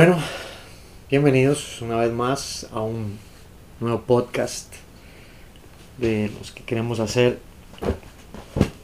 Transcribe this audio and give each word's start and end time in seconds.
Bueno, 0.00 0.16
bienvenidos 1.10 1.82
una 1.82 1.96
vez 1.96 2.12
más 2.12 2.68
a 2.72 2.82
un 2.82 3.18
nuevo 3.80 4.02
podcast 4.02 4.72
de 5.96 6.30
los 6.38 6.52
que 6.52 6.62
queremos 6.62 7.00
hacer 7.00 7.40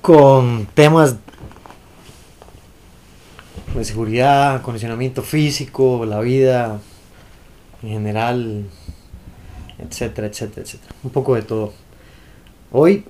con 0.03 0.67
temas 0.75 1.15
de 3.77 3.85
seguridad, 3.85 4.61
condicionamiento 4.63 5.23
físico, 5.23 6.05
la 6.05 6.19
vida 6.19 6.81
en 7.85 7.91
general, 7.91 8.65
etcétera, 9.79 10.27
etcétera, 10.27 10.63
etcétera. 10.63 10.97
Un 11.05 11.11
poco 11.11 11.37
de 11.37 11.43
todo. 11.43 11.73
Hoy 12.73 13.05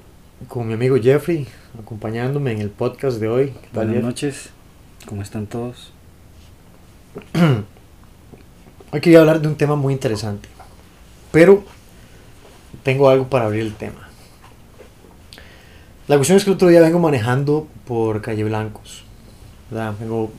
con 0.48 0.69
mi 0.69 0.75
amigo 0.75 0.98
Jeffrey, 1.03 1.47
acompañándome 1.82 2.53
en 2.53 2.60
el 2.60 2.69
podcast 2.69 3.19
de 3.19 3.28
hoy. 3.28 3.47
¿Qué 3.62 3.69
tal, 3.72 3.87
Buenas 3.87 3.94
Jeff? 3.94 4.04
noches, 4.04 4.50
¿cómo 5.06 5.22
están 5.22 5.47
todos? 5.47 5.94
Hoy 8.94 9.00
quería 9.00 9.19
hablar 9.19 9.41
de 9.41 9.49
un 9.49 9.56
tema 9.56 9.75
muy 9.75 9.93
interesante, 9.93 10.49
pero 11.32 11.65
tengo 12.84 13.09
algo 13.09 13.28
para 13.28 13.47
abrir 13.47 13.62
el 13.62 13.75
tema. 13.75 14.09
La 16.06 16.15
cuestión 16.15 16.38
es 16.38 16.44
que 16.44 16.50
el 16.50 16.55
otro 16.55 16.69
día 16.69 16.81
vengo 16.81 17.00
manejando 17.00 17.66
por 17.88 18.22
Calle 18.22 18.44
Blancos. 18.44 19.03
Vengo 19.99 20.31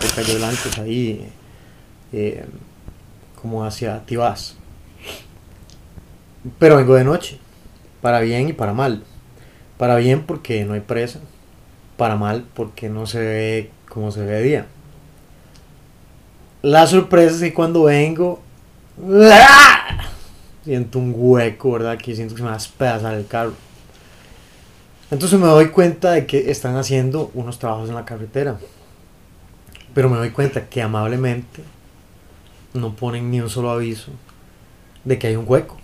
por 0.00 0.14
Calle 0.16 0.34
Blancos 0.34 0.76
ahí, 0.80 1.28
eh, 2.12 2.44
como 3.40 3.64
hacia 3.64 4.04
Tibás. 4.04 4.56
Pero 6.58 6.78
vengo 6.78 6.96
de 6.96 7.04
noche, 7.04 7.38
para 8.02 8.18
bien 8.18 8.48
y 8.48 8.52
para 8.52 8.72
mal. 8.72 9.04
Para 9.78 9.94
bien 9.94 10.24
porque 10.24 10.64
no 10.64 10.74
hay 10.74 10.80
presa, 10.80 11.20
para 11.96 12.16
mal 12.16 12.48
porque 12.52 12.88
no 12.88 13.06
se 13.06 13.20
ve 13.20 13.70
como 13.88 14.10
se 14.10 14.24
ve 14.24 14.32
de 14.32 14.42
día. 14.42 14.66
La 16.62 16.86
sorpresa 16.86 17.34
es 17.34 17.40
que 17.40 17.54
cuando 17.54 17.84
vengo, 17.84 18.40
¡ah! 19.32 20.08
siento 20.64 20.98
un 20.98 21.12
hueco, 21.16 21.72
¿verdad? 21.72 21.96
Que 21.98 22.14
siento 22.14 22.34
que 22.34 22.38
se 22.38 22.42
me 22.42 22.48
va 22.48 22.54
a 22.54 22.58
despedazar 22.58 23.14
el 23.14 23.26
carro. 23.26 23.54
Entonces 25.10 25.38
me 25.38 25.46
doy 25.46 25.68
cuenta 25.68 26.12
de 26.12 26.26
que 26.26 26.50
están 26.50 26.76
haciendo 26.76 27.30
unos 27.34 27.58
trabajos 27.58 27.88
en 27.88 27.94
la 27.94 28.04
carretera. 28.04 28.58
Pero 29.94 30.10
me 30.10 30.16
doy 30.16 30.30
cuenta 30.30 30.68
que 30.68 30.82
amablemente 30.82 31.62
no 32.74 32.96
ponen 32.96 33.30
ni 33.30 33.40
un 33.40 33.48
solo 33.48 33.70
aviso 33.70 34.10
de 35.04 35.18
que 35.18 35.28
hay 35.28 35.36
un 35.36 35.44
hueco. 35.46 35.76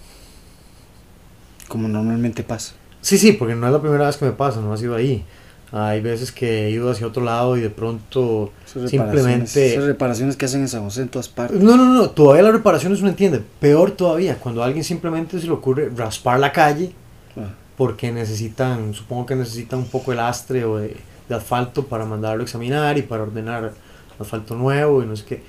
Como 1.69 1.89
normalmente 1.89 2.43
pasa. 2.43 2.75
Sí, 3.00 3.19
sí, 3.19 3.33
porque 3.33 3.54
no 3.54 3.66
es 3.66 3.72
la 3.72 3.81
primera 3.81 4.06
vez 4.06 4.16
que 4.16 4.25
me 4.25 4.33
pasa, 4.33 4.60
no 4.60 4.72
ha 4.72 4.77
sido 4.77 4.97
ahí. 4.97 5.25
Hay 5.72 6.03
veces 6.03 6.33
que 6.33 6.66
he 6.66 6.71
ido 6.71 6.91
hacia 6.91 7.06
otro 7.06 7.25
lado 7.25 7.56
y 7.56 7.62
de 7.62 7.71
pronto 7.71 8.53
Esas 8.66 8.91
simplemente... 8.91 9.72
esas 9.72 9.84
reparaciones 9.84 10.37
que 10.37 10.44
hacen 10.44 10.60
en 10.60 10.69
San 10.69 10.84
José 10.84 11.03
en 11.03 11.09
todas 11.09 11.28
partes. 11.28 11.59
No, 11.59 11.78
no, 11.78 11.87
no, 11.87 12.10
todavía 12.10 12.43
las 12.43 12.53
reparaciones 12.53 13.00
uno 13.00 13.09
entiende. 13.09 13.43
Peor 13.59 13.93
todavía, 13.93 14.37
cuando 14.37 14.62
a 14.62 14.66
alguien 14.66 14.84
simplemente 14.84 15.41
se 15.41 15.47
le 15.47 15.53
ocurre 15.53 15.91
raspar 15.97 16.38
la 16.38 16.53
calle 16.53 16.93
Ah, 17.37 17.55
porque 17.78 18.12
necesitan, 18.12 18.93
supongo 18.93 19.25
que 19.25 19.34
necesitan 19.34 19.78
un 19.78 19.87
poco 19.87 20.10
de 20.10 20.19
lastre 20.19 20.65
o 20.66 20.77
de, 20.77 20.94
de 21.28 21.34
asfalto 21.34 21.87
para 21.87 22.04
mandarlo 22.04 22.43
a 22.43 22.44
examinar 22.44 22.99
y 22.99 23.03
para 23.03 23.22
ordenar 23.22 23.72
asfalto 24.19 24.54
nuevo 24.54 25.03
y 25.03 25.06
no 25.06 25.16
sé 25.16 25.25
qué. 25.25 25.43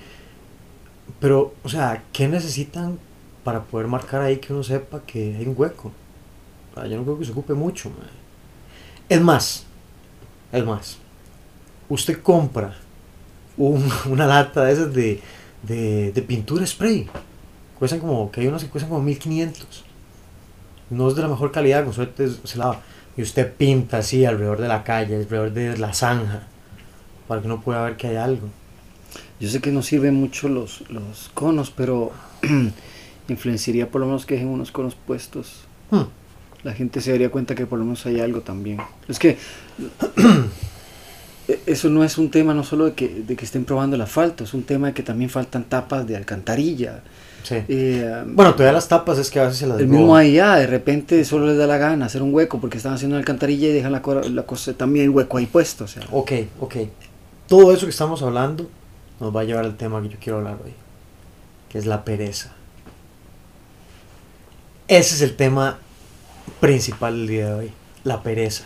Pero, 1.19 1.53
o 1.63 1.69
sea, 1.69 2.03
¿qué 2.13 2.29
necesitan 2.29 2.97
para 3.44 3.63
poder 3.63 3.88
marcar 3.88 4.22
ahí 4.22 4.38
que 4.38 4.53
uno 4.53 4.63
sepa 4.63 5.01
que 5.05 5.35
hay 5.38 5.45
un 5.45 5.55
hueco? 5.57 5.91
O 6.72 6.79
sea, 6.79 6.88
yo 6.88 6.95
no 6.97 7.03
creo 7.03 7.19
que 7.19 7.25
se 7.25 7.31
ocupe 7.31 7.53
mucho. 7.53 7.90
mae. 7.90 8.07
Es 9.09 9.22
más, 9.22 9.66
es 10.53 10.66
más, 10.66 10.97
usted 11.90 12.22
compra 12.22 12.75
un- 13.58 13.91
una 14.09 14.25
lata 14.25 14.64
de 14.64 14.72
esas 14.74 14.94
de, 14.94 15.19
de, 15.64 16.12
de 16.14 16.22
pintura 16.22 16.66
spray. 16.66 17.09
Cuestan 17.78 18.00
como, 18.00 18.31
que 18.31 18.40
hay 18.41 18.47
unos 18.47 18.64
que 18.64 18.69
cuestan 18.69 18.90
como 18.90 19.03
1500 19.03 19.84
no 20.90 21.08
es 21.09 21.16
de 21.16 21.22
la 21.23 21.28
mejor 21.28 21.52
calidad, 21.52 21.84
con 21.84 21.94
suerte 21.94 22.29
se 22.44 22.58
lava. 22.58 22.82
Y 23.17 23.23
usted 23.23 23.52
pinta 23.52 23.97
así 23.97 24.26
alrededor 24.26 24.61
de 24.61 24.67
la 24.67 24.84
calle, 24.84 25.16
alrededor 25.16 25.52
de 25.52 25.78
la 25.78 25.94
zanja, 25.94 26.44
para 27.28 27.41
que 27.41 27.47
no 27.47 27.61
pueda 27.61 27.84
ver 27.84 27.97
que 27.97 28.08
hay 28.08 28.16
algo. 28.17 28.47
Yo 29.40 29.49
sé 29.49 29.59
que 29.59 29.72
no 29.72 29.82
sirven 29.82 30.14
mucho 30.14 30.49
los, 30.49 30.88
los 30.90 31.32
conos, 31.34 31.72
pero 31.72 32.11
influenciaría 33.28 33.90
por 33.90 34.02
lo 34.02 34.08
menos 34.08 34.26
que 34.26 34.35
dejen 34.35 34.49
unos 34.49 34.72
conos 34.72 34.96
puestos. 34.96 35.61
Hmm. 35.90 36.03
La 36.63 36.73
gente 36.73 37.01
se 37.01 37.11
daría 37.11 37.29
cuenta 37.29 37.55
que 37.55 37.65
por 37.65 37.79
lo 37.79 37.85
menos 37.85 38.05
hay 38.05 38.19
algo 38.21 38.41
también. 38.41 38.79
Es 39.07 39.19
que 39.19 39.37
e- 41.47 41.59
eso 41.65 41.89
no 41.89 42.03
es 42.03 42.17
un 42.17 42.29
tema 42.31 42.53
no 42.53 42.63
solo 42.63 42.85
de 42.85 42.93
que, 42.93 43.09
de 43.09 43.35
que 43.35 43.45
estén 43.45 43.65
probando 43.65 43.95
el 43.95 44.01
asfalto, 44.01 44.43
es 44.43 44.53
un 44.53 44.63
tema 44.63 44.87
de 44.87 44.93
que 44.93 45.03
también 45.03 45.29
faltan 45.29 45.65
tapas 45.65 46.07
de 46.07 46.15
alcantarilla. 46.15 47.01
Sí. 47.43 47.55
Eh, 47.67 48.23
Bueno, 48.27 48.53
todavía 48.53 48.71
las 48.71 48.87
tapas 48.87 49.17
es 49.17 49.29
que 49.29 49.39
a 49.39 49.43
veces 49.43 49.57
se 49.59 49.67
las 49.67 49.77
El 49.79 49.87
mismo 49.87 50.15
allá, 50.15 50.55
de 50.55 50.67
repente 50.67 51.23
solo 51.25 51.47
les 51.47 51.57
da 51.57 51.67
la 51.67 51.77
gana 51.77 52.05
hacer 52.05 52.21
un 52.21 52.33
hueco 52.33 52.61
porque 52.61 52.77
están 52.77 52.93
haciendo 52.93 53.15
una 53.15 53.19
alcantarilla 53.19 53.67
y 53.67 53.73
dejan 53.73 53.91
la, 53.91 54.01
cosa, 54.01 54.73
también 54.73 55.05
el 55.05 55.09
hueco 55.09 55.37
ahí 55.37 55.45
puesto. 55.45 55.83
O 55.83 55.87
sea, 55.87 56.03
Ok, 56.11 56.31
ok. 56.61 56.75
Todo 57.49 57.73
eso 57.73 57.85
que 57.85 57.89
estamos 57.89 58.23
hablando 58.23 58.69
nos 59.19 59.35
va 59.35 59.41
a 59.41 59.43
llevar 59.43 59.65
al 59.65 59.75
tema 59.75 60.01
que 60.01 60.09
yo 60.09 60.17
quiero 60.21 60.37
hablar 60.37 60.57
hoy, 60.63 60.71
que 61.67 61.77
es 61.77 61.85
la 61.85 62.05
pereza. 62.05 62.53
Ese 64.87 65.15
es 65.15 65.21
el 65.21 65.35
tema 65.35 65.79
principal 66.59 67.17
del 67.17 67.28
día 67.28 67.47
de 67.47 67.53
hoy, 67.53 67.72
la 68.03 68.22
pereza. 68.23 68.66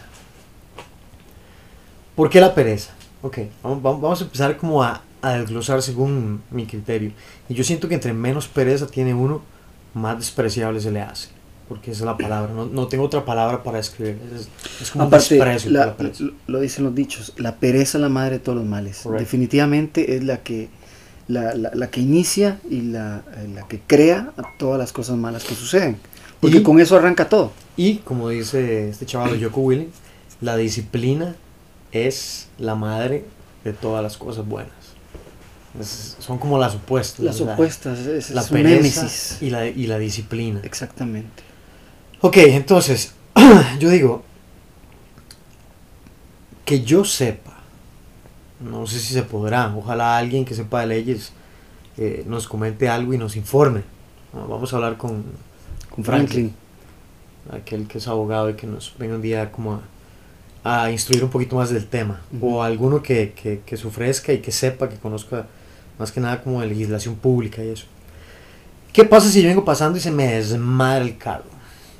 ¿Por 2.15 2.29
qué 2.29 2.41
la 2.41 2.53
pereza? 2.55 2.91
Ok, 3.21 3.39
vamos, 3.63 4.21
a 4.21 4.23
empezar 4.23 4.57
como 4.57 4.83
a, 4.83 5.01
a 5.21 5.33
desglosar 5.37 5.81
según 5.81 6.41
mi 6.51 6.65
criterio. 6.65 7.11
Y 7.49 7.53
yo 7.53 7.63
siento 7.63 7.87
que 7.87 7.95
entre 7.95 8.13
menos 8.13 8.47
pereza 8.47 8.87
tiene 8.87 9.13
uno, 9.13 9.41
más 9.93 10.17
despreciable 10.17 10.79
se 10.79 10.91
le 10.91 11.01
hace. 11.01 11.29
Porque 11.67 11.91
esa 11.91 12.01
es 12.01 12.05
la 12.05 12.15
palabra, 12.17 12.53
no, 12.53 12.65
no 12.65 12.87
tengo 12.87 13.03
otra 13.03 13.25
palabra 13.25 13.61
para 13.61 13.77
describir. 13.77 14.17
Es, 14.33 14.47
es 14.81 14.91
como 14.91 15.03
aparte, 15.05 15.33
un 15.33 15.39
desprecio 15.39 15.69
por 15.69 15.79
la- 15.79 15.85
la 15.87 15.97
pereza. 15.97 16.23
lo, 16.47 16.59
dicen 16.61 16.85
los 16.85 16.95
dichos, 16.95 17.33
la 17.37 17.55
pereza 17.55 17.97
es 17.97 18.01
la 18.01 18.09
madre 18.09 18.33
de 18.35 18.39
todos 18.39 18.57
los 18.57 18.65
males. 18.65 19.03
Definitivamente 19.19 20.15
es 20.15 20.23
la 20.23 20.37
que, 20.43 20.69
la, 21.27 21.53
la- 21.55 21.87
que 21.91 21.99
inicia 21.99 22.59
y 22.69 22.81
la, 22.81 23.23
la 23.53 23.67
que 23.67 23.81
crea 23.85 24.31
todas 24.57 24.79
las 24.79 24.93
cosas 24.93 25.17
malas 25.17 25.43
que 25.43 25.55
suceden. 25.55 25.97
Porque 26.39 26.57
Y- 26.57 26.63
con 26.63 26.79
eso 26.79 26.95
arranca 26.97 27.27
todo. 27.29 27.51
Y 27.75 27.97
como 27.97 28.29
dice 28.29 28.89
este 28.89 29.05
chaval 29.05 29.37
Yoko 29.39 29.61
Willing, 29.61 29.91
la 30.41 30.55
disciplina 30.57 31.35
es 31.91 32.47
la 32.57 32.75
madre 32.75 33.25
de 33.63 33.73
todas 33.73 34.03
las 34.03 34.17
cosas 34.17 34.45
buenas. 34.47 34.71
Es- 35.79 36.15
son 36.19 36.37
como 36.37 36.57
las 36.59 36.75
opuestas. 36.75 37.19
Las 37.25 37.39
¿verdad? 37.39 37.53
opuestas, 37.53 37.99
es, 37.99 38.29
La 38.31 38.41
es 38.41 38.47
pereza 38.49 39.07
y 39.41 39.49
la, 39.49 39.67
y 39.67 39.87
la 39.87 39.97
disciplina. 39.99 40.59
Exactamente. 40.63 41.43
Ok, 42.21 42.37
entonces, 42.37 43.13
yo 43.79 43.89
digo, 43.89 44.23
que 46.65 46.81
yo 46.83 47.05
sepa, 47.05 47.53
no 48.59 48.87
sé 48.87 48.99
si 48.99 49.13
se 49.13 49.23
podrá, 49.23 49.73
ojalá 49.75 50.17
alguien 50.17 50.43
que 50.45 50.53
sepa 50.55 50.81
de 50.81 50.87
leyes 50.87 51.31
eh, 51.97 52.23
nos 52.27 52.47
comente 52.47 52.89
algo 52.89 53.13
y 53.13 53.17
nos 53.17 53.35
informe. 53.35 53.83
Vamos 54.33 54.73
a 54.73 54.75
hablar 54.75 54.97
con, 54.97 55.23
Con 55.97 56.05
Franklin. 56.05 56.53
aquel 57.51 57.87
que 57.87 57.97
es 57.97 58.07
abogado 58.07 58.49
y 58.49 58.53
que 58.53 58.67
nos 58.67 58.93
venga 58.97 59.15
un 59.15 59.21
día 59.21 59.51
como 59.51 59.81
a, 60.63 60.83
a 60.83 60.91
instruir 60.91 61.23
un 61.23 61.29
poquito 61.29 61.55
más 61.55 61.69
del 61.69 61.87
tema. 61.87 62.21
O 62.39 62.61
alguno 62.63 63.01
que, 63.01 63.33
que, 63.33 63.61
que 63.65 63.75
se 63.77 63.87
ofrezca 63.87 64.31
y 64.31 64.39
que 64.39 64.51
sepa, 64.51 64.87
que 64.87 64.97
conozca 64.97 65.47
más 65.97 66.11
que 66.11 66.19
nada 66.21 66.41
como 66.41 66.61
de 66.61 66.67
legislación 66.67 67.15
pública 67.15 67.63
y 67.63 67.69
eso. 67.69 67.85
¿Qué 68.93 69.03
pasa 69.03 69.29
si 69.29 69.41
yo 69.41 69.49
vengo 69.49 69.65
pasando 69.65 69.97
y 69.97 70.01
se 70.01 70.11
me 70.11 70.27
desmadra 70.27 71.03
el 71.03 71.17
carro? 71.17 71.45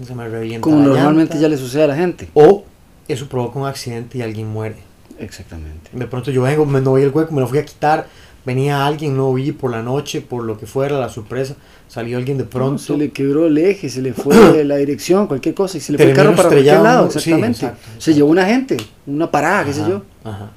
Se 0.05 0.13
me 0.13 0.27
revienta 0.29 0.61
Como 0.61 0.77
la 0.77 0.85
normalmente 0.85 1.33
llanta, 1.33 1.41
ya 1.41 1.49
le 1.49 1.57
sucede 1.57 1.83
a 1.83 1.87
la 1.87 1.95
gente. 1.95 2.29
O 2.33 2.65
eso 3.07 3.27
provoca 3.27 3.59
un 3.59 3.65
accidente 3.65 4.17
y 4.19 4.21
alguien 4.21 4.47
muere. 4.47 4.77
Exactamente. 5.19 5.89
De 5.93 6.05
pronto 6.05 6.29
yo 6.29 6.43
vengo, 6.43 6.65
me 6.65 6.81
no 6.81 6.93
vi 6.93 7.03
el 7.03 7.09
hueco, 7.09 7.33
me 7.33 7.41
lo 7.41 7.47
fui 7.47 7.57
a 7.57 7.65
quitar, 7.65 8.07
venía 8.45 8.85
alguien, 8.85 9.17
no 9.17 9.33
vi 9.33 9.51
por 9.51 9.71
la 9.71 9.81
noche, 9.81 10.21
por 10.21 10.43
lo 10.43 10.57
que 10.57 10.67
fuera, 10.67 10.99
la 10.99 11.09
sorpresa, 11.09 11.55
salió 11.87 12.17
alguien 12.17 12.37
de 12.37 12.43
pronto. 12.43 12.77
se 12.81 12.97
le 12.97 13.11
quebró 13.11 13.47
el 13.47 13.57
eje, 13.57 13.89
se 13.89 14.01
le 14.01 14.13
fue 14.13 14.63
la 14.65 14.75
dirección, 14.77 15.27
cualquier 15.27 15.55
cosa, 15.55 15.77
y 15.77 15.81
se 15.81 15.91
le 15.93 15.97
fue 15.97 16.09
el 16.09 16.15
carro 16.15 16.35
para 16.35 16.49
cualquier 16.49 16.79
lado, 16.81 17.09
sí, 17.11 17.17
exactamente. 17.19 17.65
exacto, 17.65 17.87
Se 17.99 18.13
llevó 18.13 18.29
una 18.29 18.45
gente, 18.45 18.77
una 19.05 19.29
parada, 19.31 19.65
qué 19.65 19.73
sé 19.73 19.81
yo. 19.87 20.01
Ajá. 20.23 20.51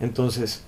Entonces, 0.00 0.62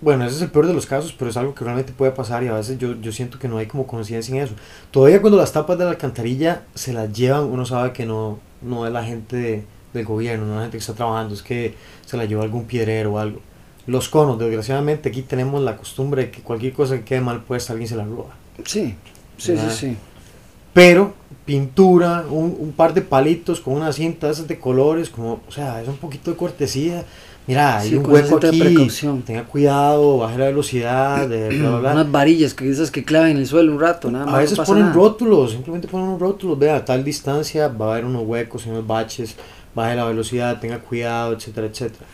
bueno, 0.00 0.24
ese 0.26 0.36
es 0.36 0.42
el 0.42 0.50
peor 0.50 0.66
de 0.66 0.74
los 0.74 0.86
casos, 0.86 1.14
pero 1.16 1.30
es 1.30 1.36
algo 1.36 1.54
que 1.54 1.64
realmente 1.64 1.92
puede 1.92 2.10
pasar 2.12 2.42
y 2.42 2.48
a 2.48 2.54
veces 2.54 2.78
yo, 2.78 2.94
yo 3.00 3.12
siento 3.12 3.38
que 3.38 3.46
no 3.48 3.58
hay 3.58 3.66
como 3.66 3.86
conciencia 3.86 4.34
en 4.34 4.42
eso. 4.42 4.54
Todavía 4.90 5.20
cuando 5.20 5.38
las 5.38 5.52
tapas 5.52 5.78
de 5.78 5.84
la 5.84 5.90
alcantarilla 5.90 6.62
se 6.74 6.92
las 6.92 7.12
llevan, 7.12 7.44
uno 7.44 7.64
sabe 7.66 7.92
que 7.92 8.04
no, 8.04 8.40
no 8.62 8.86
es 8.86 8.92
la 8.92 9.04
gente 9.04 9.36
de- 9.36 9.64
del 9.94 10.04
gobierno, 10.06 10.46
no 10.46 10.52
es 10.52 10.56
la 10.56 10.62
gente 10.62 10.78
que 10.78 10.80
está 10.80 10.94
trabajando, 10.94 11.34
es 11.34 11.42
que 11.42 11.74
se 12.06 12.16
la 12.16 12.24
llevó 12.24 12.42
algún 12.42 12.64
piedrero 12.64 13.14
o 13.14 13.18
algo. 13.18 13.40
Los 13.86 14.08
conos, 14.08 14.38
desgraciadamente 14.38 15.08
aquí 15.08 15.22
tenemos 15.22 15.60
la 15.62 15.76
costumbre 15.76 16.24
de 16.26 16.30
que 16.30 16.40
cualquier 16.40 16.72
cosa 16.72 16.96
que 16.98 17.04
quede 17.04 17.20
mal 17.20 17.42
puesta 17.42 17.72
alguien 17.72 17.88
se 17.88 17.96
la 17.96 18.04
roba. 18.04 18.30
Sí, 18.64 18.94
sí, 19.38 19.54
sí, 19.56 19.58
Ajá. 19.58 19.70
sí. 19.70 19.96
Pero 20.72 21.14
pintura, 21.44 22.24
un, 22.30 22.56
un 22.58 22.72
par 22.72 22.94
de 22.94 23.02
palitos 23.02 23.60
con 23.60 23.74
una 23.74 23.92
cinta 23.92 24.28
de 24.28 24.32
esas 24.34 24.46
de 24.48 24.58
colores, 24.58 25.10
como, 25.10 25.40
o 25.46 25.52
sea, 25.52 25.82
es 25.82 25.88
un 25.88 25.96
poquito 25.96 26.30
de 26.30 26.36
cortesía. 26.36 27.04
mira, 27.46 27.78
hay 27.78 27.90
Sí, 27.90 27.96
un 27.96 28.08
hueco 28.08 28.36
aquí, 28.36 28.58
precaución. 28.60 29.22
tenga 29.22 29.42
cuidado, 29.44 30.18
baje 30.18 30.38
la 30.38 30.44
velocidad, 30.46 31.28
de 31.28 31.48
bla, 31.48 31.70
bla, 31.70 31.78
bla. 31.80 31.92
Unas 31.94 32.10
varillas 32.12 32.54
que 32.54 32.70
esas 32.70 32.90
que 32.92 33.04
clavan 33.04 33.30
en 33.32 33.38
el 33.38 33.46
suelo 33.48 33.72
un 33.72 33.80
rato, 33.80 34.10
nada 34.10 34.26
más. 34.26 34.34
A 34.36 34.38
veces 34.38 34.58
no 34.58 34.64
ponen 34.64 34.84
nada. 34.84 34.94
rótulos, 34.94 35.50
simplemente 35.50 35.88
ponen 35.88 36.06
unos 36.08 36.20
rótulos, 36.20 36.56
vea, 36.58 36.76
a 36.76 36.84
tal 36.84 37.02
distancia 37.04 37.66
va 37.68 37.86
a 37.86 37.92
haber 37.94 38.04
unos 38.04 38.22
huecos 38.24 38.64
y 38.66 38.70
unos 38.70 38.86
baches, 38.86 39.34
baje 39.74 39.96
la 39.96 40.04
velocidad, 40.04 40.60
tenga 40.60 40.78
cuidado, 40.78 41.32
etcétera, 41.34 41.66
etcétera. 41.66 42.06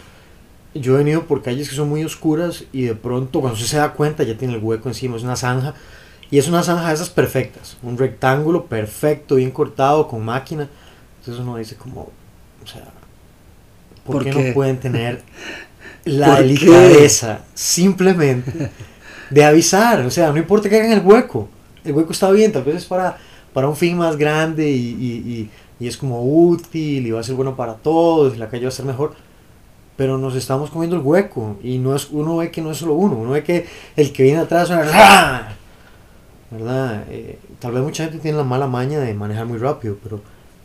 Yo 0.74 0.94
he 0.94 0.98
venido 0.98 1.24
por 1.26 1.42
calles 1.42 1.68
que 1.68 1.74
son 1.74 1.88
muy 1.88 2.04
oscuras 2.04 2.64
y 2.72 2.82
de 2.82 2.94
pronto 2.94 3.40
cuando 3.40 3.54
usted 3.54 3.66
se 3.68 3.76
da 3.78 3.92
cuenta 3.92 4.22
ya 4.22 4.36
tiene 4.36 4.54
el 4.54 4.62
hueco 4.62 4.88
encima, 4.88 5.16
es 5.16 5.22
una 5.22 5.36
zanja 5.36 5.74
y 6.30 6.38
es 6.38 6.46
una 6.48 6.62
zanja 6.62 6.88
de 6.88 6.94
esas 6.94 7.08
perfectas, 7.10 7.78
un 7.82 7.96
rectángulo 7.96 8.66
perfecto, 8.66 9.36
bien 9.36 9.50
cortado, 9.50 10.06
con 10.08 10.24
máquina. 10.24 10.68
Entonces 11.20 11.42
uno 11.42 11.56
dice 11.56 11.76
como, 11.76 12.02
o 12.62 12.66
sea, 12.66 12.84
¿por, 14.04 14.16
¿Por 14.16 14.24
qué, 14.24 14.30
qué? 14.30 14.48
no 14.48 14.54
pueden 14.54 14.78
tener 14.78 15.22
la 16.04 16.36
delicadeza 16.40 17.40
simplemente 17.54 18.70
de 19.30 19.44
avisar? 19.44 20.00
O 20.04 20.10
sea, 20.10 20.30
no 20.32 20.38
importa 20.38 20.68
que 20.68 20.76
hagan 20.76 20.92
el 20.92 21.00
hueco, 21.04 21.48
el 21.84 21.92
hueco 21.92 22.12
está 22.12 22.30
bien, 22.30 22.52
tal 22.52 22.64
vez 22.64 22.76
es 22.76 22.84
para, 22.84 23.16
para 23.52 23.68
un 23.68 23.76
fin 23.76 23.96
más 23.96 24.16
grande 24.16 24.70
y, 24.70 24.74
y- 24.76 25.32
y- 25.32 25.50
y 25.80 25.86
es 25.86 25.96
como 25.96 26.22
útil 26.24 27.06
y 27.06 27.10
va 27.12 27.20
a 27.20 27.22
ser 27.22 27.36
bueno 27.36 27.54
para 27.56 27.74
todos, 27.74 28.34
y 28.34 28.38
la 28.38 28.48
calle 28.48 28.64
va 28.64 28.68
a 28.68 28.72
ser 28.72 28.84
mejor. 28.84 29.14
Pero 29.98 30.16
nos 30.16 30.34
estamos 30.34 30.70
comiendo 30.70 30.96
el 30.96 31.02
hueco 31.02 31.56
y 31.62 31.76
no 31.78 31.94
es, 31.94 32.08
uno 32.12 32.38
ve 32.38 32.50
que 32.50 32.62
no 32.62 32.70
es 32.70 32.78
solo 32.78 32.94
uno, 32.94 33.16
uno 33.16 33.30
ve 33.32 33.42
que 33.44 33.66
el 33.96 34.12
que 34.12 34.22
viene 34.22 34.38
atrás 34.38 34.68
suena. 34.68 34.84
¿verdad? 36.50 37.04
Eh, 37.10 37.38
tal 37.58 37.72
vez 37.72 37.82
mucha 37.82 38.04
gente 38.04 38.18
tiene 38.18 38.38
la 38.38 38.44
mala 38.44 38.66
maña 38.66 39.00
de 39.00 39.12
manejar 39.12 39.46
muy 39.46 39.58
rápido, 39.58 39.98
pero 40.02 40.20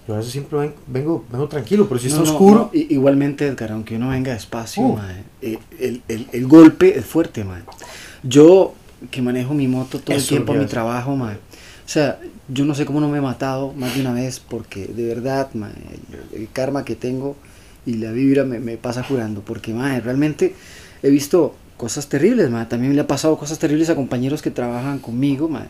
yo 0.07 0.13
a 0.13 0.17
veces 0.17 0.31
siempre 0.31 0.57
ven- 0.59 0.75
vengo, 0.87 1.25
vengo 1.31 1.47
tranquilo, 1.47 1.87
pero 1.87 1.99
si 1.99 2.07
está 2.07 2.19
No, 2.19 2.23
oscuro, 2.23 2.69
no, 2.73 2.79
igualmente, 2.79 3.47
Edgar, 3.47 3.71
aunque 3.71 3.95
uno 3.95 4.09
venga 4.09 4.33
despacio, 4.33 4.97
eh, 5.41 5.59
el, 5.79 6.01
el- 6.07 6.27
el 6.31 6.47
golpe 6.47 6.97
es 6.97 7.05
fuerte, 7.05 7.43
mae. 7.43 7.63
Yo, 8.21 8.73
que 9.11 9.21
manejo 9.21 9.53
mi 9.53 9.67
moto 9.67 9.99
todo 9.99 10.15
el 10.15 10.21
Eso 10.21 10.29
tiempo 10.29 10.53
a 10.53 10.55
mi 10.55 10.65
trabajo, 10.67 11.15
mae, 11.17 11.35
o 11.35 11.89
sea, 11.89 12.19
yo 12.47 12.63
no 12.65 12.75
sé 12.75 12.85
cómo 12.85 13.01
no 13.01 13.09
me 13.09 13.17
he 13.17 13.21
matado 13.21 13.73
más 13.73 13.93
de 13.95 14.01
una 14.01 14.13
vez, 14.13 14.39
porque 14.39 14.85
de 14.85 15.05
verdad, 15.07 15.49
el, 15.53 16.41
el 16.43 16.49
karma 16.51 16.85
que 16.85 16.95
tengo 16.95 17.35
y 17.85 17.95
la 17.95 18.11
vibra 18.11 18.43
me, 18.45 18.59
me 18.59 18.77
pasa 18.77 19.03
curando, 19.07 19.41
porque 19.41 19.73
mae, 19.73 19.99
realmente 20.01 20.55
he 21.01 21.09
visto 21.09 21.55
cosas 21.77 22.07
terribles, 22.07 22.49
mae. 22.49 22.65
también 22.65 22.95
le 22.95 23.01
ha 23.01 23.07
pasado 23.07 23.37
cosas 23.37 23.59
terribles 23.59 23.89
a 23.89 23.95
compañeros 23.95 24.41
que 24.41 24.51
trabajan 24.51 24.99
conmigo, 24.99 25.49
mae, 25.49 25.67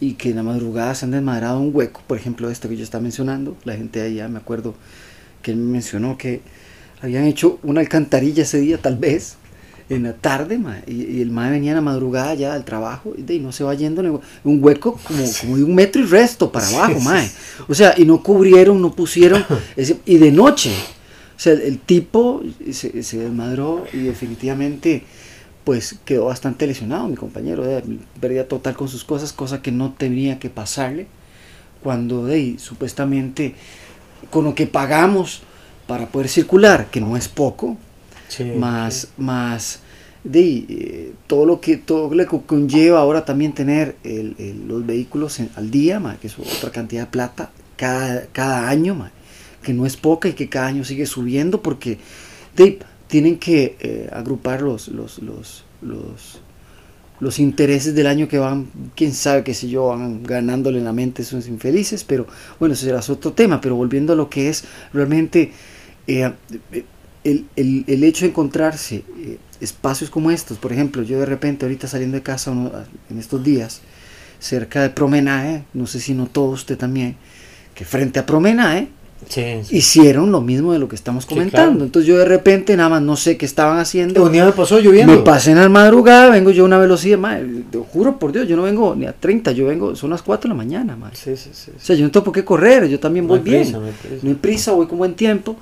y 0.00 0.14
que 0.14 0.30
en 0.30 0.36
la 0.36 0.42
madrugada 0.42 0.94
se 0.94 1.04
han 1.04 1.10
desmadrado 1.12 1.60
un 1.60 1.70
hueco, 1.74 2.00
por 2.06 2.16
ejemplo 2.18 2.50
este 2.50 2.68
que 2.68 2.76
yo 2.76 2.84
estaba 2.84 3.02
mencionando, 3.02 3.56
la 3.64 3.74
gente 3.76 4.00
de 4.00 4.06
allá, 4.06 4.28
me 4.28 4.38
acuerdo 4.38 4.74
que 5.42 5.50
él 5.52 5.58
me 5.58 5.72
mencionó 5.72 6.16
que 6.16 6.40
habían 7.02 7.24
hecho 7.24 7.58
una 7.62 7.80
alcantarilla 7.80 8.44
ese 8.44 8.58
día 8.60 8.78
tal 8.78 8.96
vez, 8.96 9.34
en 9.90 10.04
la 10.04 10.14
tarde, 10.14 10.56
mae, 10.58 10.82
y, 10.86 11.02
y 11.18 11.20
el 11.20 11.30
mae 11.30 11.50
venía 11.50 11.72
en 11.72 11.76
la 11.76 11.82
madrugada 11.82 12.34
ya 12.34 12.54
al 12.54 12.64
trabajo 12.64 13.12
y, 13.18 13.22
de, 13.22 13.34
ahí 13.34 13.40
no 13.40 13.52
se 13.52 13.62
va 13.64 13.74
yendo 13.74 14.00
en 14.00 14.06
el 14.06 14.12
hue- 14.14 14.20
un 14.44 14.64
hueco 14.64 14.98
como, 15.04 15.22
como 15.40 15.56
de 15.58 15.64
un 15.64 15.74
metro 15.74 16.00
y 16.00 16.06
resto 16.06 16.50
para 16.50 16.66
abajo, 16.78 16.94
sí. 17.00 17.04
O 17.68 17.74
sea, 17.74 17.92
y 17.98 18.04
no 18.06 18.22
cubrieron, 18.22 18.80
no 18.80 18.92
pusieron, 18.92 19.44
ese- 19.76 19.98
y 20.06 20.16
de 20.16 20.32
noche. 20.32 20.72
O 21.42 21.44
sea, 21.44 21.54
el, 21.54 21.80
tipo 21.80 22.40
se, 22.70 23.02
se 23.02 23.18
desmadró 23.18 23.84
y 23.92 23.98
definitivamente 23.98 25.02
pues 25.64 25.96
quedó 26.04 26.26
bastante 26.26 26.68
lesionado 26.68 27.08
mi 27.08 27.16
compañero, 27.16 27.64
de 27.64 27.82
pérdida 28.20 28.44
total 28.44 28.76
con 28.76 28.86
sus 28.86 29.02
cosas, 29.02 29.32
cosa 29.32 29.60
que 29.60 29.72
no 29.72 29.92
tenía 29.92 30.38
que 30.38 30.50
pasarle 30.50 31.08
cuando 31.82 32.26
de 32.26 32.34
ahí, 32.36 32.58
supuestamente 32.60 33.56
con 34.30 34.44
lo 34.44 34.54
que 34.54 34.68
pagamos 34.68 35.42
para 35.88 36.06
poder 36.06 36.28
circular, 36.28 36.86
que 36.92 37.00
no 37.00 37.16
es 37.16 37.26
poco, 37.26 37.76
sí, 38.28 38.44
más, 38.44 39.08
más 39.18 39.80
de 40.22 40.38
ahí, 40.38 40.66
eh, 40.68 41.12
todo 41.26 41.44
lo 41.44 41.60
que 41.60 41.76
todo 41.76 42.14
lo 42.14 42.24
que 42.24 42.40
conlleva 42.46 43.00
ahora 43.00 43.24
también 43.24 43.52
tener 43.52 43.96
el- 44.04 44.36
el- 44.38 44.68
los 44.68 44.86
vehículos 44.86 45.40
en- 45.40 45.50
al 45.56 45.72
día, 45.72 45.98
ma, 45.98 46.18
que 46.20 46.28
es 46.28 46.38
otra 46.38 46.70
cantidad 46.70 47.00
de 47.02 47.10
plata 47.10 47.50
cada, 47.76 48.26
cada 48.26 48.68
año, 48.68 48.94
ma, 48.94 49.10
que 49.62 49.72
no 49.72 49.86
es 49.86 49.96
poca 49.96 50.28
y 50.28 50.32
que 50.34 50.48
cada 50.48 50.66
año 50.66 50.84
sigue 50.84 51.06
subiendo 51.06 51.62
porque 51.62 51.98
tienen 53.08 53.38
que 53.38 53.76
eh, 53.80 54.08
agrupar 54.12 54.62
los, 54.62 54.88
los, 54.88 55.18
los, 55.20 55.64
los, 55.82 56.40
los 57.20 57.38
intereses 57.38 57.94
del 57.94 58.06
año 58.06 58.28
que 58.28 58.38
van, 58.38 58.68
quién 58.96 59.12
sabe 59.12 59.44
qué 59.44 59.54
sé 59.54 59.68
yo, 59.68 59.88
van 59.88 60.22
ganándole 60.22 60.78
en 60.78 60.84
la 60.84 60.92
mente 60.92 61.22
esos 61.22 61.46
infelices, 61.48 62.04
pero 62.04 62.26
bueno, 62.58 62.74
ese 62.74 62.86
será 62.86 63.00
otro 63.08 63.32
tema, 63.32 63.60
pero 63.60 63.76
volviendo 63.76 64.12
a 64.12 64.16
lo 64.16 64.28
que 64.30 64.48
es 64.48 64.64
realmente 64.92 65.52
eh, 66.06 66.32
el, 67.24 67.46
el- 67.56 67.84
el 67.86 68.04
hecho 68.04 68.24
de 68.24 68.30
encontrarse 68.30 69.04
eh, 69.18 69.38
espacios 69.60 70.10
como 70.10 70.30
estos, 70.30 70.58
por 70.58 70.72
ejemplo, 70.72 71.02
yo 71.02 71.20
de 71.20 71.26
repente 71.26 71.64
ahorita 71.64 71.86
saliendo 71.86 72.16
de 72.16 72.22
casa 72.22 72.50
en 73.10 73.18
estos 73.18 73.42
días, 73.44 73.80
cerca 74.40 74.82
de 74.82 74.90
Promenae, 74.90 75.64
no 75.72 75.86
sé 75.86 76.00
si 76.00 76.14
notó 76.14 76.44
usted 76.46 76.76
también, 76.76 77.14
que 77.74 77.84
frente 77.84 78.18
a 78.18 78.26
Promenae 78.26 78.88
sí, 79.28 79.42
sí. 79.64 79.76
hicieron 79.76 80.30
lo 80.32 80.40
mismo 80.40 80.72
de 80.72 80.78
lo 80.78 80.88
que 80.88 80.96
estamos 80.96 81.24
Sí, 81.24 81.28
comentando. 81.30 81.70
claro. 81.72 81.84
Entonces 81.84 82.06
yo 82.08 82.18
de 82.18 82.24
repente 82.24 82.76
nada 82.76 82.88
más 82.88 83.02
no 83.02 83.16
sé 83.16 83.36
qué 83.36 83.46
estaban 83.46 83.78
haciendo. 83.78 84.22
Un 84.24 84.32
día 84.32 84.44
me 84.44 84.52
pasó 84.52 84.78
lloviendo. 84.80 85.12
Me 85.12 85.18
pasé 85.20 85.52
en 85.52 85.58
la 85.58 85.68
madrugada, 85.68 86.30
vengo 86.30 86.50
yo 86.50 86.64
a 86.64 86.66
una 86.66 86.78
velocidad, 86.78 87.18
madre, 87.18 87.46
te 87.70 87.78
juro 87.78 88.18
por 88.18 88.32
Dios, 88.32 88.46
yo 88.48 88.56
no 88.56 88.62
vengo 88.62 88.94
ni 88.94 89.06
a 89.06 89.12
30, 89.12 89.52
yo 89.52 89.66
vengo, 89.66 89.94
son 89.96 90.10
las 90.10 90.22
4 90.22 90.42
de 90.44 90.48
la 90.50 90.54
mañana, 90.54 90.96
madre. 90.96 91.16
Sí, 91.16 91.36
sí, 91.36 91.50
sí. 91.52 91.70
O 91.76 91.80
sea, 91.84 91.96
yo 91.96 92.04
no 92.04 92.10
tengo 92.10 92.24
por 92.24 92.34
qué 92.34 92.44
correr, 92.44 92.88
yo 92.88 92.98
también 93.00 93.26
No 93.26 93.30
voy 93.30 93.38
hay 93.38 93.44
bien. 93.44 93.62
prisa, 93.62 93.78
no 93.78 93.86
hay 93.86 93.92
prisa. 93.92 94.16
No 94.22 94.28
hay 94.30 94.36
prisa, 94.36 94.72
voy 94.72 94.86
con 94.86 94.98
buen 94.98 95.14
tiempo. 95.14 95.56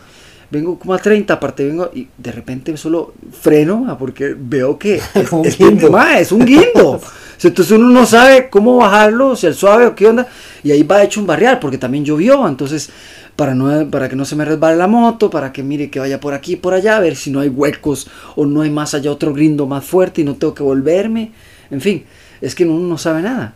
Vengo 0.53 0.77
como 0.81 0.95
a 0.95 0.99
30, 0.99 1.35
aparte 1.35 1.65
vengo 1.65 1.93
y 1.95 2.09
de 2.19 2.33
repente 2.33 2.77
solo 2.77 3.15
freno 3.41 3.79
ma, 3.85 3.97
porque 3.97 4.35
veo 4.37 4.77
que 4.77 4.97
es, 5.15 5.31
un 5.33 5.47
es- 5.47 5.57
guindo. 5.57 5.93
ma, 5.93 6.19
es 6.19 6.33
un 6.33 6.45
guindo. 6.45 7.01
Entonces 7.43 7.71
uno 7.79 7.89
no 7.89 8.05
sabe 8.05 8.49
cómo 8.51 8.77
bajarlo, 8.77 9.37
si 9.37 9.47
el 9.47 9.55
suave 9.55 9.87
o 9.87 9.95
qué 9.95 10.09
onda. 10.09 10.27
Y 10.65 10.73
ahí 10.73 10.83
va 10.83 11.05
hecho 11.05 11.21
un 11.21 11.27
barrial 11.27 11.59
porque 11.61 11.79
también 11.79 12.05
llovió. 12.05 12.47
Entonces, 12.49 12.91
para, 13.37 13.55
no, 13.55 13.91
para 13.91 14.09
que 14.09 14.17
no 14.17 14.25
se 14.25 14.37
me 14.37 14.45
resbale 14.45 14.77
la 14.77 14.87
moto, 14.87 15.31
para 15.31 15.53
que 15.53 15.63
mire 15.63 15.91
que 15.91 16.01
vaya 16.01 16.21
por 16.21 16.35
aquí 16.35 16.53
y 16.53 16.57
por 16.57 16.75
allá, 16.75 16.97
a 16.97 17.01
ver 17.01 17.17
si 17.17 17.31
no 17.31 17.41
hay 17.41 17.49
huecos 17.49 18.09
o 18.37 18.47
no 18.47 18.63
hay 18.63 18.71
más 18.71 18.95
allá 18.95 19.11
otro 19.11 19.33
grindo 19.33 19.67
más 19.67 19.85
fuerte 19.85 20.21
y 20.21 20.25
no 20.25 20.37
tengo 20.37 20.55
que 20.55 20.63
volverme. 20.63 21.33
En 21.71 21.81
fin, 21.81 22.05
es 22.41 22.55
que 22.55 22.65
uno 22.65 22.87
no 22.87 22.99
sabe 22.99 23.23
nada. 23.23 23.55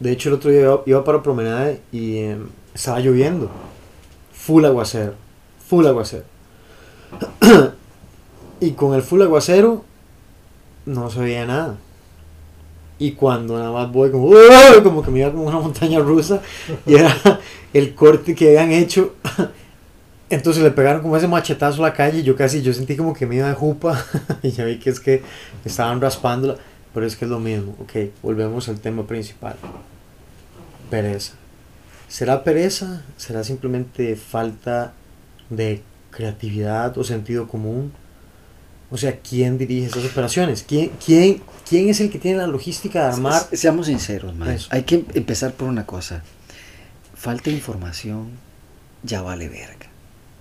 De 0.00 0.12
hecho, 0.12 0.28
el 0.28 0.34
otro 0.36 0.50
día 0.50 0.68
iba, 0.86 1.04
para 1.04 1.22
promenade 1.22 1.80
y 1.92 2.16
eh, 2.16 2.36
estaba 2.74 3.00
lloviendo. 3.00 3.50
Full 4.32 4.64
aguacero. 4.64 5.14
Full 5.68 5.86
aguacero. 5.86 6.24
y 8.60 8.72
con 8.72 8.94
el 8.94 9.02
full 9.02 9.22
aguacero 9.22 9.84
no 10.86 11.10
se 11.10 11.20
veía 11.20 11.46
nada. 11.46 11.76
Y 12.98 13.12
cuando 13.12 13.58
nada 13.58 13.72
más 13.72 13.90
voy 13.90 14.10
como, 14.10 14.30
como 14.82 15.02
que 15.02 15.10
me 15.10 15.20
iba 15.20 15.30
como 15.30 15.44
una 15.44 15.58
montaña 15.58 15.98
rusa 15.98 16.40
y 16.86 16.94
era 16.94 17.40
el 17.72 17.94
corte 17.94 18.34
que 18.34 18.48
habían 18.48 18.72
hecho. 18.72 19.14
Entonces 20.30 20.62
le 20.62 20.70
pegaron 20.70 21.02
como 21.02 21.16
ese 21.16 21.28
machetazo 21.28 21.84
a 21.84 21.88
la 21.88 21.94
calle 21.94 22.20
y 22.20 22.22
yo 22.22 22.34
casi, 22.36 22.62
yo 22.62 22.72
sentí 22.72 22.96
como 22.96 23.12
que 23.12 23.26
me 23.26 23.36
iba 23.36 23.48
de 23.48 23.54
jupa 23.54 24.04
y 24.42 24.50
ya 24.50 24.64
vi 24.64 24.78
que 24.78 24.90
es 24.90 25.00
que 25.00 25.22
estaban 25.64 26.00
raspándola, 26.00 26.56
pero 26.92 27.06
es 27.06 27.16
que 27.16 27.24
es 27.24 27.30
lo 27.30 27.40
mismo. 27.40 27.76
Ok, 27.80 28.10
volvemos 28.22 28.68
al 28.68 28.80
tema 28.80 29.06
principal. 29.06 29.56
Pereza. 30.90 31.34
¿Será 32.08 32.44
pereza? 32.44 33.02
¿Será 33.16 33.44
simplemente 33.44 34.16
falta 34.16 34.92
de 35.50 35.82
creatividad 36.10 36.96
o 36.96 37.04
sentido 37.04 37.48
común? 37.48 37.92
O 38.94 38.96
sea, 38.96 39.18
¿quién 39.18 39.58
dirige 39.58 39.86
esas 39.86 40.04
operaciones? 40.04 40.64
¿Quién, 40.66 40.92
quién, 41.04 41.40
quién 41.68 41.88
es 41.88 42.00
el 42.00 42.10
que 42.10 42.20
tiene 42.20 42.38
la 42.38 42.46
logística 42.46 43.00
de 43.08 43.12
armar? 43.14 43.42
Se- 43.50 43.56
Seamos 43.56 43.86
sinceros, 43.86 44.36
man. 44.36 44.50
Eso. 44.50 44.68
Hay 44.70 44.84
que 44.84 45.04
empezar 45.14 45.52
por 45.52 45.68
una 45.68 45.84
cosa. 45.84 46.22
Falta 47.16 47.50
de 47.50 47.56
información, 47.56 48.28
ya 49.02 49.20
vale 49.20 49.48
verga. 49.48 49.88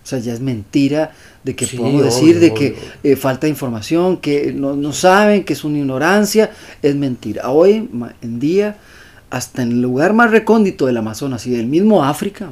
O 0.04 0.06
sea, 0.06 0.20
ya 0.20 0.34
es 0.34 0.40
mentira 0.40 1.14
de 1.44 1.56
que 1.56 1.66
Sí, 1.66 1.78
podemos 1.78 2.02
obvio, 2.02 2.12
decir 2.14 2.40
de 2.40 2.52
obvio, 2.52 2.60
que 3.02 3.12
eh, 3.12 3.16
falta 3.16 3.48
de 3.48 3.50
información, 3.50 4.18
que 4.18 4.54
no, 4.54 4.76
no 4.76 4.94
saben, 4.94 5.46
que 5.46 5.54
es 5.54 5.64
una 5.64 5.80
ignorancia. 5.80 6.52
Es 6.84 6.96
mentira. 6.96 7.50
Hoy 7.50 7.90
en 8.22 8.40
día, 8.40 8.78
hasta 9.32 9.64
en 9.64 9.72
el 9.72 9.82
lugar 9.82 10.14
más 10.14 10.30
recóndito 10.30 10.86
del 10.86 10.98
Amazonas 10.98 11.48
y 11.48 11.52
del 11.52 11.66
mismo 11.66 12.04
África, 12.04 12.50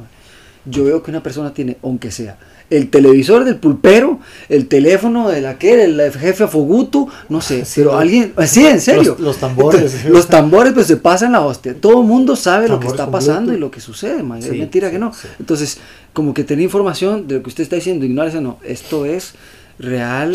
yo 0.64 0.82
veo 0.84 1.00
que 1.00 1.12
una 1.12 1.22
persona 1.22 1.54
tiene, 1.54 1.76
aunque 1.84 2.10
sea 2.10 2.38
el 2.76 2.88
televisor 2.90 3.44
del 3.44 3.56
pulpero, 3.56 4.18
el 4.48 4.66
teléfono 4.66 5.28
de 5.28 5.40
la 5.40 5.58
que 5.58 5.82
el 5.84 6.00
jefe 6.12 6.44
Afogutu, 6.44 7.08
no 7.28 7.40
sé, 7.40 7.64
Sí, 7.64 7.80
pero 7.82 7.96
alguien, 7.98 8.32
sí, 8.46 8.66
en 8.66 8.80
serio. 8.80 9.02
Los, 9.12 9.20
los 9.20 9.36
tambores. 9.38 10.04
Los 10.06 10.26
tambores 10.28 10.72
pues 10.72 10.86
se 10.86 10.96
pasan 10.96 11.32
la 11.32 11.40
hostia. 11.42 11.74
Todo 11.74 12.00
el 12.00 12.06
mundo 12.06 12.34
sabe 12.36 12.68
lo 12.68 12.80
que 12.80 12.86
está 12.88 13.10
pasando 13.10 13.52
Bluetooth. 13.52 13.56
y 13.56 13.60
lo 13.60 13.70
que 13.70 13.80
sucede, 13.80 14.22
man. 14.22 14.38
es 14.38 14.50
mentira 14.50 14.88
sí, 14.88 14.92
que 14.94 14.98
no. 14.98 15.12
Entonces, 15.38 15.78
como 16.12 16.34
que 16.34 16.44
tener 16.44 16.62
información 16.64 17.28
de 17.28 17.36
lo 17.36 17.42
que 17.42 17.48
usted 17.50 17.62
está 17.62 17.76
diciendo, 17.76 18.04
ignorarse 18.04 18.40
no. 18.40 18.58
Esto 18.64 19.04
es 19.06 19.34
real 19.78 20.34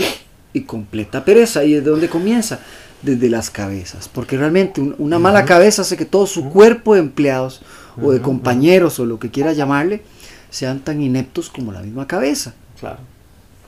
y 0.53 0.61
completa 0.61 1.23
pereza. 1.25 1.63
¿Y 1.63 1.73
de 1.73 1.81
dónde 1.81 2.07
comienza? 2.09 2.59
Desde 3.01 3.29
las 3.29 3.49
cabezas. 3.51 4.09
Porque 4.11 4.37
realmente 4.37 4.81
un- 4.81 4.95
una 4.97 5.19
mala 5.19 5.45
cabeza 5.45 5.83
hace 5.83 5.97
que 5.97 6.05
todo 6.05 6.25
su 6.25 6.49
cuerpo 6.49 6.93
de 6.95 6.99
empleados 7.01 7.61
o 8.01 8.11
de 8.11 8.21
compañeros 8.21 8.99
o 8.99 9.05
lo 9.05 9.19
que 9.19 9.29
quiera 9.31 9.53
llamarle 9.53 10.01
sean 10.49 10.79
tan 10.79 11.01
ineptos 11.01 11.49
como 11.49 11.71
la 11.71 11.81
misma 11.81 12.07
cabeza. 12.07 12.53
Claro. 12.79 12.99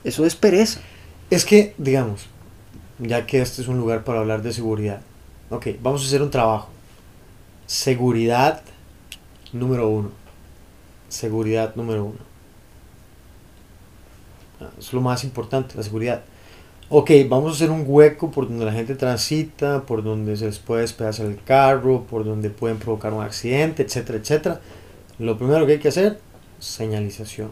Eso 0.04 0.24
es 0.24 0.34
pereza. 0.34 0.80
Es 1.30 1.44
que, 1.44 1.74
digamos, 1.78 2.26
ya 2.98 3.26
que 3.26 3.40
este 3.40 3.62
es 3.62 3.68
un 3.68 3.78
lugar 3.78 4.04
para 4.04 4.20
hablar 4.20 4.42
de 4.42 4.52
seguridad, 4.52 5.00
ok, 5.50 5.68
vamos 5.82 6.02
a 6.02 6.06
hacer 6.06 6.22
un 6.22 6.30
trabajo. 6.30 6.68
Seguridad 7.66 8.62
número 9.52 9.88
uno. 9.88 10.10
Seguridad 11.08 11.74
número 11.76 12.04
uno. 12.04 12.18
Ah, 14.60 14.70
Es 14.78 14.92
lo 14.92 15.00
más 15.00 15.24
importante, 15.24 15.76
la 15.76 15.82
seguridad. 15.82 16.22
Ok, 16.88 17.10
vamos 17.28 17.52
a 17.52 17.54
hacer 17.54 17.70
un 17.70 17.84
hueco 17.86 18.32
por 18.32 18.48
donde 18.48 18.64
la 18.64 18.72
gente 18.72 18.96
transita, 18.96 19.82
por 19.86 20.02
donde 20.02 20.36
se 20.36 20.46
les 20.46 20.58
puede 20.58 20.82
despedazar 20.82 21.26
el 21.26 21.40
carro, 21.42 22.02
por 22.02 22.24
donde 22.24 22.50
pueden 22.50 22.78
provocar 22.78 23.12
un 23.12 23.22
accidente, 23.22 23.84
etcétera, 23.84 24.18
etcétera. 24.18 24.60
Lo 25.20 25.38
primero 25.38 25.66
que 25.66 25.74
hay 25.74 25.78
que 25.78 25.88
hacer, 25.88 26.18
señalización. 26.60 27.48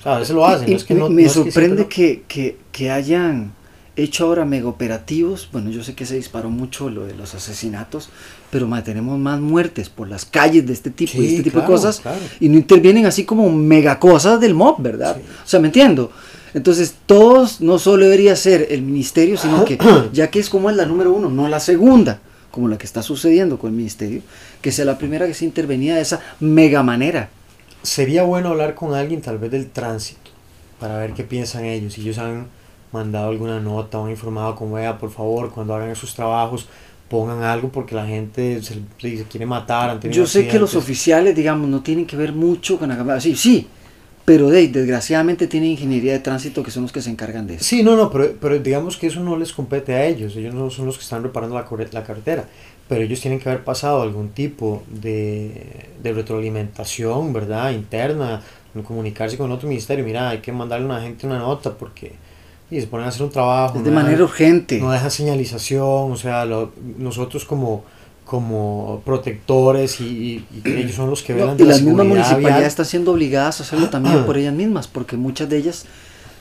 O 0.00 0.02
sea, 0.02 0.16
a 0.16 0.18
veces 0.18 0.34
lo 0.34 0.44
hacen. 0.46 0.68
Y- 0.68 0.72
no 0.72 0.76
es 0.76 0.84
que 0.84 0.94
me 0.94 1.00
no- 1.00 1.08
me 1.10 1.22
no 1.22 1.28
es 1.28 1.32
que 1.34 1.38
sorprende 1.44 1.86
que, 1.86 2.24
que, 2.26 2.56
que 2.72 2.90
hayan 2.90 3.52
hecho 3.94 4.24
ahora 4.26 4.44
mega 4.44 4.68
operativos. 4.68 5.48
Bueno, 5.52 5.70
yo 5.70 5.84
sé 5.84 5.94
que 5.94 6.06
se 6.06 6.16
disparó 6.16 6.50
mucho 6.50 6.90
lo 6.90 7.04
de 7.06 7.14
los 7.14 7.34
asesinatos, 7.34 8.08
pero 8.50 8.66
ma, 8.66 8.82
tenemos 8.82 9.18
más 9.18 9.38
muertes 9.40 9.88
por 9.90 10.08
las 10.08 10.24
calles 10.24 10.66
de 10.66 10.72
este 10.72 10.90
tipo 10.90 11.20
y 11.22 11.26
este 11.26 11.42
tipo 11.44 11.58
claro, 11.58 11.68
de 11.68 11.76
cosas. 11.76 12.00
claro. 12.00 12.18
Y 12.40 12.48
no 12.48 12.56
intervienen 12.56 13.06
así 13.06 13.24
como 13.24 13.50
mega 13.52 13.98
cosas 14.00 14.40
del 14.40 14.54
mob, 14.54 14.80
¿verdad? 14.82 15.16
Sí. 15.16 15.22
O 15.44 15.48
sea, 15.48 15.60
me 15.60 15.68
entiendo. 15.68 16.10
Entonces, 16.54 16.94
todos 17.06 17.60
no 17.60 17.78
solo 17.78 18.04
debería 18.04 18.34
ser 18.36 18.66
el 18.70 18.82
ministerio, 18.82 19.36
sino 19.38 19.64
que 19.64 19.78
ya 20.12 20.28
que 20.30 20.38
es 20.40 20.50
como 20.50 20.68
es 20.68 20.76
la 20.76 20.84
número 20.86 21.12
uno, 21.12 21.30
no 21.30 21.48
la 21.48 21.60
segunda, 21.60 22.20
como 22.50 22.68
la 22.68 22.76
que 22.76 22.84
está 22.86 23.02
sucediendo 23.02 23.58
con 23.58 23.70
el 23.70 23.76
ministerio, 23.76 24.20
que 24.60 24.72
sea 24.72 24.84
la 24.84 24.98
primera 24.98 25.26
que 25.26 25.32
se 25.34 25.44
intervenía 25.44 25.94
de 25.96 26.02
esa 26.02 26.20
mega 26.40 26.82
manera. 26.82 27.30
Sería 27.82 28.22
bueno 28.22 28.50
hablar 28.50 28.74
con 28.74 28.94
alguien 28.94 29.20
tal 29.20 29.38
vez 29.38 29.50
del 29.50 29.70
tránsito 29.70 30.30
para 30.78 30.98
ver 30.98 31.12
qué 31.12 31.24
piensan 31.24 31.64
ellos. 31.64 31.94
Si 31.94 32.02
ellos 32.02 32.18
han 32.18 32.46
mandado 32.92 33.28
alguna 33.30 33.60
nota 33.60 33.98
o 33.98 34.04
han 34.04 34.10
informado 34.10 34.54
como 34.54 34.74
vea, 34.74 34.98
por 34.98 35.10
favor, 35.10 35.50
cuando 35.50 35.74
hagan 35.74 35.90
esos 35.90 36.14
trabajos 36.14 36.68
pongan 37.12 37.42
algo 37.42 37.68
porque 37.68 37.94
la 37.94 38.06
gente 38.06 38.62
se, 38.62 38.74
se 38.98 39.24
quiere 39.24 39.44
matar. 39.44 40.00
Yo 40.08 40.26
sé 40.26 40.48
que 40.48 40.58
los 40.58 40.74
oficiales, 40.74 41.36
digamos, 41.36 41.68
no 41.68 41.82
tienen 41.82 42.06
que 42.06 42.16
ver 42.16 42.32
mucho 42.32 42.78
con 42.78 42.88
la 42.88 43.20
Sí, 43.20 43.36
sí, 43.36 43.66
pero 44.24 44.48
de, 44.48 44.68
desgraciadamente 44.68 45.46
tienen 45.46 45.72
ingeniería 45.72 46.12
de 46.12 46.20
tránsito 46.20 46.62
que 46.62 46.70
son 46.70 46.84
los 46.84 46.92
que 46.92 47.02
se 47.02 47.10
encargan 47.10 47.46
de 47.46 47.56
eso. 47.56 47.64
Sí, 47.64 47.82
no, 47.82 47.96
no, 47.96 48.10
pero, 48.10 48.32
pero 48.40 48.58
digamos 48.58 48.96
que 48.96 49.08
eso 49.08 49.20
no 49.20 49.36
les 49.36 49.52
compete 49.52 49.92
a 49.94 50.06
ellos. 50.06 50.34
Ellos 50.36 50.54
no 50.54 50.70
son 50.70 50.86
los 50.86 50.96
que 50.96 51.02
están 51.02 51.22
reparando 51.22 51.54
la 51.54 52.02
carretera. 52.02 52.46
Pero 52.92 53.04
ellos 53.04 53.22
tienen 53.22 53.40
que 53.40 53.48
haber 53.48 53.64
pasado 53.64 54.02
algún 54.02 54.28
tipo 54.32 54.82
de, 54.86 55.86
de 56.02 56.12
retroalimentación, 56.12 57.32
¿verdad? 57.32 57.70
Interna, 57.72 58.42
comunicarse 58.86 59.38
con 59.38 59.50
otro 59.50 59.66
ministerio. 59.66 60.04
Mira, 60.04 60.28
hay 60.28 60.40
que 60.40 60.52
mandarle 60.52 60.84
a 60.84 60.88
una 60.90 61.00
gente 61.00 61.26
una 61.26 61.38
nota 61.38 61.72
porque 61.72 62.12
y 62.70 62.78
se 62.78 62.86
ponen 62.86 63.06
a 63.06 63.08
hacer 63.08 63.22
un 63.22 63.30
trabajo. 63.30 63.78
Es 63.78 63.84
de 63.84 63.90
no 63.90 63.96
manera 63.96 64.22
urgente. 64.22 64.78
No 64.78 64.90
dejan 64.90 65.10
señalización, 65.10 66.12
o 66.12 66.16
sea, 66.16 66.44
lo- 66.44 66.72
nosotros 66.98 67.46
como, 67.46 67.82
como 68.26 69.00
protectores 69.06 70.02
y, 70.02 70.04
y- 70.04 70.62
y 70.66 70.70
ellos 70.76 70.94
son 70.96 71.08
los 71.08 71.22
que 71.22 71.32
No, 71.32 71.40
velan 71.40 71.54
y 71.56 71.58
de 71.60 71.64
la 71.64 71.70
las 71.70 71.82
mismas 71.82 72.06
municipalidades 72.06 72.66
están 72.68 72.84
siendo 72.86 73.12
obligadas 73.12 73.60
a 73.60 73.62
hacerlo 73.62 73.88
también 73.88 74.24
por 74.26 74.36
ellas 74.36 74.52
mismas, 74.54 74.86
porque 74.86 75.16
muchas 75.16 75.48
de 75.48 75.56
ellas 75.56 75.86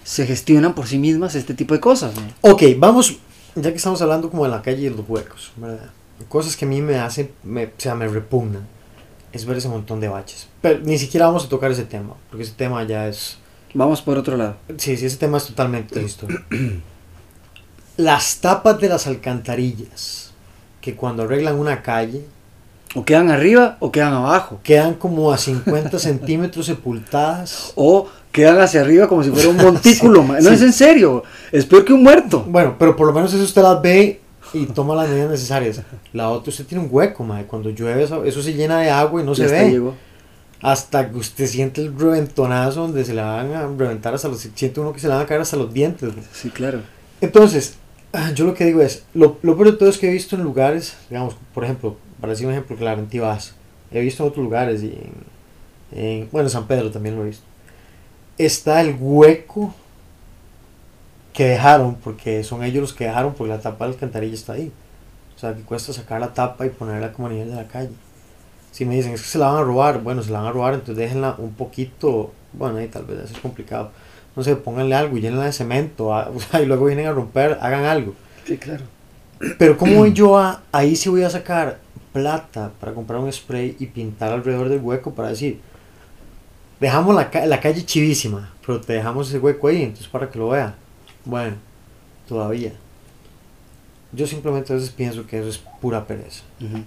se 0.03 0.25
gestionan 0.27 0.73
por 0.75 0.85
sí 0.87 0.97
mismas 0.97 1.35
este 1.35 1.53
tipo 1.53 1.73
de 1.73 1.79
cosas. 1.79 2.13
¿no? 2.15 2.51
Ok, 2.51 2.63
vamos, 2.77 3.17
ya 3.55 3.69
que 3.71 3.77
estamos 3.77 4.01
hablando 4.01 4.29
como 4.29 4.43
de 4.43 4.49
la 4.51 4.61
calle 4.61 4.87
y 4.87 4.89
los 4.89 5.07
huecos, 5.07 5.51
¿verdad? 5.55 5.89
Cosas 6.29 6.55
que 6.57 6.65
a 6.65 6.67
mí 6.67 6.81
me 6.81 6.97
hacen, 6.99 7.31
me, 7.43 7.65
o 7.65 7.69
sea, 7.77 7.95
me 7.95 8.07
repugnan, 8.07 8.67
es 9.31 9.45
ver 9.45 9.57
ese 9.57 9.69
montón 9.69 9.99
de 9.99 10.07
baches. 10.09 10.47
Pero 10.61 10.79
ni 10.79 10.97
siquiera 10.97 11.27
vamos 11.27 11.45
a 11.45 11.49
tocar 11.49 11.71
ese 11.71 11.85
tema, 11.85 12.15
porque 12.29 12.43
ese 12.43 12.53
tema 12.53 12.83
ya 12.83 13.07
es... 13.07 13.37
Vamos 13.73 14.01
por 14.01 14.17
otro 14.17 14.35
lado. 14.37 14.55
Sí, 14.77 14.97
sí, 14.97 15.05
ese 15.05 15.17
tema 15.17 15.37
es 15.37 15.45
totalmente 15.47 16.01
historia. 16.03 16.43
Las 17.97 18.37
tapas 18.37 18.79
de 18.79 18.89
las 18.89 19.07
alcantarillas, 19.07 20.31
que 20.81 20.95
cuando 20.95 21.23
arreglan 21.23 21.55
una 21.59 21.81
calle, 21.81 22.25
O 22.93 23.05
quedan 23.05 23.29
arriba 23.29 23.77
o 23.79 23.91
quedan 23.91 24.13
abajo. 24.13 24.59
quedan 24.63 24.95
como 24.95 25.31
a 25.31 25.37
50 25.37 25.97
centímetros 26.09 26.65
sepultadas. 26.65 27.71
O 27.75 28.07
quedan 28.31 28.59
hacia 28.59 28.81
arriba 28.81 29.07
como 29.07 29.23
si 29.23 29.29
fuera 29.29 29.49
un 29.49 29.57
montículo. 29.57 30.23
ma. 30.27 30.39
no 30.39 30.49
sí. 30.49 30.55
es 30.55 30.61
en 30.61 30.73
serio. 30.73 31.23
Es 31.51 31.65
peor 31.65 31.85
que 31.85 31.93
un 31.93 32.03
muerto. 32.03 32.43
Bueno, 32.47 32.75
pero 32.77 32.95
por 32.95 33.07
lo 33.07 33.13
menos 33.13 33.33
eso 33.33 33.43
usted 33.43 33.61
las 33.61 33.81
ve 33.81 34.20
y 34.53 34.65
toma 34.67 34.95
las 34.95 35.09
medidas 35.09 35.31
necesarias. 35.31 35.81
La 36.13 36.29
otra, 36.29 36.49
usted 36.49 36.65
tiene 36.65 36.83
un 36.83 36.89
hueco, 36.91 37.23
madre. 37.23 37.45
Cuando 37.45 37.69
llueve, 37.69 38.03
eso, 38.03 38.23
eso 38.25 38.41
se 38.41 38.53
llena 38.53 38.79
de 38.79 38.89
agua 38.89 39.21
y 39.21 39.25
no 39.25 39.31
Y 39.33 39.35
se 39.35 39.45
hasta 39.45 39.57
ve. 39.63 39.71
llegó. 39.71 39.93
Hasta 40.61 41.09
que 41.09 41.17
usted 41.17 41.47
siente 41.47 41.81
el 41.81 41.97
reventonazo 41.97 42.81
donde 42.81 43.03
se 43.03 43.13
le 43.13 43.21
van 43.21 43.51
a 43.53 43.67
reventar 43.67 44.13
hasta 44.13 44.27
los. 44.27 44.39
Siente 44.39 44.79
uno 44.79 44.93
que 44.93 44.99
se 44.99 45.07
le 45.07 45.13
van 45.15 45.23
a 45.23 45.25
caer 45.25 45.41
hasta 45.41 45.57
los 45.57 45.73
dientes. 45.73 46.13
Sí, 46.33 46.49
claro. 46.49 46.81
Entonces, 47.19 47.75
yo 48.35 48.45
lo 48.45 48.53
que 48.53 48.65
digo 48.65 48.81
es: 48.81 49.03
lo, 49.13 49.37
lo 49.41 49.55
peor 49.55 49.71
de 49.71 49.77
todo 49.77 49.89
es 49.89 49.97
que 49.97 50.09
he 50.09 50.13
visto 50.13 50.35
en 50.35 50.43
lugares, 50.43 50.95
digamos, 51.09 51.35
por 51.53 51.63
ejemplo, 51.63 51.97
para 52.19 52.31
decir 52.33 52.45
un 52.45 52.51
ejemplo 52.53 52.75
claro, 52.75 52.99
en 52.99 53.07
Tibás. 53.07 53.55
He 53.91 54.01
visto 54.01 54.23
en 54.23 54.29
otros 54.29 54.43
lugares 54.43 54.83
y 54.83 54.97
en, 55.93 55.99
en- 55.99 56.29
bueno, 56.31 56.47
en 56.47 56.51
San 56.51 56.67
Pedro 56.67 56.91
también 56.91 57.15
lo 57.15 57.23
he 57.23 57.27
visto. 57.27 57.43
Está 58.37 58.81
el 58.81 58.95
hueco 58.99 59.73
que 61.33 61.45
dejaron, 61.45 61.95
porque 61.95 62.43
son 62.43 62.63
ellos 62.63 62.81
los 62.81 62.93
que 62.93 63.05
dejaron, 63.05 63.33
porque 63.33 63.53
la 63.53 63.59
tapa 63.59 63.85
de 63.85 63.91
la 63.91 63.95
alcantarilla 63.95 64.33
está 64.33 64.53
ahí. 64.53 64.71
O 65.35 65.39
sea, 65.39 65.55
que 65.55 65.61
cuesta 65.61 65.93
sacar 65.93 66.19
la 66.19 66.33
tapa 66.33 66.65
y 66.65 66.69
ponerla 66.69 67.13
como 67.13 67.27
a 67.27 67.31
nivel 67.31 67.49
de 67.49 67.55
la 67.55 67.67
calle. 67.67 67.89
Si 68.71 68.85
me 68.85 68.95
dicen, 68.95 69.13
es 69.13 69.21
que 69.21 69.27
se 69.27 69.37
la 69.37 69.47
van 69.47 69.57
a 69.57 69.63
robar, 69.63 70.01
bueno, 70.01 70.21
se 70.21 70.31
la 70.31 70.39
van 70.39 70.47
a 70.47 70.51
robar, 70.51 70.73
entonces 70.73 70.97
déjenla 70.97 71.35
un 71.37 71.53
poquito, 71.53 72.31
bueno, 72.53 72.77
ahí 72.77 72.87
tal 72.87 73.05
vez 73.05 73.19
eso 73.25 73.33
es 73.33 73.39
complicado. 73.39 73.91
No 74.35 74.43
sé, 74.43 74.55
pónganle 74.55 74.95
algo, 74.95 75.17
llénenla 75.17 75.45
de 75.45 75.53
cemento, 75.53 76.13
ah, 76.13 76.29
o 76.35 76.39
sea, 76.39 76.61
y 76.61 76.65
luego 76.65 76.85
vienen 76.85 77.07
a 77.07 77.11
romper, 77.11 77.57
hagan 77.61 77.85
algo. 77.85 78.13
Sí, 78.45 78.57
claro. 78.57 78.83
Pero 79.57 79.77
¿cómo 79.77 79.95
voy 79.95 80.13
yo 80.13 80.37
a, 80.37 80.61
ahí 80.71 80.95
sí 80.95 81.09
voy 81.09 81.23
a 81.23 81.29
sacar 81.29 81.79
plata 82.13 82.71
para 82.79 82.93
comprar 82.93 83.19
un 83.19 83.31
spray 83.31 83.75
y 83.79 83.87
pintar 83.87 84.31
alrededor 84.31 84.69
del 84.69 84.79
hueco 84.79 85.13
para 85.15 85.29
decir, 85.29 85.59
dejamos 86.79 87.15
la, 87.15 87.29
la 87.47 87.59
calle 87.59 87.83
chivísima, 87.83 88.53
pero 88.65 88.79
te 88.79 88.93
dejamos 88.93 89.29
ese 89.29 89.39
hueco 89.39 89.67
ahí, 89.67 89.83
entonces 89.83 90.07
para 90.07 90.29
que 90.29 90.37
lo 90.37 90.49
vea. 90.49 90.75
Bueno, 91.25 91.55
todavía. 92.27 92.71
Yo 94.13 94.27
simplemente 94.27 94.73
a 94.73 94.75
veces 94.75 94.89
pienso 94.91 95.25
que 95.25 95.39
eso 95.39 95.49
es 95.49 95.59
pura 95.81 96.05
pereza. 96.07 96.43
Ujú. 96.59 96.83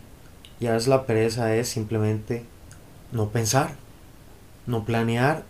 Y 0.60 0.66
a 0.66 0.72
veces 0.72 0.88
la 0.88 1.04
pereza 1.06 1.54
es 1.54 1.68
simplemente 1.68 2.44
no 3.12 3.28
pensar, 3.30 3.72
no 4.66 4.84
planear, 4.84 5.44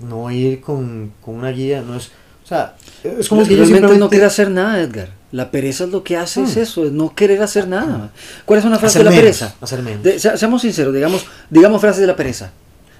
no 0.00 0.30
ir 0.30 0.60
con, 0.60 1.12
con 1.20 1.36
una 1.36 1.50
guía, 1.50 1.82
no 1.82 1.96
es... 1.96 2.10
O 2.44 2.46
sea, 2.46 2.74
es 3.04 3.28
como 3.28 3.42
yo 3.42 3.48
Realmente 3.48 3.58
no 3.60 3.66
simplemente... 3.88 4.08
quiere 4.08 4.24
hacer 4.26 4.50
nada, 4.50 4.80
Edgar. 4.80 5.10
La 5.30 5.50
pereza 5.50 5.84
es 5.84 5.90
lo 5.90 6.02
que 6.02 6.16
hace, 6.16 6.42
es 6.42 6.56
Mm. 6.56 6.60
eso, 6.60 6.84
es 6.84 6.92
no 6.92 7.14
querer 7.14 7.40
hacer 7.42 7.68
nada. 7.68 8.10
¿Cuál 8.44 8.58
es 8.58 8.64
una 8.64 8.78
frase 8.78 8.98
hacer 8.98 9.00
de 9.00 9.04
la 9.04 9.10
menos, 9.22 9.38
pereza? 9.38 9.54
Hacer 9.60 9.82
menos. 9.82 10.02
De- 10.02 10.18
se- 10.18 10.36
seamos 10.36 10.60
sinceros, 10.62 10.92
digamos, 10.92 11.24
digamos 11.48 11.80
frases 11.80 12.00
de 12.00 12.08
la 12.08 12.16
pereza. 12.16 12.50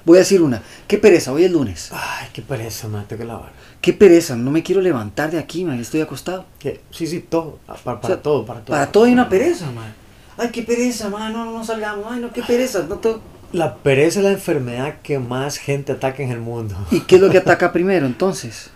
Voy 0.05 0.17
a 0.17 0.21
decir 0.21 0.41
una. 0.41 0.63
¿Qué 0.87 0.97
pereza? 0.99 1.33
Hoy 1.33 1.45
es 1.45 1.51
lunes. 1.51 1.91
Ay, 1.93 2.29
qué 2.33 2.41
pereza, 2.43 2.89
man, 2.89 3.05
tengo 3.07 3.21
que 3.23 3.27
lavar. 3.27 3.53
¿Qué 3.83 3.93
pereza? 3.93 4.37
No 4.37 4.53
me 4.53 4.63
quiero 4.63 4.81
levantar 4.81 5.33
de 5.33 5.41
aquí, 5.41 5.65
man. 5.65 5.79
Estoy 5.81 6.01
acostado. 6.01 6.47
Sí, 6.93 7.07
sí, 7.09 7.19
todo. 7.19 7.59
Para, 7.67 7.79
O 7.99 8.01
para 8.01 8.15
sea, 8.15 8.23
todo, 8.23 8.47
para 8.47 8.61
todo. 8.61 8.77
Para 8.77 8.93
todo 8.93 9.05
hay 9.05 9.13
una 9.13 9.29
pereza, 9.29 9.71
man. 9.73 9.93
Ay, 10.39 10.51
qué 10.53 10.63
pereza, 10.63 11.11
man. 11.11 11.33
No, 11.33 11.45
no, 11.45 11.65
salgamos. 11.65 12.07
Ay, 12.09 12.21
no, 12.21 12.33
qué 12.33 12.43
pereza. 12.43 12.87
No 12.89 12.97
todo. 12.97 13.21
La 13.53 13.75
pereza 13.75 14.21
es 14.21 14.25
la 14.25 14.31
enfermedad 14.31 14.99
que 15.03 15.19
más 15.19 15.57
gente 15.59 15.91
ataca 15.93 16.23
en 16.23 16.31
el 16.31 16.39
mundo. 16.39 16.77
¿Y 16.93 17.01
qué 17.01 17.17
es 17.17 17.21
lo 17.21 17.29
que 17.29 17.39
ataca 17.45 17.73
primero 17.73 18.07
entonces? 18.07 18.71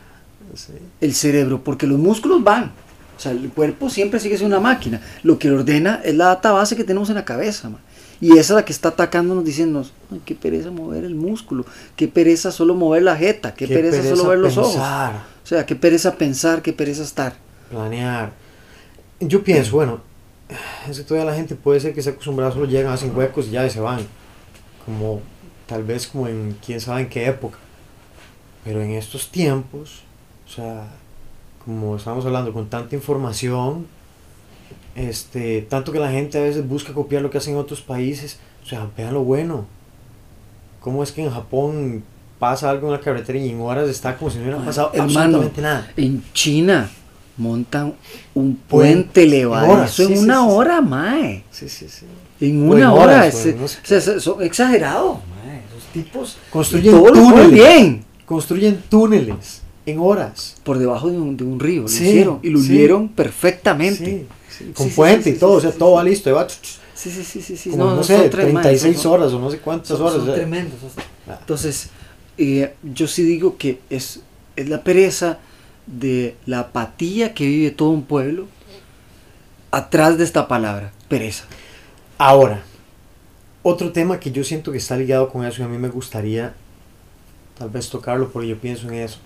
Sí. 0.55 0.73
El 1.01 1.15
cerebro, 1.15 1.63
porque 1.63 1.87
los 1.87 1.99
músculos 2.01 2.43
van. 2.43 2.73
O 3.17 3.21
sea, 3.21 3.31
el 3.31 3.49
cuerpo 3.51 3.89
siempre 3.89 4.19
sigue 4.19 4.37
siendo 4.37 4.59
una 4.59 4.69
máquina. 4.69 5.01
Lo 5.23 5.39
que 5.39 5.51
ordena 5.53 6.01
es 6.05 6.17
la 6.17 6.27
data 6.27 6.51
base 6.51 6.75
que 6.77 6.85
tenemos 6.85 7.09
en 7.11 7.15
la 7.15 7.25
cabeza, 7.25 7.71
man. 7.71 7.81
Y 8.21 8.33
esa 8.33 8.41
es 8.41 8.51
la 8.51 8.65
que 8.65 8.73
está 8.73 8.91
atacándonos 8.91 9.45
diciéndonos, 9.45 9.93
ay, 10.11 10.23
qué 10.25 10.35
pereza 10.35 10.71
mover 10.71 11.05
el 11.05 11.15
músculo, 11.15 11.67
qué 11.97 12.09
pereza 12.09 12.51
solo 12.51 12.75
mover 12.75 13.03
la 13.03 13.17
jeta, 13.17 13.55
qué, 13.55 13.69
pereza, 13.69 14.03
solo 14.03 14.29
ver 14.29 14.39
los 14.39 14.57
ojos. 14.57 14.77
O 14.77 15.49
sea, 15.49 15.67
qué 15.67 15.77
pereza 15.77 16.15
pensar, 16.15 16.63
qué 16.63 16.73
pereza 16.73 17.03
estar. 17.03 17.37
planear. 17.71 18.33
Yo 19.21 19.43
pienso, 19.45 19.73
bueno, 19.73 20.01
es 20.89 20.99
que 20.99 21.05
todavía 21.05 21.31
la 21.31 21.37
gente 21.37 21.55
puede 21.55 21.81
ser 21.81 21.95
que 21.95 22.03
se 22.03 22.11
acostumbrada, 22.11 22.53
solo 22.53 22.67
llegan, 22.67 22.93
hacen 22.93 23.17
huecos 23.17 23.49
y 23.49 23.51
ya 23.51 23.67
y 23.67 23.71
se 23.71 23.81
van. 23.81 24.01
Como, 24.85 25.21
tal 25.67 25.85
vez 25.85 26.07
como 26.07 26.29
en 26.29 26.57
quién 26.65 26.81
sabe 26.81 27.03
en 27.03 27.09
qué 27.09 27.27
época. 27.27 27.59
Pero 28.65 28.83
en 28.83 28.93
estos 28.93 29.31
tiempos, 29.31 30.03
o 30.47 30.51
sea, 30.51 30.89
como 31.65 31.97
estamos 31.97 32.25
hablando 32.25 32.53
con 32.53 32.69
tanta 32.69 32.95
información, 32.95 33.87
este, 34.97 35.63
tanto 35.63 35.93
que 35.93 35.99
la 36.01 36.11
gente 36.11 36.39
a 36.39 36.43
veces 36.43 36.67
busca 36.67 36.93
copiar 36.93 37.23
lo 37.23 37.31
que 37.31 37.39
hacen 37.39 37.53
en 37.55 37.61
otros 37.61 37.81
países, 37.83 38.39
o 38.65 38.67
sea, 38.67 38.89
vean 38.97 39.15
lo 39.15 39.23
bueno. 39.23 39.67
¿Cómo 40.81 41.03
es 41.03 41.13
que 41.13 41.23
en 41.25 41.31
Japón 41.31 42.03
pasa 42.39 42.71
algo 42.71 42.87
en 42.89 42.93
la 42.95 43.01
carretera 43.01 43.39
y 43.39 43.51
en 43.51 43.61
horas 43.61 43.89
está 43.89 44.17
como 44.17 44.31
si 44.31 44.37
no 44.39 44.45
hubiera 44.45 44.65
pasado 44.65 44.91
Hermano, 44.93 45.13
absolutamente 45.21 45.61
nada? 45.63 45.91
En 45.97 46.23
China 46.33 46.89
montan 47.37 47.95
un 48.35 48.57
Puente, 48.57 48.95
puente 49.05 49.23
elevado. 49.25 49.69
horas, 49.73 49.91
Eso 49.93 50.03
en 50.05 50.09
sí, 50.09 50.15
sí, 50.17 50.25
una 50.25 50.37
sí, 50.41 50.47
hora, 50.49 50.81
mae. 50.81 51.45
Sí, 51.51 51.69
sí, 51.69 51.87
sí. 51.89 52.07
En 52.41 52.63
una 52.69 52.81
en 52.81 52.87
hora. 52.87 53.03
horas, 53.03 53.35
es, 53.35 53.47
en 53.47 53.63
o 53.63 53.69
sea, 53.69 54.21
son- 54.21 54.43
exagerados, 54.43 55.19
mae. 55.45 55.61
Esos 55.69 55.85
tipos. 55.93 56.37
Construyen 56.51 56.93
túneles. 57.13 57.51
bien. 57.53 58.05
Construyen 58.25 58.83
túneles 58.89 59.63
en 59.87 59.99
horas. 60.01 60.57
Por 60.65 60.79
debajo 60.79 61.09
de 61.09 61.17
un, 61.19 61.37
de 61.37 61.45
un 61.45 61.59
río, 61.61 61.83
lo 61.83 61.89
Sí, 61.89 62.05
hicieron. 62.09 62.41
Y 62.43 62.51
lo 62.51 62.59
sí. 62.61 62.71
hundieron 62.71 63.09
perfectamente. 63.09 64.27
Sí, 64.49 64.65
sí, 64.67 64.73
con 64.75 64.91
puente 64.91 65.31
y 65.31 65.35
todo, 65.35 65.53
o 65.53 65.61
sea, 65.61 65.71
todo 65.73 65.93
va 65.93 66.05
listo, 66.05 66.29
y 66.29 66.33
va 66.33 66.47
Sí, 66.49 67.11
sí, 67.11 67.23
sí, 67.23 67.43
sí, 67.43 67.57
sí. 67.57 67.71
como, 67.71 67.85
no, 67.85 67.97
no, 67.97 68.03
sé, 68.03 68.17
son 68.17 68.31
tres, 68.31 68.53
mae, 68.55 68.63
36 68.63 68.99
son- 68.99 69.13
horas 69.13 69.33
o 69.33 69.39
no 69.39 69.51
sé 69.51 69.59
cuántas 69.59 69.89
son, 69.89 70.01
horas. 70.03 70.13
son 70.15 70.23
o 70.23 70.25
sea. 70.27 70.35
tremendos. 70.35 70.83
o 70.83 70.89
sea. 70.91 71.05
Ah. 71.29 71.37
Entonces, 71.41 71.91
eh, 72.39 72.75
yo 72.83 73.07
sí 73.07 73.23
digo 73.23 73.57
que 73.59 73.81
es, 73.91 74.21
es 74.57 74.69
la 74.69 74.83
pereza 74.83 75.39
de 75.87 76.37
la 76.47 76.61
apatía 76.61 77.35
que 77.35 77.47
vive 77.47 77.71
todo 77.71 77.91
un 77.91 78.03
pueblo 78.05 78.47
atrás 79.71 80.17
de 80.19 80.25
esta 80.25 80.49
palabra, 80.49 80.93
pereza. 81.09 81.45
Ahora, 82.19 82.63
otro 83.63 83.93
tema 83.93 84.19
que 84.19 84.31
yo 84.33 84.43
siento 84.43 84.73
que 84.73 84.79
está 84.79 84.97
ligado 84.97 85.29
con 85.29 85.45
eso 85.45 85.61
y 85.61 85.65
a 85.65 85.69
mí 85.69 85.77
me 85.77 85.89
gustaría 85.89 86.55
tal 87.59 87.69
vez 87.71 87.89
tocarlo 87.91 88.31
porque 88.31 88.49
yo 88.49 88.59
pienso 88.59 88.89
en 88.89 88.95
eso. 88.95 89.19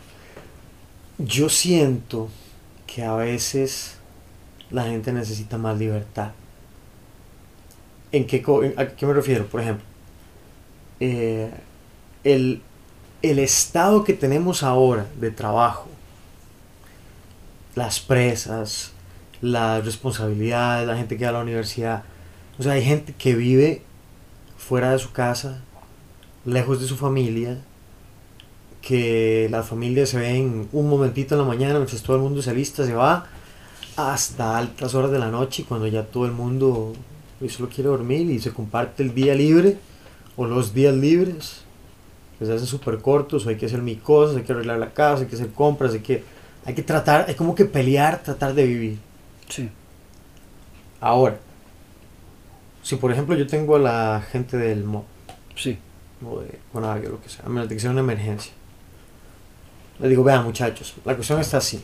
Yo 1.24 1.50
siento 1.50 2.30
que 2.86 3.04
a 3.04 3.14
veces 3.14 3.96
la 4.70 4.84
gente 4.84 5.12
necesita 5.12 5.58
más 5.58 5.78
libertad. 5.78 6.30
¿En 8.10 8.26
qué, 8.26 8.42
¿A 8.76 8.86
qué 8.86 9.06
me 9.06 9.12
refiero? 9.12 9.46
Por 9.46 9.60
ejemplo, 9.60 9.84
eh, 10.98 11.50
el, 12.24 12.62
el 13.20 13.38
estado 13.38 14.02
que 14.02 14.14
tenemos 14.14 14.62
ahora 14.62 15.06
de 15.20 15.30
trabajo, 15.30 15.88
las 17.74 18.00
presas, 18.00 18.92
las 19.42 19.84
responsabilidades, 19.84 20.88
la 20.88 20.96
gente 20.96 21.18
que 21.18 21.24
va 21.24 21.30
a 21.30 21.34
la 21.34 21.40
universidad, 21.40 22.02
o 22.58 22.62
sea, 22.62 22.72
hay 22.72 22.82
gente 22.82 23.12
que 23.12 23.34
vive 23.34 23.82
fuera 24.56 24.92
de 24.92 24.98
su 24.98 25.12
casa, 25.12 25.60
lejos 26.46 26.80
de 26.80 26.86
su 26.86 26.96
familia, 26.96 27.58
que 28.82 29.48
las 29.50 29.68
familias 29.68 30.08
se 30.10 30.18
ven 30.18 30.68
un 30.72 30.88
momentito 30.88 31.34
en 31.34 31.40
la 31.42 31.46
mañana 31.46 31.74
mientras 31.74 32.02
todo 32.02 32.16
el 32.16 32.22
mundo 32.22 32.40
se 32.42 32.50
alista, 32.50 32.84
se 32.86 32.94
va 32.94 33.26
hasta 33.96 34.56
altas 34.56 34.94
horas 34.94 35.10
de 35.10 35.18
la 35.18 35.30
noche 35.30 35.64
cuando 35.68 35.86
ya 35.86 36.04
todo 36.04 36.24
el 36.24 36.32
mundo 36.32 36.94
pues, 37.38 37.52
solo 37.52 37.68
quiere 37.68 37.90
dormir 37.90 38.30
y 38.30 38.38
se 38.38 38.52
comparte 38.52 39.02
el 39.02 39.14
día 39.14 39.34
libre 39.34 39.76
o 40.36 40.46
los 40.46 40.72
días 40.72 40.94
libres 40.94 41.62
que 42.38 42.46
se 42.46 42.52
hacen 42.54 42.66
súper 42.66 42.98
cortos 42.98 43.44
o 43.44 43.50
hay 43.50 43.56
que 43.56 43.66
hacer 43.66 43.82
mil 43.82 44.00
cosas, 44.00 44.36
hay 44.36 44.42
que 44.44 44.52
arreglar 44.52 44.78
la 44.78 44.92
casa, 44.94 45.22
hay 45.22 45.28
que 45.28 45.34
hacer 45.36 45.50
compras, 45.50 45.92
hay 45.92 46.00
que, 46.00 46.24
hay 46.64 46.72
que 46.74 46.82
tratar, 46.82 47.26
hay 47.28 47.34
como 47.34 47.54
que 47.54 47.66
pelear, 47.66 48.22
tratar 48.22 48.54
de 48.54 48.64
vivir. 48.66 48.98
Sí. 49.48 49.68
Ahora, 51.00 51.38
si 52.82 52.96
por 52.96 53.12
ejemplo 53.12 53.36
yo 53.36 53.46
tengo 53.46 53.76
a 53.76 53.78
la 53.78 54.22
gente 54.30 54.56
del 54.56 54.84
MO 54.84 55.04
Sí. 55.54 55.78
o 56.26 56.40
de 56.40 56.58
Conavio, 56.72 57.10
lo 57.10 57.20
que 57.20 57.28
sea, 57.28 57.44
a 57.44 57.48
menos 57.50 57.68
de 57.68 57.74
que 57.74 57.80
sea 57.80 57.90
una 57.90 58.00
emergencia, 58.00 58.52
les 60.00 60.10
digo, 60.10 60.24
vean 60.24 60.44
muchachos, 60.44 60.94
la 61.04 61.14
cuestión 61.14 61.40
está 61.40 61.58
así. 61.58 61.80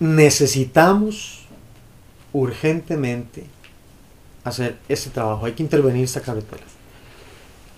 Necesitamos 0.00 1.40
urgentemente 2.32 3.44
hacer 4.44 4.76
este 4.88 5.10
trabajo, 5.10 5.46
hay 5.46 5.52
que 5.52 5.62
intervenir 5.62 6.04
esta 6.04 6.20
carretera. 6.20 6.62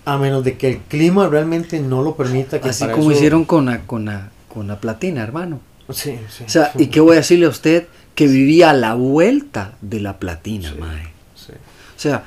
A 0.07 0.17
menos 0.19 0.45
de 0.45 0.57
que 0.57 0.69
el 0.69 0.79
clima 0.79 1.29
realmente 1.29 1.81
no 1.81 2.03
lo 2.03 2.15
permita. 2.17 2.61
Que 2.61 2.69
Así 2.71 2.85
como 2.89 3.11
eso- 3.11 3.13
hicieron 3.13 3.45
con 3.45 3.67
la, 3.67 3.81
con, 3.87 4.05
la, 4.05 4.31
con 4.53 4.67
la 4.69 4.79
platina, 4.81 5.23
hermano. 5.23 5.61
Sí, 5.91 6.19
sí. 6.31 6.45
O 6.47 6.49
sea, 6.49 6.73
¿y 6.79 6.87
qué 6.87 7.01
voy 7.01 7.13
a 7.15 7.17
decirle 7.21 7.47
a 7.47 7.51
usted? 7.51 7.87
Que 8.15 8.27
vivía 8.27 8.71
a 8.71 8.75
la 8.75 8.95
vuelta 8.95 9.77
de 9.83 10.01
la 10.01 10.19
platina, 10.19 10.71
Sí. 10.73 10.79
mae. 10.81 11.03
Sí. 11.35 11.53
O 11.53 11.99
sea, 12.01 12.25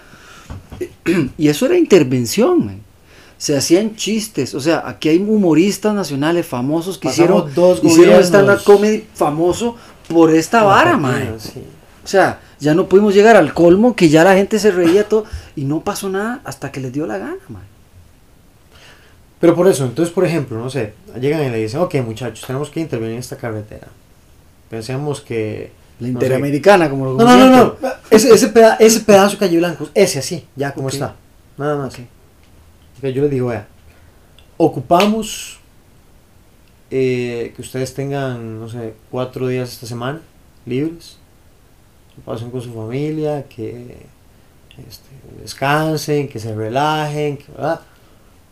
y 1.37 1.47
eso 1.47 1.65
era 1.65 1.77
intervención, 1.77 2.65
mae. 2.65 2.79
Se 3.37 3.55
hacían 3.55 3.95
chistes, 3.95 4.55
o 4.55 4.59
sea, 4.59 4.83
aquí 4.87 5.09
hay 5.09 5.17
humoristas 5.19 5.93
nacionales 5.93 6.45
famosos 6.47 6.97
que 6.97 7.09
Pasamos 7.09 7.43
hicieron, 7.45 7.53
dos 7.55 7.83
hicieron 7.83 8.23
stand-up 8.23 8.63
comedy 8.63 9.05
famoso 9.13 9.75
por 10.09 10.33
esta 10.33 10.63
vara. 10.63 10.99
Sí. 11.37 11.63
O 12.03 12.07
sea, 12.07 12.39
ya 12.59 12.73
no 12.73 12.87
pudimos 12.89 13.13
llegar 13.13 13.35
al 13.35 13.53
colmo 13.53 13.95
que 13.95 14.09
ya 14.09 14.23
la 14.23 14.33
gente 14.33 14.57
se 14.57 14.71
reía 14.71 15.07
todo 15.07 15.25
y 15.55 15.65
no 15.65 15.81
pasó 15.81 16.09
nada 16.09 16.41
hasta 16.45 16.71
que 16.71 16.79
les 16.79 16.91
dio 16.93 17.05
la 17.05 17.19
gana, 17.19 17.37
mae. 17.49 17.61
Pero 19.39 19.53
por 19.55 19.67
eso, 19.67 19.85
entonces, 19.85 20.11
por 20.11 20.25
ejemplo, 20.25 20.57
no 20.57 20.69
sé, 20.71 20.93
llegan 21.21 21.43
y 21.43 21.49
le 21.49 21.57
dicen, 21.57 21.79
ok, 21.81 21.93
muchachos, 22.03 22.43
tenemos 22.47 22.71
que 22.71 22.79
intervenir 22.79 23.13
en 23.13 23.19
esta 23.19 23.37
carretera. 23.37 23.87
Pensemos 24.69 25.21
que... 25.21 25.71
La 25.99 26.07
no 26.07 26.19
sé, 26.19 26.25
interamericana, 26.25 26.89
como 26.89 27.05
lo 27.05 27.13
No, 27.13 27.25
no, 27.37 27.49
no, 27.49 27.57
no. 27.65 27.75
Ese, 28.09 28.33
ese, 28.33 28.47
peda- 28.47 28.77
ese 28.79 29.01
pedazo 29.01 29.33
de 29.33 29.37
calle 29.37 29.57
blanco, 29.57 29.89
ese 29.93 30.19
así, 30.19 30.45
ya 30.55 30.73
como 30.73 30.89
está. 30.89 31.13
Nada 31.57 31.75
más. 31.77 31.93
Ok. 31.93 31.99
Ok, 32.97 33.05
yo 33.09 33.21
les 33.23 33.31
digo, 33.31 33.47
vea, 33.47 33.67
ocupamos 34.57 35.59
eh, 36.89 37.53
que 37.55 37.61
ustedes 37.61 37.93
tengan, 37.93 38.59
no 38.59 38.69
sé, 38.69 38.93
cuatro 39.11 39.47
días 39.47 39.71
esta 39.73 39.85
semana 39.85 40.21
libres. 40.65 41.17
Que 42.15 42.21
pasen 42.21 42.49
con 42.49 42.61
su 42.61 42.73
familia, 42.73 43.45
que 43.47 43.97
este, 44.87 45.09
descansen, 45.41 46.27
que 46.27 46.39
se 46.39 46.55
relajen, 46.55 47.37
que, 47.37 47.45
¿verdad? 47.51 47.81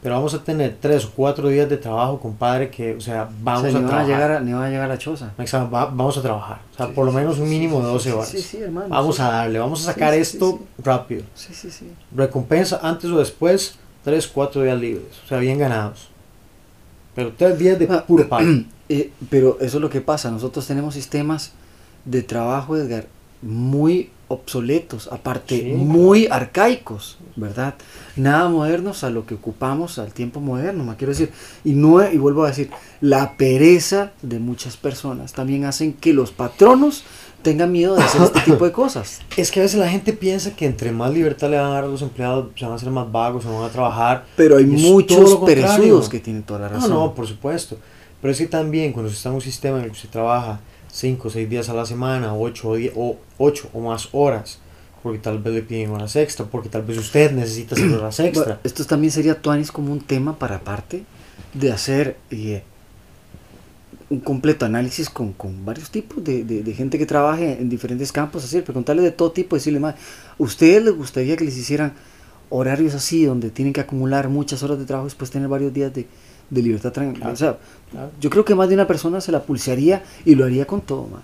Pero 0.04 0.16
vamos 0.16 0.36
a 0.36 0.44
tener 0.44 0.78
tres 0.80 1.04
o 1.06 1.12
cuatro 1.16 1.48
días 1.50 1.68
de 1.68 1.78
trabajo, 1.78 2.20
compadre, 2.20 2.70
que, 2.70 2.94
o 2.94 3.02
sea, 3.02 3.28
vamos 3.42 3.64
O 3.64 3.72
sea, 3.72 3.80
a 3.80 3.82
trabajar. 3.88 4.06
llegar 4.06 4.32
a, 4.34 4.40
ni 4.40 4.54
van 4.54 4.64
a 4.64 4.70
llegar 4.70 4.84
a 4.86 4.94
la 4.94 4.98
choza. 5.00 5.32
Exacto, 5.40 5.72
va- 5.72 5.86
vamos 5.86 6.16
a 6.18 6.22
trabajar. 6.22 6.60
O 6.74 6.78
sea, 6.78 6.86
Sí, 6.86 6.92
por 6.94 7.06
lo 7.08 7.12
menos 7.12 7.40
un 7.40 7.50
mínimo 7.50 7.78
sí, 7.80 7.86
de 7.86 7.92
12 7.92 8.10
sí, 8.10 8.16
horas. 8.16 8.30
Sí, 8.30 8.42
sí, 8.42 8.58
hermano. 8.60 8.90
Vamos 8.90 9.20
a 9.20 9.32
darle, 9.32 9.58
vamos 9.58 9.82
a 9.82 9.94
sacar 9.94 10.14
esto 10.14 10.60
rápido. 10.78 11.24
Sí, 11.34 11.56
sí, 11.56 11.72
sí. 11.72 11.92
Recompensa 12.16 12.80
antes 12.84 13.10
o 13.10 13.18
después, 13.18 13.80
3, 14.06 14.28
4 14.28 14.64
días 14.64 14.80
libres. 14.80 15.08
O 15.26 15.28
sea, 15.28 15.40
bien 15.40 15.58
ganados. 15.58 16.08
Pero 17.16 17.34
3 17.36 17.58
días 17.58 17.80
de 17.80 17.88
Ah, 17.90 18.06
puro 18.06 18.30
pago. 18.30 18.48
Eh, 18.88 19.10
pero 19.32 19.58
eso 19.62 19.78
es 19.78 19.82
lo 19.82 19.90
que 19.90 20.00
pasa. 20.00 20.30
Nosotros 20.30 20.68
tenemos 20.68 20.94
sistemas 20.94 21.54
de 22.06 22.22
trabajo, 22.22 22.78
Edgar, 22.78 23.08
muy 23.42 24.12
obsoletos, 24.28 25.10
aparte 25.12 25.58
Sí, 25.58 25.64
muy 25.72 26.28
arcaicos, 26.28 27.18
¿verdad? 27.36 27.74
Nada 28.16 28.48
modernos 28.48 29.04
a 29.04 29.10
lo 29.10 29.26
que 29.26 29.34
ocupamos 29.34 29.98
al 29.98 30.14
tiempo 30.14 30.40
moderno, 30.40 30.84
me 30.84 30.96
quiero 30.98 31.14
decir. 31.14 31.32
Y, 31.64 31.72
no, 31.72 32.08
y 32.08 32.18
vuelvo 32.20 32.44
a 32.44 32.50
decir, 32.50 32.70
la 33.02 33.38
pereza 33.38 34.12
de 34.22 34.38
muchas 34.38 34.78
personas 34.78 35.34
también 35.34 35.66
hacen 35.66 35.94
que 35.94 36.14
los 36.14 36.32
patronos 36.32 37.06
tengan 37.46 37.72
miedo 37.72 37.96
de 37.96 38.04
hacer 38.04 38.22
este 38.24 38.42
tipo 38.42 38.66
de 38.66 38.72
cosas. 38.74 39.22
Es 39.38 39.52
que 39.52 39.62
a 39.62 39.64
veces 39.64 39.80
la 39.80 39.88
gente 39.88 40.12
piensa 40.12 40.56
que 40.56 40.66
entre 40.66 40.92
más 40.92 41.14
libertad 41.14 41.50
le 41.50 41.58
van 41.58 41.68
a 41.68 41.76
dar 41.76 41.84
a 41.86 41.88
los 41.88 42.02
empleados, 42.02 42.48
se 42.58 42.66
van 42.66 42.74
a 42.74 42.76
hacer 42.76 42.90
más 42.90 43.10
vagos, 43.10 43.44
se 43.44 43.50
van 43.50 43.64
a 43.64 43.70
trabajar. 43.70 44.26
Pero 44.36 44.58
hay 44.58 44.66
muchos 44.66 45.38
perezudos 45.46 46.10
que 46.10 46.20
tienen 46.20 46.44
toda 46.44 46.60
la 46.62 46.70
No, 46.70 46.74
razón. 46.76 46.90
no, 46.90 47.14
por 47.14 47.28
supuesto. 47.28 47.78
Pero 48.22 48.32
es 48.32 48.38
que 48.40 48.48
también 48.48 48.92
cuando 48.92 49.10
se 49.10 49.16
está 49.18 49.30
en 49.30 49.36
un 49.36 49.42
sistema 49.42 49.78
en 49.78 49.86
el 49.86 49.92
que 49.92 49.98
se 50.00 50.08
trabaja 50.08 50.60
5 50.92 51.28
o 51.28 51.32
6 51.32 51.50
días 51.50 51.70
a 51.70 51.74
la 51.74 51.86
semana, 51.86 52.34
8 52.36 52.68
o, 52.70 52.76
10 52.76 52.94
o, 52.96 53.18
8 53.38 53.70
o 53.74 53.80
más 53.82 54.10
horas, 54.14 54.60
porque 55.04 55.20
tal 55.20 55.38
vez 55.40 55.54
le 55.54 55.62
piden 55.62 55.92
horas 55.92 56.16
extra, 56.16 56.46
porque 56.46 56.68
tal 56.70 56.82
vez 56.82 56.98
usted 56.98 57.32
necesita 57.32 57.76
hacer 57.76 57.92
horas 57.94 58.16
Bueno, 58.20 58.30
extra. 58.30 58.60
esto 58.64 58.84
también 58.86 59.12
sería 59.12 59.40
Tuanis 59.40 59.72
como 59.72 59.92
un 59.94 60.00
tema 60.02 60.40
para 60.40 60.56
aparte 60.56 61.04
de 61.54 61.72
hacer 61.72 62.18
eh, 62.32 62.64
un 64.10 64.20
completo 64.20 64.66
análisis 64.66 65.10
con, 65.10 65.34
con 65.34 65.66
varios 65.66 65.90
tipos 65.90 66.24
de, 66.24 66.44
de- 66.44 66.62
de 66.64 66.74
gente 66.74 66.98
que 67.00 67.06
trabaje 67.06 67.54
en 67.60 67.70
diferentes 67.70 68.12
campos, 68.12 68.44
así, 68.44 68.62
preguntarle 68.62 69.02
de 69.02 69.12
todo 69.12 69.32
tipo, 69.32 69.56
decirle 69.56 69.80
más, 69.80 69.96
¿ustedes 70.38 70.84
les 70.84 70.94
gustaría 70.96 71.36
que 71.38 71.44
les 71.46 71.58
hicieran 71.58 71.94
horarios 72.50 72.94
así, 72.94 73.26
donde 73.26 73.50
tienen 73.50 73.74
que 73.74 73.82
acumular 73.82 74.30
muchas 74.30 74.62
horas 74.64 74.78
de 74.78 74.86
trabajo 74.86 75.08
y 75.08 75.10
después 75.10 75.32
tener 75.32 75.48
varios 75.48 75.74
días 75.74 75.92
de, 75.94 76.06
de 76.52 76.62
libertad? 76.62 76.94
tran- 76.94 77.14
Claro. 77.16 77.34
O 77.34 77.36
sea, 77.36 77.58
Claro. 77.92 78.12
yo 78.22 78.30
creo 78.30 78.46
que 78.46 78.54
más 78.56 78.70
de 78.70 78.76
una 78.76 78.86
persona 78.88 79.20
se 79.22 79.32
la 79.32 79.42
pulsearía 79.42 80.04
y 80.26 80.36
lo 80.36 80.46
haría 80.46 80.66
con 80.66 80.82
todo, 80.82 81.08
man. 81.08 81.22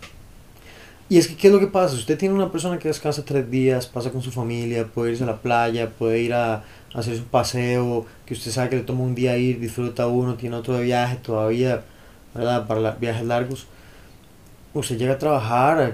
Y 1.10 1.17
es 1.17 1.28
que, 1.28 1.36
¿qué 1.36 1.48
es 1.48 1.54
lo 1.54 1.60
que 1.60 1.67
pasa? 1.67 1.94
Usted 1.96 2.17
tiene 2.17 2.34
una 2.34 2.52
persona 2.52 2.80
que 2.80 2.88
descansa 2.88 3.26
tres 3.26 3.52
días, 3.52 3.86
pasa 3.86 4.12
con 4.12 4.22
su 4.22 4.32
familia, 4.32 4.88
puede 4.88 5.12
irse 5.12 5.24
a 5.24 5.28
la 5.28 5.38
playa, 5.41 5.89
puede 5.89 6.22
ir 6.22 6.34
a, 6.34 6.54
a 6.56 6.63
hacer 6.96 7.17
su 7.17 7.26
paseo, 7.26 8.06
que 8.26 8.34
usted 8.34 8.50
sabe 8.50 8.70
que 8.70 8.76
le 8.78 8.84
toma 8.84 9.02
un 9.04 9.13
día 9.13 9.38
ir, 9.38 9.60
disfruta 9.60 10.08
uno, 10.08 10.36
tiene 10.36 10.56
otro 10.56 10.76
de 10.76 10.84
viaje 10.86 11.17
todavía, 11.17 11.84
¿verdad? 12.34 12.67
Para 12.67 12.80
la- 12.80 12.91
viajes 12.91 13.26
largos. 13.26 13.67
Usted 14.74 14.98
llega 14.98 15.13
a 15.13 15.17
trabajar 15.20 15.82
eh, 15.82 15.94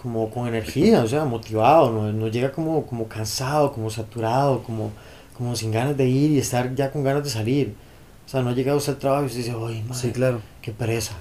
como 0.00 0.30
con 0.30 0.48
energía, 0.48 1.02
o 1.02 1.06
sea, 1.08 1.24
motivado, 1.24 1.92
no, 1.92 2.12
no 2.12 2.28
llega 2.28 2.52
como, 2.52 2.86
como 2.86 3.06
cansado, 3.08 3.72
como 3.72 3.88
saturado, 3.90 4.62
como, 4.62 4.90
como 5.36 5.54
sin 5.56 5.70
ganas 5.72 5.96
de 5.96 6.06
ir 6.08 6.32
y 6.32 6.38
estar 6.38 6.74
ya 6.74 6.90
con 6.90 7.04
ganas 7.04 7.24
de 7.24 7.30
salir. 7.30 7.74
O 8.24 8.28
sea, 8.28 8.42
no 8.42 8.50
llega 8.52 8.74
usted 8.74 8.94
al 8.94 8.98
trabajo 8.98 9.22
y 9.22 9.26
usted 9.26 9.38
dice, 9.38 9.54
uy, 9.54 9.82
madre, 9.82 10.10
claro. 10.12 10.40
qué 10.60 10.72
pereza. 10.72 11.12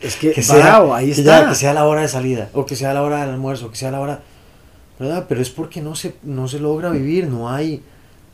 Es 0.00 0.14
que, 0.14 0.30
que 0.32 0.42
bravo, 0.42 0.94
ahí 0.94 1.06
que 1.06 1.20
está. 1.20 1.42
ya, 1.42 1.48
que 1.48 1.54
sea 1.56 1.74
la 1.74 1.84
hora 1.86 2.02
de 2.02 2.08
salida, 2.08 2.48
o 2.52 2.64
que 2.64 2.76
sea 2.76 2.94
la 2.94 3.02
hora 3.02 3.20
del 3.22 3.30
almuerzo, 3.30 3.66
o 3.66 3.70
que 3.70 3.76
sea 3.76 3.90
la 3.90 3.98
hora, 3.98 4.20
¿verdad? 5.00 5.26
Pero 5.28 5.40
es 5.42 5.50
porque 5.50 5.80
no 5.80 5.96
se, 5.96 6.14
no 6.22 6.46
se 6.46 6.60
logra 6.60 6.90
vivir, 6.90 7.26
no 7.26 7.50
hay, 7.50 7.82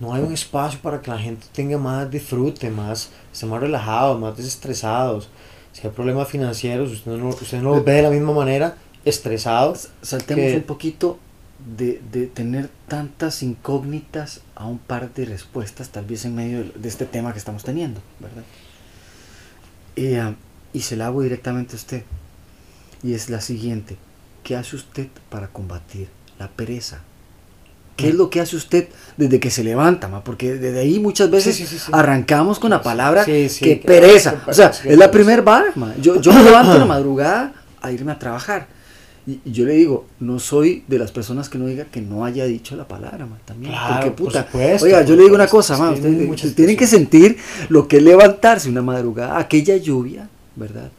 no 0.01 0.13
hay 0.15 0.23
un 0.23 0.33
espacio 0.33 0.79
para 0.81 1.01
que 1.01 1.11
la 1.11 1.19
gente 1.19 1.47
tenga 1.53 1.79
más 1.79 2.11
disfrute, 2.11 2.71
más, 2.71 3.11
esté 3.33 3.47
más 3.47 3.61
relajados, 3.61 4.21
más 4.21 4.37
desestresados. 4.37 5.29
Si 5.73 5.87
hay 5.87 5.93
problemas 5.93 6.29
financieros, 6.29 6.91
usted 6.93 7.13
no, 7.13 7.29
usted 7.29 7.61
no 7.63 7.75
los 7.77 7.85
ve 7.85 7.93
de 7.95 8.03
la 8.03 8.11
misma 8.11 8.33
manera, 8.33 8.77
estresados. 9.05 9.89
Saltemos 10.03 10.53
que- 10.53 10.57
un 10.59 10.63
poquito 10.65 11.19
de, 11.77 12.03
de 12.13 12.27
tener 12.27 12.71
tantas 12.89 13.43
incógnitas 13.43 14.41
a 14.55 14.67
un 14.67 14.79
par 14.79 15.13
de 15.15 15.25
respuestas, 15.25 15.89
tal 15.91 16.05
vez 16.05 16.25
en 16.25 16.35
medio 16.35 16.59
de, 16.65 16.73
de 16.75 16.89
este 16.89 17.07
tema 17.07 17.33
que 17.33 17.39
estamos 17.39 17.65
teniendo, 17.65 18.01
¿verdad? 18.21 18.45
Y, 19.95 20.15
ah, 20.15 20.35
y 20.73 20.81
se 20.81 20.97
la 20.97 21.07
hago 21.07 21.23
directamente 21.23 21.73
a 21.75 21.77
usted. 21.77 22.03
Y 23.03 23.15
es 23.15 23.31
la 23.31 23.41
siguiente. 23.41 23.97
¿Qué 24.43 24.57
hace 24.57 24.77
usted 24.77 25.09
para 25.31 25.49
combatir 25.49 26.09
la 26.39 26.49
pereza? 26.49 27.01
¿Qué 27.97 28.09
es 28.11 28.15
lo 28.15 28.29
que 28.31 28.41
hace 28.41 28.57
usted 28.57 28.89
desde 29.17 29.41
que 29.41 29.51
se 29.51 29.65
levanta? 29.65 30.07
ma? 30.09 30.23
Porque 30.23 30.55
desde 30.55 30.79
ahí 30.81 30.99
muchas 31.01 31.31
veces 31.31 31.57
Sí, 31.57 31.67
sí, 31.67 31.77
sí, 31.79 31.85
sí. 31.87 31.91
arrancamos 31.95 32.59
con 32.59 32.71
la 32.71 32.83
palabra 32.83 33.25
Sí, 33.25 33.49
sí, 33.49 33.65
que 33.65 33.77
pereza. 33.77 34.43
O 34.47 34.53
sea, 34.53 34.71
es 34.85 34.99
la 34.99 35.11
primer 35.11 35.43
vara. 35.43 35.73
ma. 35.75 35.95
Yo, 36.01 36.21
yo 36.21 36.33
me 36.33 36.43
levanto 36.43 36.73
en 36.75 36.81
la 36.81 36.85
madrugada 36.97 37.53
a 37.81 37.91
irme 37.93 38.13
a 38.13 38.19
trabajar. 38.19 38.67
Y, 39.27 39.41
y 39.45 39.51
yo 39.53 39.65
le 39.65 39.73
digo, 39.73 40.07
no 40.21 40.39
soy 40.39 40.85
de 40.87 40.99
las 41.01 41.11
personas 41.11 41.49
que 41.49 41.59
no 41.59 41.67
diga 41.67 41.85
que 41.87 42.01
no 42.01 42.25
haya 42.25 42.45
dicho 42.45 42.77
la 42.77 42.87
palabra, 42.87 43.27
ma, 43.27 43.39
también. 43.45 43.73
Claro, 43.73 43.95
porque 43.95 44.11
por 44.11 44.27
puta. 44.29 44.45
supuesto, 44.45 44.85
oiga, 44.87 45.03
yo 45.03 45.17
le 45.17 45.23
digo 45.25 45.35
una 45.35 45.49
cosa, 45.49 45.77
ma, 45.77 45.93
es 45.93 45.99
que 46.01 46.07
hay 46.07 46.13
ustedes 46.13 46.29
muchas 46.29 46.55
tienen 46.55 46.77
que 46.77 46.87
sentir 46.87 47.37
lo 47.69 47.89
que 47.89 47.97
es 47.97 48.03
levantarse 48.05 48.69
una 48.69 48.83
madrugada, 48.83 49.37
aquella 49.39 49.77
lluvia, 49.79 50.29
¿verdad? 50.55 50.91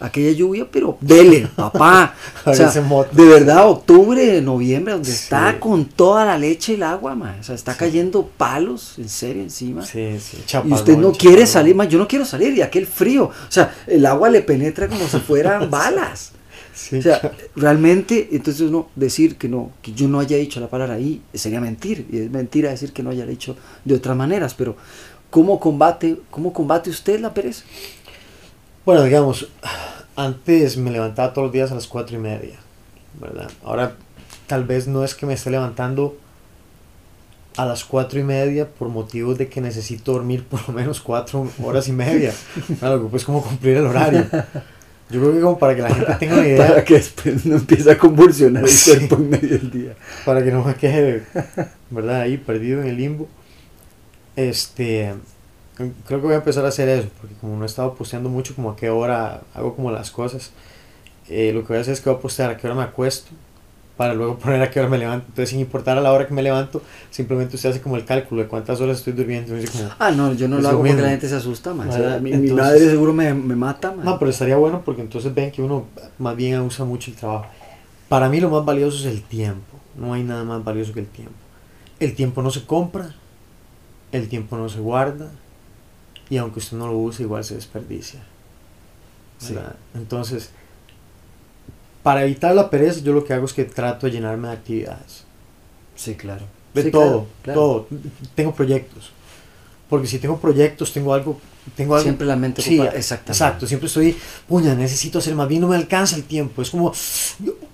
Aquella 0.00 0.32
lluvia, 0.32 0.66
pero 0.70 0.96
dele, 1.00 1.46
papá. 1.56 2.14
O 2.46 2.54
sea, 2.54 2.70
de 2.70 3.24
verdad, 3.26 3.68
octubre, 3.68 4.40
noviembre, 4.40 4.94
donde 4.94 5.10
Sí. 5.10 5.14
está 5.24 5.60
con 5.60 5.84
toda 5.84 6.24
la 6.24 6.38
leche 6.38 6.74
el 6.74 6.82
agua, 6.82 7.14
ma. 7.14 7.36
O 7.38 7.42
sea, 7.42 7.54
está 7.54 7.76
cayendo 7.76 8.26
palos, 8.26 8.94
en 8.96 9.10
serio, 9.10 9.42
encima. 9.42 9.84
Sí, 9.84 10.18
sí, 10.18 10.38
Y 10.64 10.72
usted 10.72 10.96
no 10.96 11.12
quiere 11.12 11.46
salir, 11.46 11.74
ma. 11.74 11.84
Yo 11.84 11.98
no 11.98 12.08
quiero 12.08 12.24
salir, 12.24 12.54
y 12.56 12.62
aquel 12.62 12.86
frío. 12.86 13.24
O 13.24 13.32
sea, 13.52 13.74
el 13.86 14.06
agua 14.06 14.30
le 14.30 14.40
penetra 14.40 14.88
como 14.88 15.06
si 15.06 15.18
fueran 15.18 15.70
balas. 15.70 16.32
Sí, 16.74 16.96
O 16.96 17.02
sea, 17.02 17.20
realmente, 17.54 18.30
entonces 18.32 18.62
uno 18.62 18.88
decir 18.96 19.36
que 19.36 19.48
no, 19.50 19.70
que 19.82 19.92
yo 19.92 20.08
no 20.08 20.18
haya 20.18 20.38
dicho 20.38 20.60
la 20.60 20.68
palabra 20.68 20.94
ahí, 20.94 21.20
sería 21.34 21.60
mentir. 21.60 22.06
Y 22.10 22.20
es 22.20 22.30
mentira 22.30 22.70
decir 22.70 22.94
que 22.94 23.02
no 23.02 23.10
haya 23.10 23.26
dicho 23.26 23.54
de 23.84 23.94
otras 23.96 24.16
maneras. 24.16 24.54
Pero, 24.54 24.76
¿cómo 25.28 25.60
combate, 25.60 26.16
cómo 26.30 26.54
combate 26.54 26.88
usted 26.88 27.20
la 27.20 27.34
pereza? 27.34 27.64
Bueno, 28.90 29.04
digamos, 29.04 29.46
antes 30.16 30.76
me 30.76 30.90
levantaba 30.90 31.32
todos 31.32 31.46
los 31.46 31.52
días 31.52 31.70
a 31.70 31.76
las 31.76 31.86
cuatro 31.86 32.16
y 32.16 32.18
media, 32.18 32.56
¿verdad? 33.20 33.48
Ahora 33.62 33.92
tal 34.48 34.64
vez 34.64 34.88
no 34.88 35.04
es 35.04 35.14
que 35.14 35.26
me 35.26 35.34
esté 35.34 35.48
levantando 35.48 36.16
a 37.56 37.66
las 37.66 37.84
cuatro 37.84 38.18
y 38.18 38.24
media 38.24 38.68
por 38.68 38.88
motivos 38.88 39.38
de 39.38 39.48
que 39.48 39.60
necesito 39.60 40.10
dormir 40.14 40.42
por 40.42 40.66
lo 40.66 40.74
menos 40.74 41.00
cuatro 41.00 41.48
horas 41.62 41.86
y 41.86 41.92
media. 41.92 42.34
Claro, 42.80 43.06
pues 43.08 43.24
como 43.24 43.44
cumplir 43.44 43.76
el 43.76 43.86
horario. 43.86 44.26
Yo 45.08 45.20
creo 45.20 45.34
que 45.34 45.40
como 45.40 45.56
para 45.56 45.76
que 45.76 45.82
la 45.82 45.94
gente 45.94 46.12
tenga 46.18 46.34
una 46.34 46.48
idea, 46.48 46.66
Para 46.66 46.84
que 46.84 46.94
después 46.94 47.46
no 47.46 47.54
empiece 47.58 47.92
a 47.92 47.96
convulsionar 47.96 48.64
el 48.64 48.70
Sí. 48.70 48.90
cuerpo 48.90 49.14
en 49.18 49.30
medio 49.30 49.48
del 49.50 49.70
día. 49.70 49.94
para 50.24 50.42
que 50.42 50.50
no 50.50 50.64
me 50.64 50.74
quede, 50.74 51.22
¿verdad? 51.90 52.22
Ahí 52.22 52.38
perdido 52.38 52.82
en 52.82 52.88
el 52.88 52.96
limbo. 52.96 53.28
Este, 54.34 55.14
creo 56.06 56.20
que 56.20 56.26
voy 56.26 56.34
a 56.34 56.38
empezar 56.38 56.64
a 56.64 56.68
hacer 56.68 56.88
eso, 56.88 57.08
porque 57.20 57.34
como 57.40 57.56
no 57.56 57.62
he 57.64 57.66
estado 57.66 57.94
posteando 57.94 58.28
mucho 58.28 58.54
como 58.54 58.70
a 58.70 58.76
qué 58.76 58.90
hora 58.90 59.40
hago 59.54 59.74
como 59.74 59.90
las 59.90 60.10
cosas, 60.10 60.50
eh, 61.28 61.52
lo 61.52 61.62
que 61.62 61.68
voy 61.68 61.78
a 61.78 61.80
hacer 61.80 61.94
es 61.94 62.00
que 62.00 62.10
voy 62.10 62.18
a 62.18 62.22
postear 62.22 62.50
a 62.50 62.56
qué 62.56 62.66
hora 62.66 62.76
me 62.76 62.82
acuesto, 62.82 63.30
para 63.96 64.14
luego 64.14 64.38
poner 64.38 64.62
a 64.62 64.70
qué 64.70 64.80
hora 64.80 64.88
me 64.88 64.98
levanto. 64.98 65.26
Entonces, 65.28 65.50
sin 65.50 65.60
importar 65.60 65.98
a 65.98 66.00
la 66.00 66.12
hora 66.12 66.26
que 66.26 66.32
me 66.34 66.42
levanto, 66.42 66.82
simplemente 67.10 67.56
usted 67.56 67.70
hace 67.70 67.80
como 67.82 67.96
el 67.96 68.04
cálculo 68.04 68.42
de 68.42 68.48
cuántas 68.48 68.80
horas 68.80 68.98
estoy 68.98 69.12
durmiendo. 69.12 69.54
como, 69.72 69.90
Ah, 69.98 70.10
no, 70.10 70.32
yo 70.32 70.48
no 70.48 70.56
Es 70.56 70.62
lo 70.62 70.68
hago 70.70 70.78
porque 70.78 70.92
mismo. 70.92 71.04
la 71.04 71.10
gente 71.10 71.28
se 71.28 71.36
asusta, 71.36 71.74
man. 71.74 71.88
O 71.88 71.92
sea, 71.92 72.18
mi, 72.18 72.32
mi 72.32 72.50
madre 72.52 72.80
seguro 72.80 73.12
me, 73.12 73.32
me 73.34 73.54
mata, 73.56 73.92
man. 73.92 74.04
No, 74.04 74.18
pero 74.18 74.30
estaría 74.30 74.56
bueno 74.56 74.82
porque 74.84 75.02
entonces 75.02 75.34
ven 75.34 75.50
que 75.50 75.62
uno 75.62 75.84
más 76.18 76.34
bien 76.36 76.60
usa 76.60 76.84
mucho 76.84 77.10
el 77.10 77.16
trabajo. 77.16 77.46
Para 78.08 78.28
mí 78.28 78.40
lo 78.40 78.48
más 78.50 78.64
valioso 78.64 78.98
es 78.98 79.04
el 79.14 79.22
tiempo. 79.22 79.76
No 79.96 80.14
hay 80.14 80.22
nada 80.24 80.44
más 80.44 80.64
valioso 80.64 80.92
que 80.94 81.00
el 81.00 81.06
tiempo. 81.06 81.34
El 82.00 82.14
tiempo 82.14 82.40
no 82.42 82.50
se 82.50 82.64
compra, 82.64 83.14
el 84.12 84.28
tiempo 84.28 84.56
no 84.56 84.68
se 84.70 84.80
guarda 84.80 85.30
y 86.30 86.36
aunque 86.38 86.60
usted 86.60 86.76
no 86.78 86.86
lo 86.86 86.96
use 86.96 87.22
igual 87.24 87.44
se 87.44 87.56
desperdicia. 87.56 88.20
Entonces, 89.94 90.50
para 92.02 92.24
evitar 92.24 92.54
la 92.54 92.70
pereza 92.70 93.00
yo 93.00 93.12
lo 93.12 93.24
que 93.24 93.32
hago 93.34 93.46
es 93.46 93.52
que 93.52 93.64
trato 93.64 94.06
de 94.06 94.12
llenarme 94.12 94.48
de 94.48 94.54
actividades. 94.54 95.24
Sí, 95.96 96.14
claro. 96.14 96.44
De 96.74 96.84
Sí, 96.84 96.90
todo, 96.90 97.02
claro, 97.02 97.26
claro. 97.42 97.60
todo. 97.60 97.86
Tengo 98.34 98.54
proyectos. 98.54 99.10
Porque 99.88 100.06
si 100.06 100.18
tengo 100.20 100.38
proyectos, 100.38 100.92
tengo 100.92 101.12
algo, 101.12 101.40
tengo 101.76 101.94
algo 101.94 102.04
Siempre 102.04 102.24
la 102.26 102.36
mente 102.36 102.62
Sí, 102.62 102.78
ocupada. 102.78 102.96
Exactamente. 102.96 103.32
Exacto, 103.32 103.66
siempre 103.66 103.88
estoy, 103.88 104.16
puña, 104.46 104.74
necesito 104.76 105.18
hacer 105.18 105.34
más 105.34 105.48
bien, 105.48 105.60
no 105.62 105.66
me 105.68 105.74
alcanza 105.76 106.14
el 106.14 106.22
tiempo. 106.24 106.62
Es 106.62 106.70
como, 106.70 106.92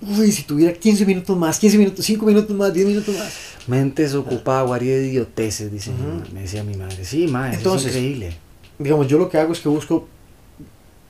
uy, 0.01 0.31
si 0.31 0.43
tuviera 0.43 0.73
15 0.73 1.05
minutos 1.05 1.37
más, 1.37 1.59
15 1.59 1.77
minutos, 1.77 2.03
5 2.03 2.25
minutos 2.25 2.55
más, 2.57 2.73
10 2.73 2.87
minutos 2.87 3.15
más. 3.15 3.31
Mentes 3.67 4.15
ocupada, 4.15 4.63
guarida 4.63 4.95
de 4.95 5.07
idioteces, 5.09 5.71
dice 5.71 5.91
Ujú. 5.91 6.01
ma- 6.01 6.23
me 6.33 6.41
decía 6.41 6.63
mi 6.63 6.75
madre. 6.75 7.05
Sí, 7.05 7.27
ma, 7.27 7.49
eso 7.49 7.57
Entonces, 7.59 7.91
es 7.91 7.95
increíble. 7.97 8.35
Digamos, 8.79 9.07
yo 9.07 9.17
lo 9.17 9.29
que 9.29 9.37
hago 9.37 9.53
es 9.53 9.59
que 9.59 9.69
busco, 9.69 10.07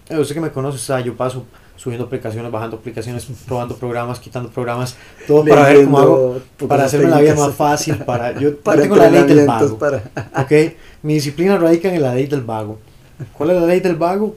eh, 0.09 0.17
usted 0.17 0.35
que 0.35 0.41
me 0.41 0.51
conoce, 0.51 0.75
o 0.77 0.79
sea, 0.79 0.99
yo 1.01 1.15
paso 1.15 1.45
subiendo 1.75 2.05
aplicaciones, 2.05 2.51
bajando 2.51 2.77
aplicaciones, 2.77 3.27
probando 3.45 3.75
programas, 3.75 4.19
quitando 4.19 4.49
programas, 4.49 4.95
todo 5.27 5.43
para 5.45 5.63
ver 5.67 5.85
cómo 5.85 5.99
hago, 5.99 6.33
Leyendo 6.33 6.67
para 6.67 6.85
hacerme 6.85 7.09
la 7.09 7.19
vida 7.21 7.35
más 7.35 7.55
fácil, 7.55 7.97
para, 7.99 8.39
yo, 8.39 8.57
Para 8.63 8.81
tengo 8.81 8.95
la 8.95 9.09
ley 9.09 9.23
del 9.23 9.45
vago. 9.45 9.77
para- 9.77 10.03
¿ok? 10.35 10.51
Mi 11.03 11.15
disciplina 11.15 11.57
radica 11.57 11.93
en 11.93 12.01
la 12.01 12.15
ley 12.15 12.25
del 12.25 12.41
vago. 12.41 12.79
¿Cuál 13.33 13.51
es 13.51 13.61
la 13.61 13.67
ley 13.67 13.79
del 13.79 13.95
vago? 13.95 14.35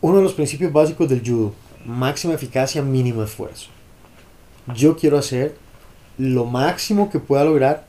Uno 0.00 0.18
de 0.18 0.22
los 0.22 0.32
principios 0.34 0.72
básicos 0.72 1.08
del 1.08 1.20
judo. 1.20 1.52
Máxima 1.84 2.34
eficacia, 2.34 2.80
mínimo 2.82 3.22
esfuerzo. 3.22 3.68
Yo 4.74 4.96
quiero 4.96 5.18
hacer 5.18 5.56
lo 6.18 6.44
máximo 6.44 7.10
que 7.10 7.18
pueda 7.18 7.44
lograr 7.44 7.86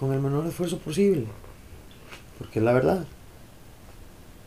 con 0.00 0.12
el 0.12 0.20
menor 0.20 0.46
esfuerzo 0.46 0.78
posible. 0.78 1.26
Porque 2.38 2.58
es 2.58 2.64
la 2.64 2.72
verdad. 2.72 3.04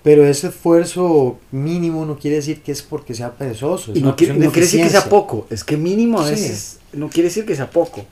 Pero 0.03 0.25
ese 0.25 0.47
esfuerzo 0.47 1.37
mínimo 1.51 2.05
no 2.05 2.17
quiere 2.17 2.37
decir 2.37 2.61
que 2.63 2.71
es 2.71 2.81
porque 2.81 3.13
sea 3.13 3.33
perezoso. 3.33 3.91
es 3.91 3.99
Y 3.99 4.01
no 4.01 4.15
quiere, 4.15 4.33
no 4.33 4.49
decir 4.49 4.81
que 4.81 4.89
sea 4.89 5.05
poco, 5.07 5.45
es 5.51 5.63
que 5.63 5.77
mínimo 5.77 6.19
a 6.19 6.25
Sí. 6.25 6.31
veces 6.31 6.79
no 6.93 7.09
quiere 7.09 7.29
decir 7.29 7.45
que 7.45 7.55
sea 7.55 7.69
poco. 7.69 8.03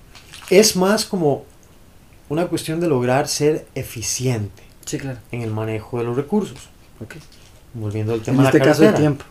Es 0.52 0.76
más 0.76 1.06
como 1.06 1.46
una 2.30 2.48
cuestión 2.48 2.80
de 2.80 2.88
lograr 2.88 3.28
ser 3.28 3.66
eficiente 3.74 4.62
Sí, 4.86 5.00
claro. 5.00 5.18
en 5.32 5.42
el 5.42 5.50
manejo 5.52 5.98
de 5.98 6.04
los 6.04 6.16
recursos. 6.16 6.58
Ok. 7.02 7.16
Volviendo 7.74 8.14
al 8.14 8.20
En 8.20 8.26
tema 8.26 8.44
de 8.44 8.48
este 8.50 8.60
la 8.60 8.66
caso 8.66 8.84
el 8.88 8.94
tiempo. 8.94 9.26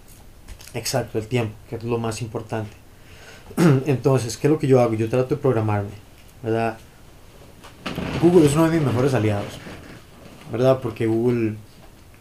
Exacto, 0.75 1.19
el 1.19 1.27
tiempo, 1.29 1.55
que 1.71 1.77
es 1.77 1.85
lo 1.85 1.99
más 1.99 2.21
importante. 2.23 2.71
Entonces, 3.87 4.37
¿qué 4.37 4.49
es 4.49 4.51
lo 4.53 4.59
que 4.59 4.67
yo 4.67 4.81
hago? 4.81 4.95
Yo 4.95 5.09
trato 5.09 5.37
de 5.37 5.41
programarme, 5.41 5.91
¿verdad? 6.43 6.77
Google 8.21 8.47
es 8.47 8.55
uno 8.55 8.69
de 8.69 8.77
mis 8.79 8.87
mejores 8.87 9.15
aliados, 9.15 9.47
¿verdad? 10.53 10.81
Porque 10.83 11.07
Google 11.07 11.55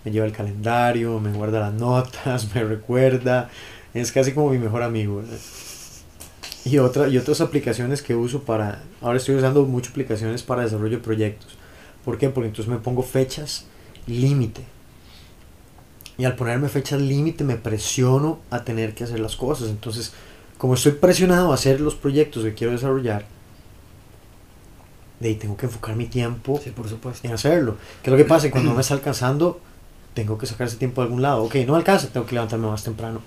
me 0.07 0.13
lleva 0.13 0.25
el 0.25 0.31
calendario, 0.31 1.19
me 1.19 1.33
guarda 1.33 1.59
las 1.59 1.73
notas, 1.73 2.47
me 2.55 2.63
recuerda, 2.63 3.49
es 3.93 4.13
casi 4.13 4.31
como 4.31 4.51
mi 4.51 4.57
mejor 4.57 4.81
amigo, 4.81 5.17
¿verdad? 5.17 5.37
Y, 6.63 6.77
otra, 6.77 7.09
y 7.09 7.17
otras 7.17 7.41
aplicaciones 7.41 8.01
que 8.01 8.15
uso 8.15 8.43
para, 8.43 8.83
ahora 9.01 9.17
estoy 9.17 9.35
usando 9.35 9.65
muchas 9.65 9.91
aplicaciones 9.91 10.43
para 10.43 10.63
desarrollo 10.63 10.97
de 10.97 11.03
proyectos. 11.03 11.57
¿Por 12.05 12.17
qué? 12.17 12.29
Porque 12.29 12.47
entonces 12.47 12.71
me 12.71 12.79
pongo 12.79 13.03
fechas 13.03 13.65
límite. 14.05 14.61
Y 16.17 16.23
al 16.23 16.35
ponerme 16.35 16.69
fechas 16.69 17.01
límite 17.01 17.43
me 17.43 17.57
presiono 17.57 18.39
a 18.49 18.63
tener 18.63 18.95
que 18.95 19.03
hacer 19.03 19.19
las 19.19 19.35
cosas. 19.35 19.69
Entonces, 19.69 20.13
como 20.57 20.75
estoy 20.75 20.93
presionado 20.93 21.51
a 21.51 21.55
hacer 21.55 21.81
los 21.81 21.95
proyectos 21.95 22.45
que 22.45 22.53
quiero 22.53 22.71
desarrollar, 22.71 23.25
de 25.19 25.29
ahí 25.29 25.35
tengo 25.35 25.57
que 25.57 25.65
enfocar 25.65 25.95
mi 25.95 26.05
tiempo 26.05 26.59
Sí, 26.63 26.69
por 26.69 26.87
supuesto. 26.87 27.27
en 27.27 27.33
hacerlo. 27.33 27.75
¿Qué 28.03 28.09
es 28.09 28.11
lo 28.11 28.17
que 28.17 28.25
pasa? 28.25 28.49
Cuando 28.51 28.69
no 28.69 28.75
me 28.75 28.81
está 28.81 28.93
alcanzando, 28.93 29.59
tengo 30.17 30.36
que 30.39 30.47
sacar 30.47 30.65
ese 30.65 30.77
tiempo 30.77 31.01
de 31.01 31.06
algún 31.06 31.21
lado. 31.21 31.43
Ok, 31.43 31.58
no 31.67 31.75
alcanza, 31.75 32.08
tengo 32.08 32.25
que 32.25 32.34
levantarme 32.34 32.67
más 32.67 32.84
temprano. 32.84 33.21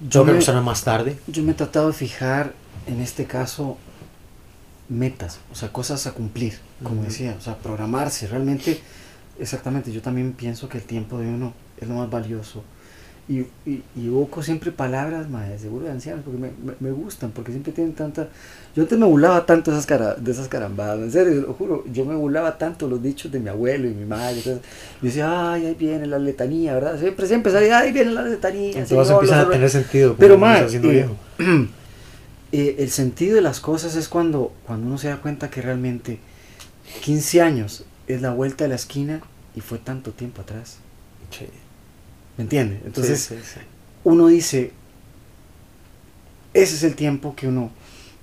Yo 0.00 0.08
Tengo 0.08 0.26
que 0.26 0.30
me, 0.30 0.36
acostarme 0.36 0.60
más 0.60 0.84
tarde. 0.84 1.18
yo 1.26 1.42
me 1.42 1.50
he 1.50 1.54
tratado 1.54 1.88
de 1.88 1.92
fijar 1.92 2.54
en 2.86 3.00
este 3.00 3.24
caso 3.24 3.76
metas, 4.88 5.40
o 5.50 5.56
sea, 5.56 5.72
cosas 5.72 6.06
a 6.06 6.12
cumplir, 6.12 6.60
como 6.84 7.02
decía, 7.02 7.34
o 7.36 7.40
sea, 7.42 7.58
programarse. 7.58 8.28
Realmente, 8.28 8.80
exactamente, 9.40 9.90
yo 9.90 10.02
también 10.02 10.34
pienso 10.34 10.68
que 10.68 10.78
el 10.78 10.84
tiempo 10.84 11.18
de 11.18 11.26
uno 11.26 11.52
es 11.78 11.88
lo 11.88 11.96
más 11.96 12.08
valioso. 12.08 12.62
Y, 13.26 13.38
y, 13.64 13.82
y 13.96 14.06
evoco 14.06 14.42
siempre 14.42 14.70
palabras, 14.70 15.30
ma, 15.30 15.44
de 15.44 15.58
seguro 15.58 15.86
de 15.86 15.92
ancianos, 15.92 16.22
porque 16.24 16.38
me, 16.38 16.48
me, 16.62 16.74
me 16.78 16.90
gustan, 16.90 17.30
porque 17.30 17.52
siempre 17.52 17.72
tienen 17.72 17.94
tanta... 17.94 18.28
Yo 18.76 18.82
antes 18.82 18.98
me 18.98 19.06
burlaba 19.06 19.46
tanto 19.46 19.70
de 19.70 19.78
esas, 19.78 19.86
cara, 19.86 20.14
de 20.14 20.30
esas 20.30 20.48
carambadas, 20.48 20.98
en 20.98 21.10
serio, 21.10 21.40
lo 21.40 21.54
juro, 21.54 21.84
yo 21.90 22.04
me 22.04 22.14
burlaba 22.14 22.58
tanto 22.58 22.86
los 22.86 23.02
dichos 23.02 23.32
de 23.32 23.40
mi 23.40 23.48
abuelo 23.48 23.88
y 23.88 23.94
mi 23.94 24.04
madre. 24.04 24.36
Entonces, 24.36 24.62
yo 25.00 25.06
decía, 25.06 25.52
ay, 25.52 25.64
ahí 25.64 25.74
viene 25.74 26.06
la 26.06 26.18
letanía, 26.18 26.74
¿verdad? 26.74 26.98
Siempre, 27.00 27.26
siempre 27.26 27.50
salía, 27.50 27.78
ay, 27.78 27.92
viene 27.92 28.10
la 28.10 28.22
letanía. 28.22 28.78
Entonces 28.78 28.88
Señor, 28.88 29.12
empiezan 29.12 29.46
a 29.46 29.50
tener 29.50 29.70
sentido. 29.70 30.16
Pero, 30.18 30.44
haciendo 30.44 30.90
eh, 30.90 30.92
viejo. 30.92 31.16
eh, 32.52 32.76
el 32.78 32.90
sentido 32.90 33.36
de 33.36 33.42
las 33.42 33.60
cosas 33.60 33.96
es 33.96 34.08
cuando, 34.08 34.52
cuando 34.66 34.86
uno 34.86 34.98
se 34.98 35.08
da 35.08 35.16
cuenta 35.16 35.48
que 35.48 35.62
realmente 35.62 36.18
15 37.02 37.40
años 37.40 37.86
es 38.06 38.20
la 38.20 38.32
vuelta 38.32 38.64
de 38.64 38.68
la 38.68 38.76
esquina 38.76 39.22
y 39.56 39.62
fue 39.62 39.78
tanto 39.78 40.10
tiempo 40.10 40.42
atrás. 40.42 40.78
Sí. 41.30 41.46
¿Me 42.36 42.42
entiende? 42.44 42.80
Entonces 42.84 43.20
Sí, 43.20 43.34
sí, 43.36 43.40
sí. 43.54 43.60
uno 44.04 44.26
dice, 44.28 44.72
ese 46.52 46.74
es 46.76 46.82
el 46.84 46.94
tiempo 46.94 47.34
que 47.36 47.48
uno 47.48 47.70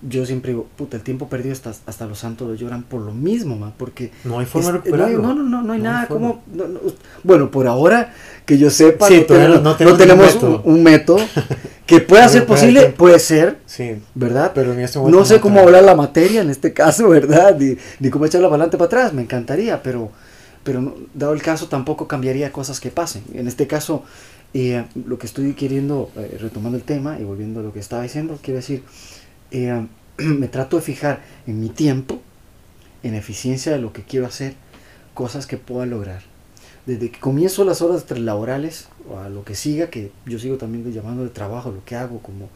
yo 0.04 0.26
siempre 0.26 0.52
digo, 0.54 0.66
puta, 0.78 0.98
el 0.98 1.04
tiempo 1.04 1.30
perdido 1.30 1.54
hasta, 1.54 1.74
hasta 1.86 2.08
los 2.08 2.18
santos 2.18 2.48
lo 2.48 2.56
lloran 2.56 2.82
por 2.82 3.02
lo 3.02 3.12
mismo, 3.14 3.56
ma, 3.56 3.72
porque... 3.78 4.10
No 4.24 4.40
hay 4.40 4.48
forma 4.48 4.72
de 4.72 4.74
no, 4.74 4.80
hay- 4.80 4.84
recuperarlo. 5.14 5.22
no, 5.22 5.36
no, 5.36 5.44
no, 5.44 5.62
no 5.62 5.62
hay 5.62 5.64
No 5.68 5.74
hay 5.74 5.80
nada 5.94 6.08
forma. 6.08 6.28
como... 6.30 6.44
no, 6.52 6.68
no, 6.68 6.80
bueno, 7.24 7.52
por 7.52 7.68
ahora, 7.68 8.12
que 8.48 8.58
yo 8.58 8.72
sepa, 8.72 9.08
no, 9.08 9.26
tenemos, 9.28 9.78
tenemos 9.78 9.98
tenemos 10.00 10.34
un 10.34 10.34
método. 10.34 10.62
un, 10.64 10.74
un 10.78 10.84
método 10.84 11.20
que 11.86 12.00
pueda 12.02 12.28
ser 12.30 12.48
posible, 12.48 12.88
puede 12.98 13.20
ser, 13.20 13.60
Sí, 13.68 14.02
¿verdad? 14.16 14.54
pero 14.56 14.74
en 14.74 14.80
este 14.80 14.98
momento 14.98 15.20
No 15.20 15.24
sé 15.24 15.40
cómo 15.40 15.60
hablar 15.60 15.84
la 15.84 15.94
materia 15.94 16.42
en 16.42 16.50
este 16.50 16.74
caso, 16.82 17.08
¿verdad? 17.10 17.56
Ni, 17.60 17.78
ni 18.00 18.10
cómo 18.10 18.26
echarla 18.26 18.48
para 18.50 18.56
adelante 18.64 18.78
para 18.78 18.88
atrás, 18.88 19.14
me 19.14 19.22
encantaría, 19.22 19.84
pero, 19.84 20.10
pero 20.64 20.82
no- 20.82 20.96
dado 21.14 21.34
el 21.34 21.42
caso 21.42 21.68
tampoco 21.68 22.08
cambiaría 22.08 22.52
cosas 22.52 22.80
que 22.80 22.90
pasen. 22.92 23.24
En 23.34 23.48
este 23.48 23.68
caso, 23.68 24.04
eh, 24.54 24.86
lo 25.08 25.18
que 25.20 25.28
estoy 25.28 25.54
queriendo, 25.54 26.12
eh, 26.18 26.38
retomando 26.42 26.78
el 26.78 26.84
tema 26.84 27.20
y 27.20 27.24
volviendo 27.24 27.60
a 27.62 27.64
lo 27.64 27.74
que 27.74 27.80
estaba 27.80 28.04
diciendo, 28.04 28.40
quiero 28.42 28.58
decir, 28.58 28.84
eh, 29.52 29.86
me 30.18 30.48
trato 30.48 30.78
de 30.78 30.82
fijar 30.84 31.22
en 31.48 31.60
mi 31.60 31.70
tiempo, 31.70 32.22
en 33.04 33.16
eficiencia 33.16 33.72
de 33.72 33.80
lo 33.80 33.94
que 33.94 34.04
quiero 34.04 34.26
hacer, 34.28 34.54
cosas 35.14 35.48
que 35.48 35.58
pueda 35.58 35.86
lograr. 35.86 36.22
Desde 36.86 37.12
que 37.12 37.20
comienzo 37.20 37.64
las 37.66 37.82
horas 37.82 38.10
laborales 38.20 38.88
o 39.10 39.20
a 39.20 39.30
lo 39.30 39.44
que 39.44 39.56
siga, 39.56 39.90
que 39.90 40.12
yo 40.26 40.40
sigo 40.40 40.58
también 40.58 40.92
llamando 40.92 41.24
de 41.24 41.30
trabajo, 41.30 41.72
lo 41.72 41.84
que 41.86 41.96
hago 41.96 42.20
como 42.20 42.50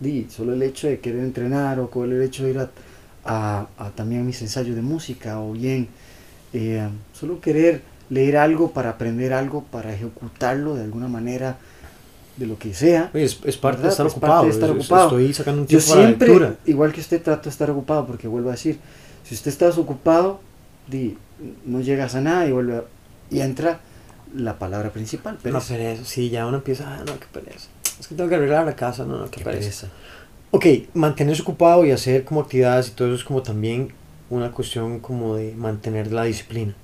di, 0.00 0.26
solo 0.30 0.54
el 0.54 0.62
hecho 0.62 0.88
de 0.88 1.00
querer 1.00 1.20
entrenar 1.20 1.80
o 1.80 1.90
con 1.90 2.12
el 2.12 2.22
hecho 2.22 2.44
de 2.44 2.50
ir 2.50 2.58
a, 2.58 2.70
a- 3.24 3.68
a 3.78 3.90
también 3.90 4.26
mis 4.26 4.42
ensayos 4.42 4.74
de 4.76 4.82
música 4.82 5.40
o 5.40 5.52
bien 5.52 5.88
eh, 6.52 6.88
solo 7.12 7.40
querer 7.40 7.82
leer 8.10 8.36
algo 8.36 8.72
para 8.72 8.90
aprender 8.90 9.32
algo, 9.32 9.64
para 9.64 9.92
ejecutarlo 9.94 10.74
de 10.74 10.82
alguna 10.84 11.08
manera 11.08 11.56
de 12.36 12.46
lo 12.46 12.58
que 12.58 12.74
sea. 12.74 13.10
Es, 13.14 13.38
es 13.44 13.56
parte 13.56 13.82
de 13.82 13.88
estar 13.88 14.06
Es 14.06 14.12
parte 14.14 14.26
ocupado. 14.26 14.44
de 14.44 14.50
estar 14.50 14.70
es- 14.70 14.76
es- 14.76 14.80
ocupado. 14.82 15.08
Estoy 15.08 15.34
sacando 15.34 15.62
un 15.62 15.66
Yo 15.66 15.78
tiempo 15.78 15.88
para 15.88 16.00
la 16.00 16.06
siempre, 16.08 16.28
lectura. 16.28 16.54
igual 16.66 16.92
que 16.92 17.00
usted, 17.00 17.22
trato 17.22 17.44
de 17.44 17.50
estar 17.50 17.70
ocupado 17.70 18.06
porque 18.06 18.28
vuelvo 18.28 18.48
a 18.48 18.52
decir, 18.52 18.78
si 19.24 19.34
usted 19.34 19.50
está 19.50 19.66
desocupado, 19.66 20.40
di, 20.88 21.16
no 21.64 21.80
llegas 21.80 22.14
a 22.14 22.20
nada 22.20 22.46
y 22.46 22.52
vuelve 22.52 22.76
a- 22.76 22.84
y 23.30 23.40
entra 23.40 23.80
la 24.34 24.58
palabra 24.58 24.90
principal, 24.90 25.36
pereza. 25.42 25.68
pereza, 25.74 26.04
sí, 26.04 26.30
ya 26.30 26.46
uno 26.46 26.58
empieza, 26.58 26.84
ah, 26.94 26.98
no, 27.06 27.18
qué 27.20 27.26
pereza. 27.32 27.68
Es 28.00 28.06
que 28.08 28.14
tengo 28.14 28.28
que 28.28 28.36
arreglar 28.36 28.64
la 28.66 28.74
casa, 28.76 29.04
no, 29.04 29.18
no, 29.18 29.24
qué, 29.26 29.38
Qué 29.38 29.44
pereza. 29.44 29.86
pereza. 29.86 29.88
Ok, 30.50 30.66
mantenerse 30.94 31.42
ocupado 31.42 31.84
y 31.84 31.92
hacer 31.92 32.24
como 32.24 32.40
actividades 32.40 32.88
y 32.88 32.90
todo 32.92 33.08
eso 33.08 33.16
es 33.16 33.24
como 33.24 33.42
también 33.42 33.92
una 34.32 34.50
cuestión 34.50 35.00
como 35.00 35.36
de 35.36 35.54
mantener 35.54 36.10
la 36.10 36.24
disciplina. 36.24 36.74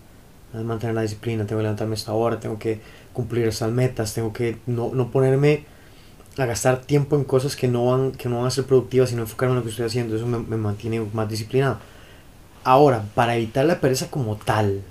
Mantener 0.52 0.94
la 0.94 1.02
disciplina, 1.02 1.46
tengo 1.46 1.58
que 1.58 1.62
levantarme 1.62 1.94
esta 1.94 2.12
hora, 2.12 2.38
tengo 2.38 2.58
que 2.58 2.80
cumplir 3.14 3.48
esas 3.48 3.70
metas, 3.70 4.12
tengo 4.12 4.34
que 4.34 4.58
no, 4.66 4.90
no 4.92 5.10
ponerme 5.10 5.64
a 6.36 6.44
gastar 6.44 6.82
tiempo 6.82 7.16
en 7.16 7.24
cosas 7.24 7.56
que 7.56 7.66
no 7.66 7.86
van, 7.86 8.12
que 8.12 8.28
no 8.28 8.38
van 8.38 8.46
a 8.46 8.50
ser 8.50 8.64
productivas, 8.64 9.10
sino 9.10 9.22
enfocarme 9.22 9.52
en 9.52 9.56
lo 9.56 9.62
que 9.64 9.70
estoy 9.70 9.86
haciendo. 9.86 10.14
Eso 10.14 10.26
me, 10.26 10.38
me 10.38 10.58
mantiene 10.58 11.00
más 11.14 11.28
disciplinado. 11.28 11.78
Ahora, 12.64 13.04
para 13.14 13.36
evitar 13.36 13.64
la 13.64 13.80
pereza 13.80 14.10
como 14.10 14.36
tal, 14.36 14.82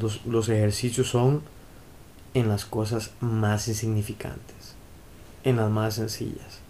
los, 0.00 0.26
los 0.26 0.48
ejercicios 0.50 1.08
son 1.08 1.42
en 2.34 2.48
las 2.48 2.66
cosas 2.66 3.12
más 3.20 3.68
insignificantes, 3.68 4.74
en 5.44 5.56
las 5.56 5.70
más 5.70 5.94
sencillas. 5.94 6.60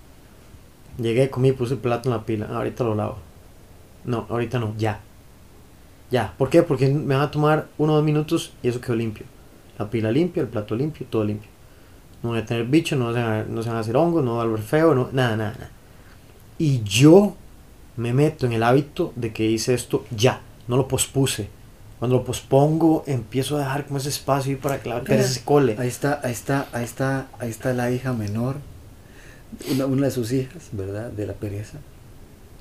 Llegué, 0.98 1.30
comí, 1.30 1.50
puse 1.50 1.74
el 1.74 1.80
plato 1.80 2.08
en 2.08 2.16
la 2.16 2.24
pila. 2.24 2.46
Ah, 2.48 2.58
ahorita 2.58 2.84
lo 2.84 2.94
lavo. 2.94 3.29
No, 4.04 4.26
ahorita 4.28 4.58
no, 4.58 4.74
ya. 4.76 5.00
Ya. 6.10 6.34
¿Por 6.36 6.50
qué? 6.50 6.62
Porque 6.62 6.88
me 6.88 7.14
van 7.14 7.24
a 7.24 7.30
tomar 7.30 7.68
uno 7.78 7.92
o 7.92 7.96
dos 7.96 8.04
minutos 8.04 8.52
y 8.62 8.68
eso 8.68 8.80
quedó 8.80 8.96
limpio. 8.96 9.26
La 9.78 9.88
pila 9.88 10.10
limpia, 10.10 10.42
el 10.42 10.48
plato 10.48 10.74
limpio, 10.74 11.06
todo 11.08 11.24
limpio. 11.24 11.48
No 12.22 12.30
voy 12.30 12.38
a 12.38 12.44
tener 12.44 12.64
bicho, 12.64 12.96
no 12.96 13.12
se 13.14 13.22
van 13.22 13.32
a, 13.32 13.44
no 13.44 13.62
se 13.62 13.68
van 13.68 13.78
a 13.78 13.80
hacer 13.80 13.96
hongos, 13.96 14.24
no 14.24 14.36
va 14.36 14.42
a 14.42 14.46
volver 14.46 14.62
feo, 14.62 14.94
no, 14.94 15.08
nada, 15.12 15.36
nada, 15.36 15.52
nada. 15.52 15.70
Y 16.58 16.82
yo 16.82 17.34
me 17.96 18.12
meto 18.12 18.46
en 18.46 18.52
el 18.52 18.62
hábito 18.62 19.12
de 19.16 19.32
que 19.32 19.46
hice 19.46 19.72
esto 19.72 20.04
ya, 20.10 20.40
no 20.68 20.76
lo 20.76 20.86
pospuse. 20.86 21.48
Cuando 21.98 22.16
lo 22.16 22.24
pospongo, 22.24 23.04
empiezo 23.06 23.56
a 23.56 23.60
dejar 23.60 23.86
como 23.86 23.98
ese 23.98 24.08
espacio 24.08 24.52
y 24.52 24.56
para 24.56 24.80
que 24.82 24.88
la 24.88 25.02
cole. 25.44 25.76
Ahí 25.78 25.88
está, 25.88 26.18
ahí 26.22 26.32
está, 26.32 26.66
ahí 26.72 26.84
está, 26.84 27.28
ahí 27.38 27.50
está 27.50 27.74
la 27.74 27.90
hija 27.90 28.14
menor, 28.14 28.56
una, 29.70 29.84
una 29.84 30.06
de 30.06 30.10
sus 30.10 30.32
hijas, 30.32 30.68
¿verdad? 30.72 31.10
De 31.10 31.26
la 31.26 31.34
pereza, 31.34 31.78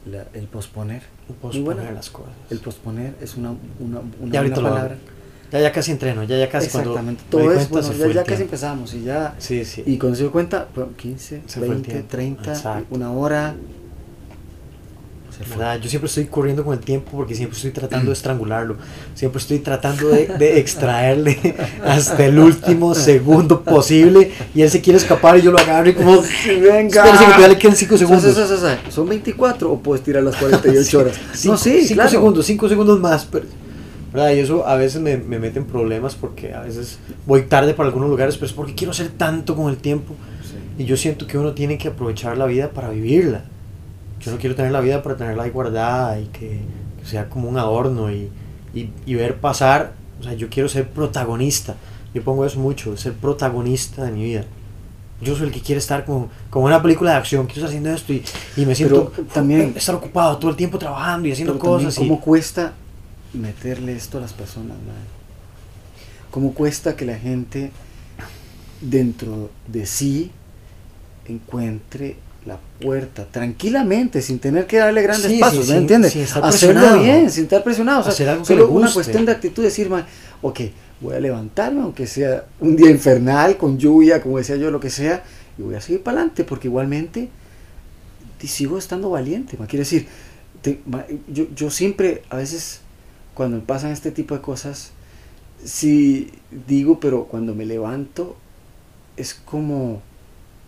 la- 0.05 0.25
el 0.33 0.45
posponer. 0.47 1.01
Posponer 1.41 1.63
buena. 1.75 1.91
las 1.91 2.09
cosas. 2.09 2.31
El 2.49 2.59
posponer 2.59 3.15
es 3.21 3.35
una, 3.35 3.51
una, 3.79 3.99
una 4.19 4.31
Ya 4.31 4.41
buena 4.41 4.55
palabra. 4.55 4.97
Ya, 5.51 5.59
ya 5.61 5.71
casi 5.71 5.91
entreno, 5.91 6.23
ya, 6.25 6.37
ya 6.37 6.47
casi 6.47 6.67
Exactamente, 6.67 7.23
cuando 7.31 7.49
todo 7.49 7.59
es, 7.59 7.69
bueno, 7.69 7.91
ya, 7.91 8.05
el 8.05 8.13
ya 8.13 8.23
casi 8.23 8.43
empezamos 8.43 8.93
y 8.93 9.01
ya, 9.03 9.33
Sí, 9.39 9.65
sí. 9.65 9.81
y 9.83 9.97
cuando 9.97 10.15
se 10.15 10.21
dio 10.23 10.31
cuenta, 10.31 10.67
bueno, 10.75 10.91
15, 10.95 11.41
Se 11.47 11.57
fue 11.59 11.67
el 11.69 11.73
20, 11.73 11.89
tiempo. 11.91 12.07
30, 12.09 12.51
Exacto. 12.53 12.95
una 12.95 13.11
hora. 13.11 13.55
¿Verdad? 15.47 15.79
Yo 15.79 15.89
siempre 15.89 16.07
estoy 16.07 16.25
corriendo 16.25 16.63
con 16.65 16.73
el 16.73 16.79
tiempo 16.79 17.11
porque 17.11 17.33
siempre 17.35 17.55
estoy 17.55 17.71
tratando 17.71 18.07
de 18.07 18.13
estrangularlo. 18.13 18.75
Siempre 19.15 19.39
estoy 19.39 19.59
tratando 19.59 20.09
de, 20.09 20.27
de 20.27 20.59
extraerle 20.59 21.55
hasta 21.85 22.25
el 22.25 22.37
último 22.39 22.93
segundo 22.95 23.61
posible. 23.63 24.31
Y 24.53 24.61
él 24.63 24.69
se 24.69 24.81
quiere 24.81 24.97
escapar 24.97 25.37
y 25.37 25.41
yo 25.41 25.51
lo 25.51 25.59
agarro 25.59 25.89
y 25.89 25.93
como... 25.93 26.21
Venga. 26.61 27.03
Que 27.49 27.57
quedan 27.57 27.75
5 27.75 27.97
segundos. 27.97 28.23
Son, 28.23 28.33
son- 28.33 28.47
son- 28.47 28.59
son- 28.59 28.91
son 28.91 29.09
24 29.09 29.71
o 29.71 29.79
puedes 29.79 30.03
tirar 30.03 30.23
las 30.23 30.35
48 30.35 30.99
horas. 30.99 31.19
Cinco, 31.33 31.53
no, 31.53 31.57
sí, 31.57 31.81
cinco 31.81 31.93
claro. 31.95 32.09
segundos, 32.09 32.45
5 32.45 32.69
segundos 32.69 32.99
más. 32.99 33.25
pero- 33.25 33.45
¿verdad? 34.11 34.31
Y 34.33 34.39
eso 34.39 34.67
a 34.67 34.75
veces 34.75 34.99
me, 35.01 35.17
me 35.17 35.37
mete 35.39 35.59
en 35.59 35.65
problemas 35.65 36.15
porque 36.15 36.53
a 36.53 36.61
veces 36.61 36.97
voy 37.27 37.43
tarde 37.43 37.73
para 37.75 37.87
algunos 37.89 38.09
lugares, 38.09 38.35
pero 38.35 38.47
es 38.47 38.53
porque 38.53 38.73
quiero 38.73 38.91
hacer 38.91 39.09
tanto 39.09 39.55
con 39.55 39.69
el 39.69 39.77
tiempo. 39.77 40.15
Sí. 40.43 40.83
Y 40.83 40.85
yo 40.85 40.97
siento 40.97 41.27
que 41.27 41.37
uno 41.37 41.53
tiene 41.53 41.77
que 41.77 41.89
aprovechar 41.89 42.35
la 42.37 42.45
vida 42.47 42.71
para 42.71 42.89
vivirla. 42.89 43.43
Yo 44.19 44.31
no 44.31 44.37
quiero 44.37 44.55
tener 44.55 44.71
la 44.71 44.81
vida 44.81 45.01
para 45.01 45.15
tenerla 45.15 45.43
ahí 45.43 45.49
guardada 45.49 46.19
y 46.19 46.25
que, 46.27 46.61
que 46.99 47.05
sea 47.05 47.29
como 47.29 47.47
un 47.49 47.57
adorno 47.57 48.11
y, 48.11 48.29
y, 48.73 48.91
y 49.05 49.15
ver 49.15 49.37
pasar. 49.37 49.93
O 50.19 50.23
sea, 50.23 50.33
yo 50.33 50.49
quiero 50.49 50.67
ser 50.69 50.89
protagonista. 50.89 51.75
Yo 52.13 52.23
pongo 52.23 52.45
eso 52.45 52.59
mucho, 52.59 52.97
ser 52.97 53.13
protagonista 53.13 54.03
de 54.03 54.11
mi 54.11 54.23
vida. 54.23 54.43
Yo 55.21 55.35
soy 55.35 55.47
el 55.47 55.53
que 55.53 55.61
quiere 55.61 55.79
estar 55.79 56.05
como, 56.05 56.29
como 56.49 56.65
una 56.65 56.81
película 56.81 57.11
de 57.11 57.17
acción, 57.17 57.45
quiero 57.45 57.61
estar 57.61 57.69
haciendo 57.69 57.89
esto 57.91 58.13
y, 58.13 58.23
y 58.55 58.65
me 58.65 58.73
siento 58.73 59.11
Pero 59.15 59.27
también- 59.27 59.73
estar 59.75 59.93
ocupado 59.95 60.37
todo 60.37 60.49
el 60.51 60.57
tiempo 60.57 60.77
trabajando 60.79 61.27
y 61.27 61.31
haciendo 61.33 61.53
Pero 61.53 61.65
cosas. 61.65 61.95
y- 61.97 61.99
¿Cómo 61.99 62.19
cuesta 62.21 62.73
meterle 63.33 63.95
esto 63.95 64.17
a 64.17 64.21
las 64.21 64.33
personas? 64.33 64.77
madre? 64.77 65.07
¿Cómo 66.31 66.53
cuesta 66.53 66.95
que 66.95 67.05
la 67.05 67.17
gente 67.17 67.71
dentro 68.81 69.49
de 69.67 69.85
sí 69.85 70.31
encuentre 71.27 72.15
la 72.45 72.57
puerta 72.81 73.25
tranquilamente, 73.29 74.21
sin 74.21 74.39
tener 74.39 74.65
que 74.65 74.77
darle 74.77 75.01
grandes 75.01 75.27
Sí, 75.27 75.35
sí, 75.35 75.39
pasos, 75.41 75.59
¿me 75.59 75.65
sin- 75.65 75.75
entiendes? 75.77 76.35
Hacerlo 76.37 76.99
bien, 77.01 77.29
sin 77.29 77.43
estar 77.43 77.63
presionado. 77.63 77.99
O 77.99 78.03
sea, 78.03 78.13
Hacer 78.13 78.29
algo 78.29 78.45
solo 78.45 78.69
una 78.69 78.91
cuestión 78.91 79.25
de 79.25 79.31
actitud, 79.33 79.63
decir, 79.63 79.89
"Ma, 79.89 80.07
ok, 80.41 80.59
voy 81.01 81.15
a 81.15 81.19
levantarme, 81.19 81.81
aunque 81.81 82.07
sea 82.07 82.45
un 82.59 82.75
día 82.75 82.89
infernal, 82.89 83.57
con 83.57 83.77
lluvia, 83.77 84.21
como 84.21 84.37
decía 84.37 84.55
yo, 84.55 84.71
lo 84.71 84.79
que 84.79 84.89
sea, 84.89 85.23
y 85.57 85.61
voy 85.61 85.75
a 85.75 85.81
seguir 85.81 86.01
para 86.01 86.17
adelante, 86.19 86.43
porque 86.45 86.67
igualmente 86.69 87.29
sigo 88.43 88.77
estando 88.77 89.09
valiente. 89.09 89.57
ma. 89.57 89.67
Quiere 89.67 89.81
decir, 89.83 90.07
te- 90.61 90.79
yo, 91.31 91.45
yo 91.55 91.69
siempre, 91.69 92.23
a 92.29 92.37
veces, 92.37 92.79
cuando 93.33 93.57
me 93.57 93.63
pasan 93.63 93.91
este 93.91 94.11
tipo 94.11 94.33
de 94.35 94.41
cosas, 94.41 94.91
sí 95.63 96.31
digo, 96.67 96.99
pero 96.99 97.25
cuando 97.25 97.53
me 97.53 97.65
levanto, 97.65 98.37
es 99.17 99.33
como, 99.33 100.01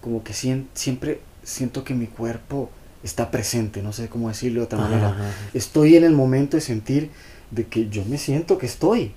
como 0.01 0.23
que 0.23 0.33
siempre 0.33 1.21
siento 1.43 1.83
que 1.83 1.93
mi 1.93 2.07
cuerpo 2.07 2.69
está 3.03 3.31
presente, 3.31 3.81
no 3.81 3.93
sé 3.93 4.07
cómo 4.09 4.27
decirlo 4.29 4.61
de 4.61 4.65
otra 4.65 4.79
manera. 4.79 5.09
ajá. 5.09 5.31
Estoy 5.53 5.95
en 5.97 6.03
el 6.03 6.13
momento 6.13 6.57
de 6.57 6.61
sentir 6.61 7.09
de 7.49 7.65
que 7.65 7.89
yo 7.89 8.05
me 8.05 8.17
siento 8.17 8.57
que 8.57 8.65
estoy. 8.67 9.11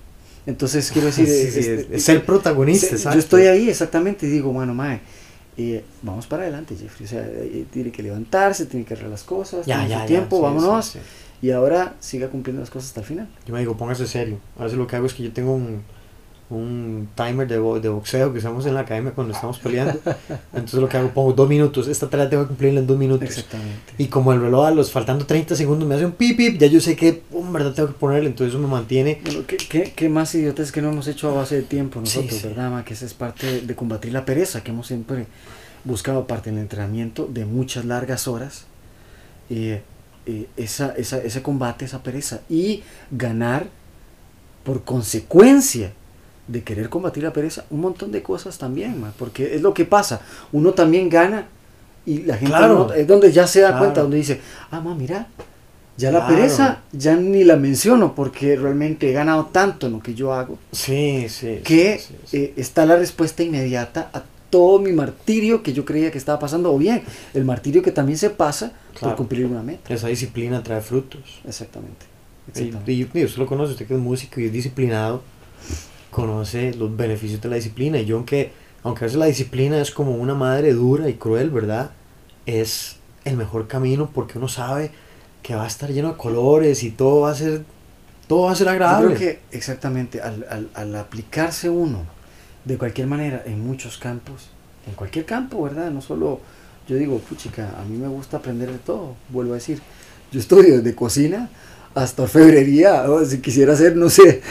Entonces 0.45 0.91
quiero 0.91 1.07
decir, 1.13 1.27
Sí, 1.27 1.51
sí, 1.51 1.59
este, 1.59 1.73
es- 1.81 1.87
es 1.91 2.03
ser 2.03 2.25
protagonista, 2.25 2.87
exacto. 2.87 3.13
Yo 3.15 3.19
estoy 3.19 3.43
ahí 3.43 3.69
exactamente 3.69 4.25
y 4.27 4.29
digo, 4.29 4.51
bueno, 4.51 4.73
mae, 4.73 5.01
eh, 5.57 5.83
vamos 6.01 6.25
para 6.27 6.43
adelante, 6.43 6.75
Jeffrey. 6.75 7.05
O 7.05 7.09
sea, 7.09 7.21
eh, 7.25 7.65
tiene 7.71 7.91
que 7.91 8.03
levantarse, 8.03 8.65
tiene 8.65 8.85
que 8.85 8.93
arreglar 8.93 9.11
las 9.11 9.23
cosas, 9.23 9.65
Ya, 9.65 9.75
tiene 9.77 9.89
ya, 9.89 9.95
su 9.97 10.01
ya, 10.01 10.07
tiempo, 10.07 10.37
sí, 10.37 10.41
vámonos. 10.43 10.97
Y 11.41 11.51
ahora 11.51 11.95
siga 11.99 12.27
cumpliendo 12.29 12.61
las 12.61 12.69
cosas 12.69 12.89
hasta 12.89 13.01
el 13.01 13.05
final. 13.05 13.27
Yo 13.45 13.53
me 13.53 13.59
digo, 13.59 13.77
póngase 13.77 14.07
serio. 14.07 14.39
A 14.57 14.63
veces 14.63 14.77
lo 14.77 14.87
que 14.87 14.95
hago 14.95 15.05
es 15.05 15.13
que 15.13 15.21
yo 15.23 15.31
tengo 15.31 15.53
un, 15.53 15.83
un 16.47 17.09
timer 17.15 17.47
de, 17.47 17.57
bo- 17.57 17.79
de 17.79 17.89
boxeo 17.89 18.31
que 18.31 18.37
usamos 18.37 18.65
en 18.67 18.75
la 18.75 18.81
academia 18.81 19.11
cuando 19.13 19.33
estamos 19.33 19.57
peleando. 19.59 19.99
Entonces 20.53 20.79
lo 20.79 20.87
que 20.87 20.97
hago, 20.97 21.09
pongo 21.09 21.33
dos 21.33 21.49
minutos. 21.49 21.87
Esta 21.87 22.07
tarea 22.09 22.29
tengo 22.29 22.43
que 22.43 22.49
cumplirla 22.49 22.81
en 22.81 22.87
dos 22.87 22.97
minutos. 22.97 23.27
Exactamente. 23.27 23.93
Y 23.97 24.07
como 24.07 24.31
el 24.31 24.39
reloj 24.41 24.65
a 24.67 24.71
los 24.71 24.91
faltando 24.91 25.25
30 25.25 25.55
segundos 25.55 25.87
me 25.87 25.95
hace 25.95 26.05
un 26.05 26.11
pip 26.11 26.37
pip, 26.37 26.59
ya 26.59 26.67
yo 26.67 26.79
sé 26.79 26.95
que, 26.95 27.23
en 27.33 27.51
verdad 27.53 27.73
tengo 27.73 27.87
que 27.89 27.95
ponerle. 27.95 28.29
Entonces 28.29 28.53
eso 28.53 28.61
me 28.61 28.67
mantiene. 28.67 29.21
¿qué, 29.47 29.57
qué, 29.57 29.93
qué 29.95 30.07
más 30.09 30.35
idiotas 30.35 30.71
que 30.71 30.81
no 30.83 30.89
hemos 30.91 31.07
hecho 31.07 31.29
a 31.29 31.33
base 31.33 31.55
de 31.55 31.61
tiempo 31.63 31.99
nosotros, 31.99 32.39
sí. 32.41 32.47
verdad, 32.47 32.69
ma? 32.69 32.85
Que 32.85 32.93
esa 32.93 33.05
es 33.05 33.15
parte 33.15 33.47
de, 33.47 33.61
de 33.61 33.75
combatir 33.75 34.13
la 34.13 34.23
pereza, 34.25 34.63
que 34.63 34.69
hemos 34.71 34.85
siempre 34.87 35.25
buscado 35.83 36.19
aparte 36.19 36.51
del 36.51 36.59
entrenamiento 36.59 37.27
de 37.31 37.45
muchas 37.45 37.85
largas 37.85 38.27
horas. 38.27 38.65
eh, 39.49 39.81
eh, 40.27 40.47
esa, 40.57 40.93
esa, 40.97 41.17
ese 41.19 41.41
combate, 41.43 41.85
esa 41.85 42.01
pereza. 42.03 42.41
Y 42.49 42.83
ganar 43.11 43.67
por 44.63 44.83
consecuencia 44.83 45.91
de 46.47 46.63
querer 46.63 46.89
combatir 46.89 47.23
la 47.23 47.33
pereza 47.33 47.65
un 47.71 47.81
montón 47.81 48.11
de 48.11 48.21
cosas 48.21 48.57
también, 48.57 49.03
porque 49.17 49.55
es 49.55 49.61
lo 49.61 49.73
que 49.73 49.85
pasa. 49.85 50.21
Uno 50.51 50.73
también 50.73 51.09
gana 51.09 51.47
y 52.05 52.19
la 52.23 52.35
gente 52.37 52.55
Claro. 52.55 52.87
no- 52.87 52.93
es 52.93 53.07
donde 53.07 53.31
ya 53.31 53.47
se 53.47 53.61
da 53.61 53.69
Claro. 53.69 53.83
cuenta, 53.85 54.01
donde 54.01 54.17
dice, 54.17 54.39
ah, 54.71 54.79
ma, 54.79 54.93
mira, 54.93 55.27
ya 55.97 56.11
la 56.11 56.27
pereza 56.27 56.81
ya 56.91 57.15
ni 57.15 57.43
la 57.45 57.55
menciono 57.55 58.13
porque 58.15 58.55
realmente 58.57 59.09
he 59.09 59.13
ganado 59.13 59.45
tanto 59.45 59.87
en 59.87 59.93
lo 59.93 59.99
que 60.01 60.13
yo 60.13 60.33
hago 60.33 60.59
Sí, 60.71 61.27
sí. 61.29 61.61
que 61.63 61.97
sí, 61.99 62.07
sí, 62.09 62.15
sí. 62.25 62.37
eh, 62.37 62.53
está 62.57 62.85
la 62.85 62.97
respuesta 62.97 63.41
inmediata 63.43 64.09
a 64.13 64.21
todo 64.49 64.79
mi 64.79 64.91
martirio 64.91 65.63
que 65.63 65.73
yo 65.73 65.83
creía 65.85 66.11
que 66.11 66.17
estaba 66.17 66.37
pasando, 66.37 66.71
o 66.73 66.77
bien 66.77 67.01
el 67.33 67.43
martirio 67.45 67.81
que 67.81 67.91
también 67.91 68.17
se 68.19 68.29
pasa 68.29 68.73
por 68.99 69.15
cumplir 69.15 69.45
una 69.47 69.63
meta. 69.63 69.93
Esa 69.93 70.07
disciplina 70.09 70.61
trae 70.61 70.81
frutos. 70.81 71.21
Exactamente. 71.47 72.05
y- 72.55 72.91
y 72.93 73.03
usted 73.25 73.37
lo 73.39 73.47
conoce, 73.47 73.71
usted 73.71 73.87
que 73.87 73.95
es 73.95 73.99
músico 73.99 74.39
y 74.39 74.45
es 74.45 74.53
disciplinado, 74.53 75.23
conoce 76.15 76.73
los 76.73 76.95
beneficios 76.95 77.41
de 77.41 77.49
la 77.49 77.55
disciplina. 77.57 77.99
Y 77.99 78.05
yo, 78.05 78.17
aunque, 78.17 78.51
aunque 78.83 79.03
a 79.03 79.07
veces 79.07 79.19
la 79.19 79.25
disciplina 79.27 79.81
es 79.81 79.91
como 79.91 80.15
una 80.15 80.33
madre 80.35 80.73
dura 80.73 81.09
y 81.09 81.15
cruel, 81.15 81.49
¿verdad? 81.49 81.91
Es 82.45 82.97
el 83.25 83.37
mejor 83.37 83.67
camino 83.67 84.09
porque 84.13 84.37
uno 84.37 84.47
sabe 84.47 84.91
que 85.43 85.55
va 85.55 85.63
a 85.65 85.67
estar 85.67 85.89
lleno 85.91 86.09
de 86.11 86.17
colores 86.17 86.83
y 86.83 86.91
todo 86.91 87.21
va 87.21 87.31
a 87.31 87.35
ser, 87.35 87.63
todo 88.27 88.43
va 88.43 88.51
a 88.51 88.55
ser 88.55 88.67
Yo 88.67 88.71
agradable. 88.73 89.15
creo 89.15 89.19
que 89.19 89.39
exactamente 89.51 90.21
al, 90.21 90.45
al- 90.49 90.69
al 90.73 90.95
aplicarse 90.95 91.69
uno 91.69 92.03
de 92.65 92.77
cualquier 92.77 93.07
manera 93.07 93.43
en 93.45 93.65
muchos 93.65 93.97
campos, 93.97 94.49
en 94.87 94.93
cualquier 94.93 95.25
campo, 95.25 95.61
¿verdad? 95.63 95.91
No 95.91 96.01
solo, 96.01 96.39
yo 96.87 96.95
digo, 96.97 97.19
puchica, 97.19 97.69
a 97.79 97.83
mí 97.85 97.97
me 97.97 98.07
gusta 98.07 98.37
aprender 98.37 98.71
de 98.71 98.79
todo, 98.79 99.15
vuelvo 99.29 99.53
a 99.53 99.55
decir, 99.55 99.81
yo 100.31 100.39
estudio 100.39 100.77
desde 100.77 100.95
cocina 100.95 101.49
hasta 101.95 102.23
orfebrería, 102.23 103.09
o 103.09 103.23
si 103.25 103.39
quisiera 103.39 103.73
hacer, 103.73 103.95
no 103.95 104.09
sé, 104.09 104.41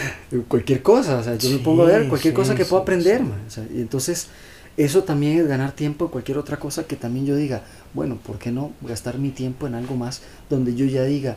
cualquier 0.48 0.82
cosa, 0.82 1.18
o 1.18 1.22
sea, 1.22 1.36
yo 1.36 1.50
me 1.50 1.58
pongo 1.58 1.82
a 1.82 1.86
ver 1.86 2.08
cualquier 2.08 2.32
sí, 2.32 2.36
cosa 2.36 2.54
que 2.54 2.64
pueda 2.64 2.82
aprender, 2.82 3.22
man, 3.22 3.42
o 3.46 3.50
sea, 3.50 3.64
y 3.72 3.80
entonces 3.80 4.28
eso 4.76 5.04
también 5.04 5.38
es 5.38 5.46
ganar 5.46 5.72
tiempo 5.72 6.06
en 6.06 6.10
cualquier 6.10 6.38
otra 6.38 6.56
cosa 6.58 6.84
que 6.84 6.96
también 6.96 7.26
yo 7.26 7.36
diga, 7.36 7.62
bueno, 7.92 8.16
¿por 8.16 8.38
qué 8.38 8.50
no 8.50 8.72
gastar 8.80 9.18
mi 9.18 9.30
tiempo 9.30 9.66
en 9.66 9.74
algo 9.74 9.94
más 9.94 10.22
donde 10.50 10.74
yo 10.74 10.86
ya 10.86 11.04
diga, 11.04 11.36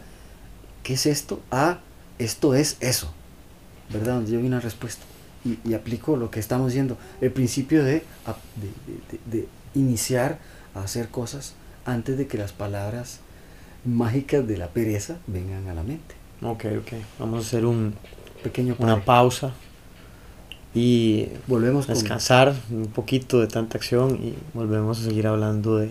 ¿qué 0.83 0.93
es 0.93 1.05
esto? 1.05 1.41
Ah, 1.51 1.79
esto 2.19 2.55
es 2.55 2.77
eso, 2.79 3.11
¿verdad? 3.93 4.15
Donde 4.15 4.31
yo 4.31 4.39
vi 4.39 4.47
una 4.47 4.59
respuesta 4.61 5.03
y, 5.45 5.59
y 5.69 5.73
aplico 5.75 6.15
lo 6.17 6.31
que 6.31 6.39
estamos 6.39 6.67
diciendo, 6.67 6.97
el 7.21 7.31
principio 7.31 7.83
de- 7.83 8.03
de 9.29 9.47
iniciar 9.75 10.39
a 10.73 10.81
hacer 10.83 11.09
cosas 11.09 11.53
antes 11.85 12.17
de 12.17 12.27
que 12.27 12.37
las 12.37 12.53
palabras 12.53 13.19
mágicas 13.87 14.47
de 14.47 14.57
la 14.57 14.67
pereza 14.67 15.17
vengan 15.27 15.67
a 15.67 15.73
la 15.73 15.83
mente. 15.83 16.15
Ok, 16.41 16.65
ok. 16.79 16.93
Vamos 17.19 17.43
a 17.43 17.47
hacer 17.47 17.65
un, 17.65 17.95
Pequeño 18.43 18.75
una 18.79 19.03
pausa 19.03 19.53
y 20.75 21.29
Volvemos 21.47 21.87
con 21.87 21.95
descansar 21.95 22.53
un 22.69 22.87
poquito 22.87 23.39
de 23.39 23.47
tanta 23.47 23.77
acción 23.77 24.15
y 24.15 24.35
volvemos 24.53 24.99
a 24.99 25.03
seguir 25.03 25.25
hablando 25.25 25.77
de 25.77 25.89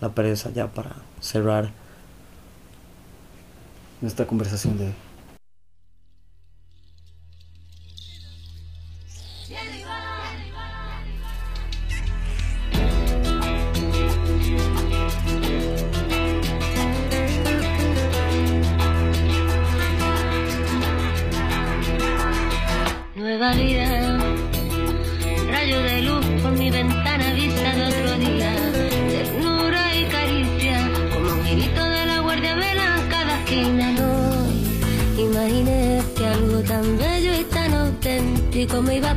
la 0.00 0.10
pereza 0.10 0.50
ya 0.50 0.68
para 0.68 0.96
cerrar. 1.20 1.70
nuestra 4.00 4.26
conversación 4.26 4.78
de 4.78 4.86
hoy. 4.86 5.05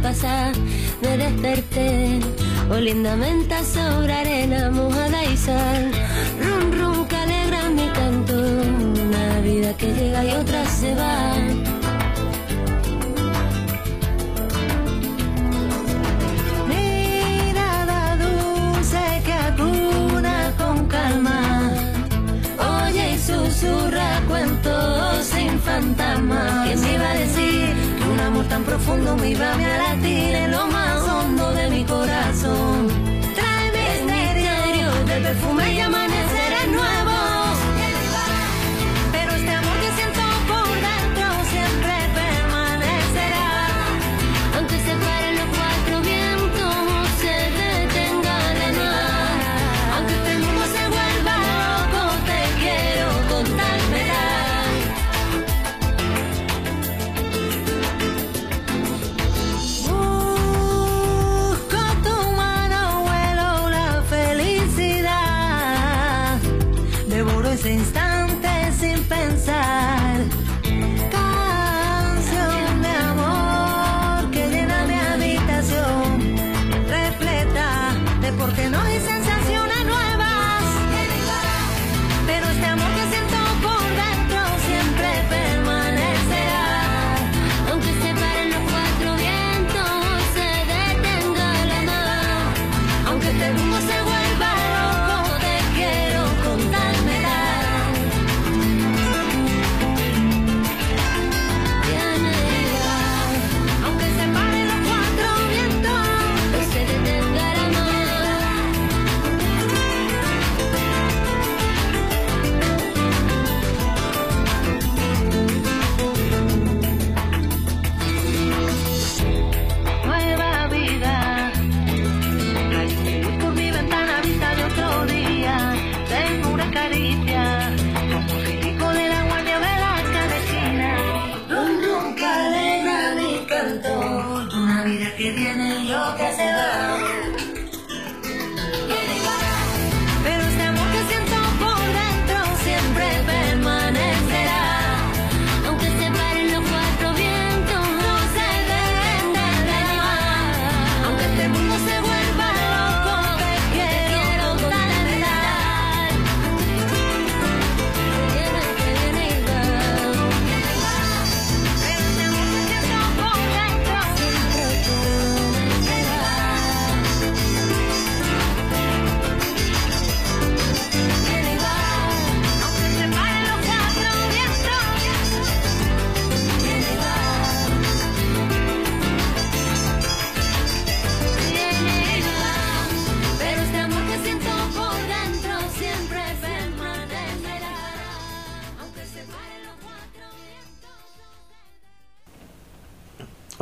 Me 0.09 1.17
desperté, 1.17 2.19
oliendo 2.71 3.11
a 3.11 3.15
menta 3.15 3.63
sobre 3.63 4.11
arena 4.11 4.71
mojada 4.71 5.23
y 5.23 5.37
sal. 5.37 5.91
Rum, 6.41 6.71
rum, 6.71 7.07
que 7.07 7.15
alegra 7.15 7.69
mi 7.69 7.87
canto, 7.89 8.33
una 8.33 9.39
vida 9.41 9.77
que 9.77 9.93
llega 9.93 10.25
y 10.25 10.31
otra 10.31 10.65
se 10.65 10.95
va. 10.95 11.58
Profundo 28.63 29.15
me 29.17 29.29
iba 29.31 29.53
a 29.53 29.77
latir 29.77 30.35
en 30.35 30.53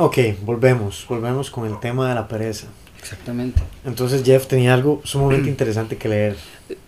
Ok, 0.08 0.18
volvemos, 0.44 1.04
volvemos 1.08 1.50
con 1.50 1.66
el 1.66 1.78
tema 1.80 2.08
de 2.08 2.14
la 2.14 2.28
pereza. 2.28 2.66
Exactamente. 2.98 3.60
Entonces 3.84 4.22
Jeff 4.24 4.46
tenía 4.46 4.74
algo 4.74 5.00
sumamente 5.04 5.48
interesante 5.48 5.96
que 5.96 6.08
leer. 6.08 6.36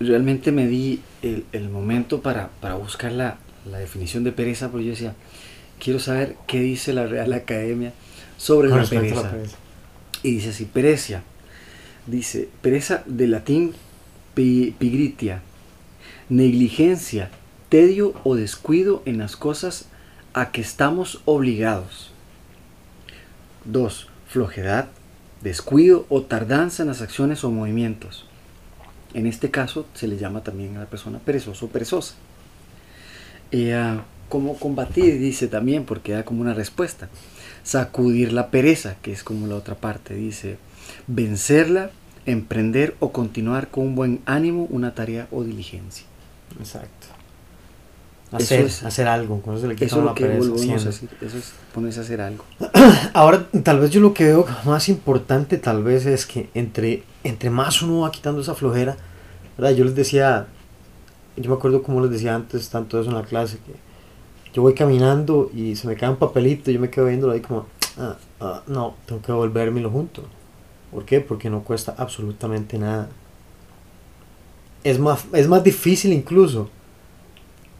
Realmente 0.01 0.53
me 0.53 0.66
di 0.66 1.01
el, 1.23 1.45
el 1.53 1.68
momento 1.68 2.21
para, 2.21 2.51
para 2.61 2.75
buscar 2.75 3.12
la, 3.12 3.39
la 3.71 3.79
definición 3.79 4.25
de 4.25 4.33
pereza, 4.33 4.71
porque 4.71 4.87
yo 4.87 4.91
decía, 4.93 5.14
quiero 5.79 5.99
saber 6.01 6.37
qué 6.47 6.61
dice 6.61 6.93
la 6.93 7.07
Real 7.07 7.33
Academia 7.33 7.93
sobre 8.37 8.68
la 8.68 8.85
pereza. 8.85 9.21
a 9.21 9.23
la 9.25 9.31
pereza. 9.31 9.57
Y 10.23 10.33
dice 10.33 10.51
así, 10.51 10.64
perecia. 10.64 11.23
Dice, 12.07 12.49
pereza 12.62 13.03
de 13.07 13.29
latín 13.29 13.73
pi- 14.35 14.75
pigritia. 14.79 15.43
Negligencia, 16.29 17.31
tedio 17.68 18.14
o 18.25 18.35
descuido 18.35 19.03
en 19.05 19.18
las 19.18 19.37
cosas 19.37 19.87
a 20.33 20.53
que 20.53 20.61
estamos 20.61 21.21
obligados. 21.25 22.09
2. 23.64 24.08
Flojedad, 24.28 24.88
descuido 25.42 26.06
o 26.08 26.22
tardanza 26.22 26.82
en 26.82 26.88
las 26.88 27.02
acciones 27.02 27.44
o 27.44 27.50
movimientos. 27.50 28.26
En 29.14 29.26
este 29.26 29.50
caso 29.50 29.86
se 29.94 30.06
le 30.06 30.18
llama 30.18 30.42
también 30.42 30.76
a 30.76 30.80
la 30.80 30.86
persona 30.86 31.18
perezoso 31.18 31.66
o 31.66 31.68
perezosa. 31.68 32.14
Eh, 33.50 33.74
ah, 33.74 34.04
¿Cómo 34.28 34.56
combatir? 34.56 35.18
Dice 35.18 35.48
también, 35.48 35.84
porque 35.84 36.12
da 36.12 36.24
como 36.24 36.40
una 36.40 36.54
respuesta. 36.54 37.08
Sacudir 37.64 38.32
la 38.32 38.50
pereza, 38.50 38.94
que 39.02 39.12
es 39.12 39.24
como 39.24 39.48
la 39.48 39.56
otra 39.56 39.74
parte. 39.74 40.14
Dice, 40.14 40.56
vencerla, 41.08 41.90
emprender 42.26 42.94
o 43.00 43.11
continuar 43.11 43.68
con 43.68 43.88
un 43.88 43.94
buen 43.96 44.20
ánimo 44.26 44.68
una 44.70 44.94
tarea 44.94 45.26
o 45.32 45.42
diligencia. 45.42 46.06
Exacto. 46.61 46.99
Hacer, 48.33 48.66
es- 48.66 48.85
hacer 48.85 49.09
algo, 49.09 49.41
eso 49.45 49.59
se 49.59 49.66
le 49.68 49.74
quita 49.74 49.87
Eso 49.87 49.99
es 49.99 50.05
lo 50.05 50.14
que 50.14 50.24
volvemos 50.28 50.87
a. 50.87 50.89
Eso 50.91 51.01
es 51.39 51.53
ponerse 51.74 51.99
a 51.99 52.03
hacer 52.05 52.20
algo. 52.20 52.45
Ahora, 53.12 53.49
tal 53.64 53.81
vez 53.81 53.91
yo 53.91 54.01
lo 54.01 54.14
que 54.14 54.24
veo 54.24 54.47
más 54.64 54.89
importante 54.89 55.59
tal 55.59 55.83
vez 55.83 56.07
es 56.07 56.26
que 56.26 56.49
entre, 56.55 57.03
entre 57.24 57.51
más 57.51 57.83
uno 57.83 58.01
va 58.01 58.12
quitando 58.12 58.41
esa 58.41 58.55
flojera, 58.55 58.97
¿verdad? 59.59 59.74
Yo 59.76 59.85
les 59.85 59.97
decía, 59.97 60.47
yo 61.37 61.51
me 61.51 61.57
acuerdo 61.57 61.83
como 61.83 62.01
les 62.03 62.11
decía 62.12 62.35
antes, 62.37 62.68
tanto 62.68 63.01
eso 63.01 63.11
en 63.11 63.16
la 63.16 63.22
clase, 63.24 63.59
que 63.66 63.74
yo 64.55 64.62
voy 64.62 64.74
caminando 64.74 65.51
y 65.55 65.74
se 65.74 65.89
me 65.89 65.97
cae 65.97 66.11
un 66.11 66.16
papelito 66.16 66.70
y 66.70 66.74
yo 66.74 66.81
me 66.81 66.89
quedo 66.91 67.07
viéndolo 67.07 67.33
ahí 67.33 67.41
como, 67.41 67.66
ah, 67.99 68.16
ah, 68.41 68.62
no, 68.68 68.95
tengo 69.07 69.22
que 69.22 69.33
volvérmelo 69.33 69.91
junto. 69.91 70.22
¿Por 70.93 71.05
qué? 71.05 71.20
Porque 71.20 71.51
no 71.51 71.62
cuesta 71.64 71.95
absolutamente 71.99 72.78
nada. 72.78 73.09
Es 74.85 74.99
más, 74.99 75.24
es 75.33 75.47
más 75.49 75.62
difícil 75.62 76.12
incluso 76.12 76.70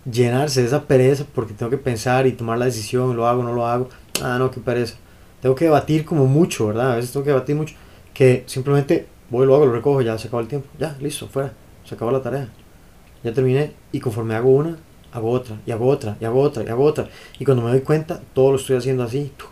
llenarse 0.05 0.61
de 0.61 0.67
esa 0.67 0.85
pereza 0.85 1.25
porque 1.35 1.55
tengo 1.55 1.71
que 1.71 1.79
pensar 1.79 2.27
y 2.27 2.33
tomar 2.33 2.59
la 2.59 2.67
decisión, 2.67 3.17
lo 3.17 3.27
hago, 3.27 3.43
no 3.43 3.53
lo 3.53 3.67
hago. 3.67 3.89
Ah, 4.23 4.37
no, 4.39 4.51
qué 4.51 4.61
pereza. 4.61 4.97
Tengo 5.41 5.55
que 5.55 5.67
debatir 5.67 6.05
como 6.05 6.27
mucho, 6.27 6.69
¿verdad? 6.69 6.93
A 6.93 6.97
veces 6.97 7.13
tengo 7.13 7.25
que 7.25 7.31
debatir 7.31 7.57
mucho. 7.57 7.75
Que 8.13 8.45
simplemente 8.47 9.07
voy, 9.31 9.47
lo 9.47 9.55
hago, 9.55 9.67
lo 9.67 9.73
recojo, 9.73 10.03
ya 10.03 10.19
se 10.19 10.29
acabó 10.29 10.43
el 10.43 10.49
tiempo. 10.49 10.69
Ya, 10.79 10.97
listo, 11.01 11.29
fuera. 11.29 11.53
Se 11.85 11.95
acabó 11.95 12.11
la 12.11 12.23
tarea. 12.23 12.49
Ya 13.25 13.33
terminé. 13.33 13.73
Y 13.93 14.01
conforme 14.01 14.35
hago 14.35 14.51
una, 14.51 14.79
hago 15.13 15.31
otra, 15.31 15.61
y 15.67 15.71
hago 15.71 15.87
otra, 15.87 16.17
y 16.21 16.25
hago 16.25 16.41
otra, 16.41 16.63
y 16.63 16.69
hago 16.69 16.85
otra. 16.85 17.09
Y 17.39 17.45
cuando 17.45 17.63
me 17.63 17.71
doy 17.71 17.81
cuenta, 17.81 18.21
todo 18.35 18.51
lo 18.51 18.57
estoy 18.57 18.77
haciendo 18.77 19.03
así. 19.03 19.33
tuc. 19.37 19.51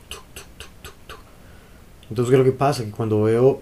Entonces, 2.11 2.31
¿qué 2.31 2.37
es 2.37 2.39
lo 2.39 2.45
que 2.45 2.57
pasa? 2.57 2.85
Que 2.85 2.91
cuando 2.91 3.23
veo 3.23 3.61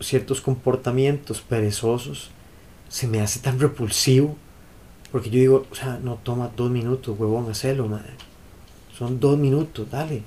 ciertos 0.00 0.40
comportamientos 0.40 1.40
perezosos, 1.40 2.30
se 2.88 3.06
me 3.06 3.20
hace 3.20 3.40
tan 3.40 3.58
repulsivo. 3.58 4.36
Porque 5.16 5.30
yo 5.30 5.38
digo, 5.40 5.66
o 5.70 5.74
sea, 5.74 5.98
no 6.02 6.16
toma 6.22 6.50
dos 6.54 6.70
minutos, 6.70 7.18
huevón, 7.18 7.50
hacelo, 7.50 7.88
madre. 7.88 8.10
Son 8.98 9.18
dos 9.18 9.38
minutos, 9.38 9.90
dale. 9.90 10.20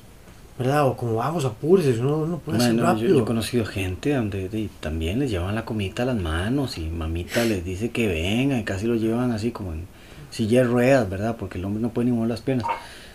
¿Verdad? 0.57 0.87
O 0.87 0.97
como 0.97 1.13
vamos, 1.13 1.45
apúrese, 1.45 1.99
uno 1.99 2.25
no 2.25 2.39
puede 2.39 2.57
hacer 2.57 2.73
Bueno, 2.73 2.87
yo, 2.87 2.93
rápido. 2.95 3.15
yo 3.17 3.21
he 3.21 3.25
conocido 3.25 3.65
gente 3.65 4.15
donde 4.15 4.49
de- 4.49 4.67
también 4.79 5.19
les 5.19 5.29
llevan 5.29 5.53
la 5.53 5.63
comida 5.63 6.01
a 6.01 6.05
las 6.07 6.17
manos 6.19 6.79
y 6.79 6.87
mamita 6.89 7.45
les 7.45 7.63
dice 7.63 7.91
que 7.91 8.07
vengan 8.07 8.59
y 8.59 8.63
casi 8.63 8.87
lo 8.87 8.95
llevan 8.95 9.31
así 9.31 9.51
como 9.51 9.73
en 9.73 9.85
silla 10.31 10.61
de 10.61 10.67
ruedas, 10.67 11.07
¿verdad? 11.07 11.37
Porque 11.37 11.59
el 11.59 11.65
hombre 11.65 11.81
no 11.83 11.89
puede 11.91 12.07
ni 12.09 12.15
mover 12.15 12.29
las 12.29 12.41
piernas. 12.41 12.65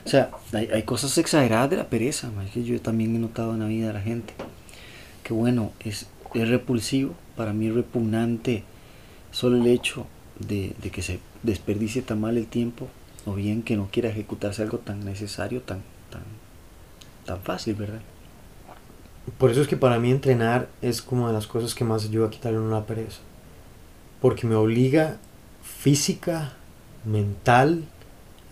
O 0.06 0.08
sea, 0.08 0.30
hay, 0.52 0.68
hay 0.72 0.84
cosas 0.84 1.18
exageradas 1.18 1.70
de 1.70 1.76
la 1.78 1.88
pereza, 1.88 2.30
ma, 2.30 2.44
es 2.44 2.52
que 2.52 2.62
yo 2.62 2.80
también 2.80 3.14
he 3.16 3.18
notado 3.18 3.52
en 3.54 3.60
la 3.60 3.66
vida 3.66 3.88
de 3.88 3.92
la 3.94 4.00
gente. 4.00 4.32
Que 5.24 5.34
bueno, 5.34 5.72
es, 5.80 6.06
es 6.34 6.48
repulsivo, 6.48 7.14
para 7.36 7.52
mí 7.52 7.66
es 7.66 7.74
repugnante 7.74 8.62
solo 9.32 9.56
el 9.56 9.66
hecho 9.66 10.06
de, 10.38 10.72
de 10.80 10.90
que 10.90 11.02
se 11.02 11.18
desperdicie 11.44 12.02
tan 12.02 12.20
mal 12.20 12.36
el 12.36 12.46
tiempo 12.48 12.88
o 13.26 13.34
bien 13.34 13.62
que 13.62 13.76
no 13.76 13.88
quiera 13.92 14.08
ejecutarse 14.08 14.62
algo 14.62 14.78
tan 14.78 15.04
necesario, 15.04 15.62
tan, 15.62 15.82
tan, 16.10 16.22
tan 17.24 17.40
fácil, 17.40 17.74
¿verdad? 17.74 18.00
Por 19.38 19.50
eso 19.50 19.62
es 19.62 19.68
que 19.68 19.76
para 19.76 19.98
mí 19.98 20.10
entrenar 20.10 20.68
es 20.82 21.00
como 21.00 21.28
de 21.28 21.32
las 21.32 21.46
cosas 21.46 21.74
que 21.74 21.84
más 21.84 22.04
ayuda 22.04 22.26
a 22.26 22.30
quitarle 22.30 22.58
a 22.58 22.60
uno 22.60 22.70
la 22.70 22.84
pereza. 22.86 23.20
Porque 24.20 24.46
me 24.46 24.54
obliga 24.54 25.16
física, 25.62 26.52
mental, 27.04 27.84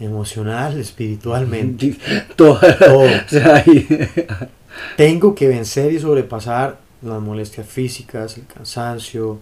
emocional, 0.01 0.79
espiritualmente. 0.79 1.97
Todo. 2.37 2.59
Todo. 2.79 3.03
O 3.27 3.29
sea, 3.29 3.57
ahí- 3.57 3.87
Tengo 4.97 5.35
que 5.35 5.49
vencer 5.49 5.93
y 5.93 5.99
sobrepasar 6.01 6.79
las 7.03 7.21
molestias 7.21 7.67
físicas, 7.67 8.39
el 8.39 8.47
cansancio, 8.47 9.39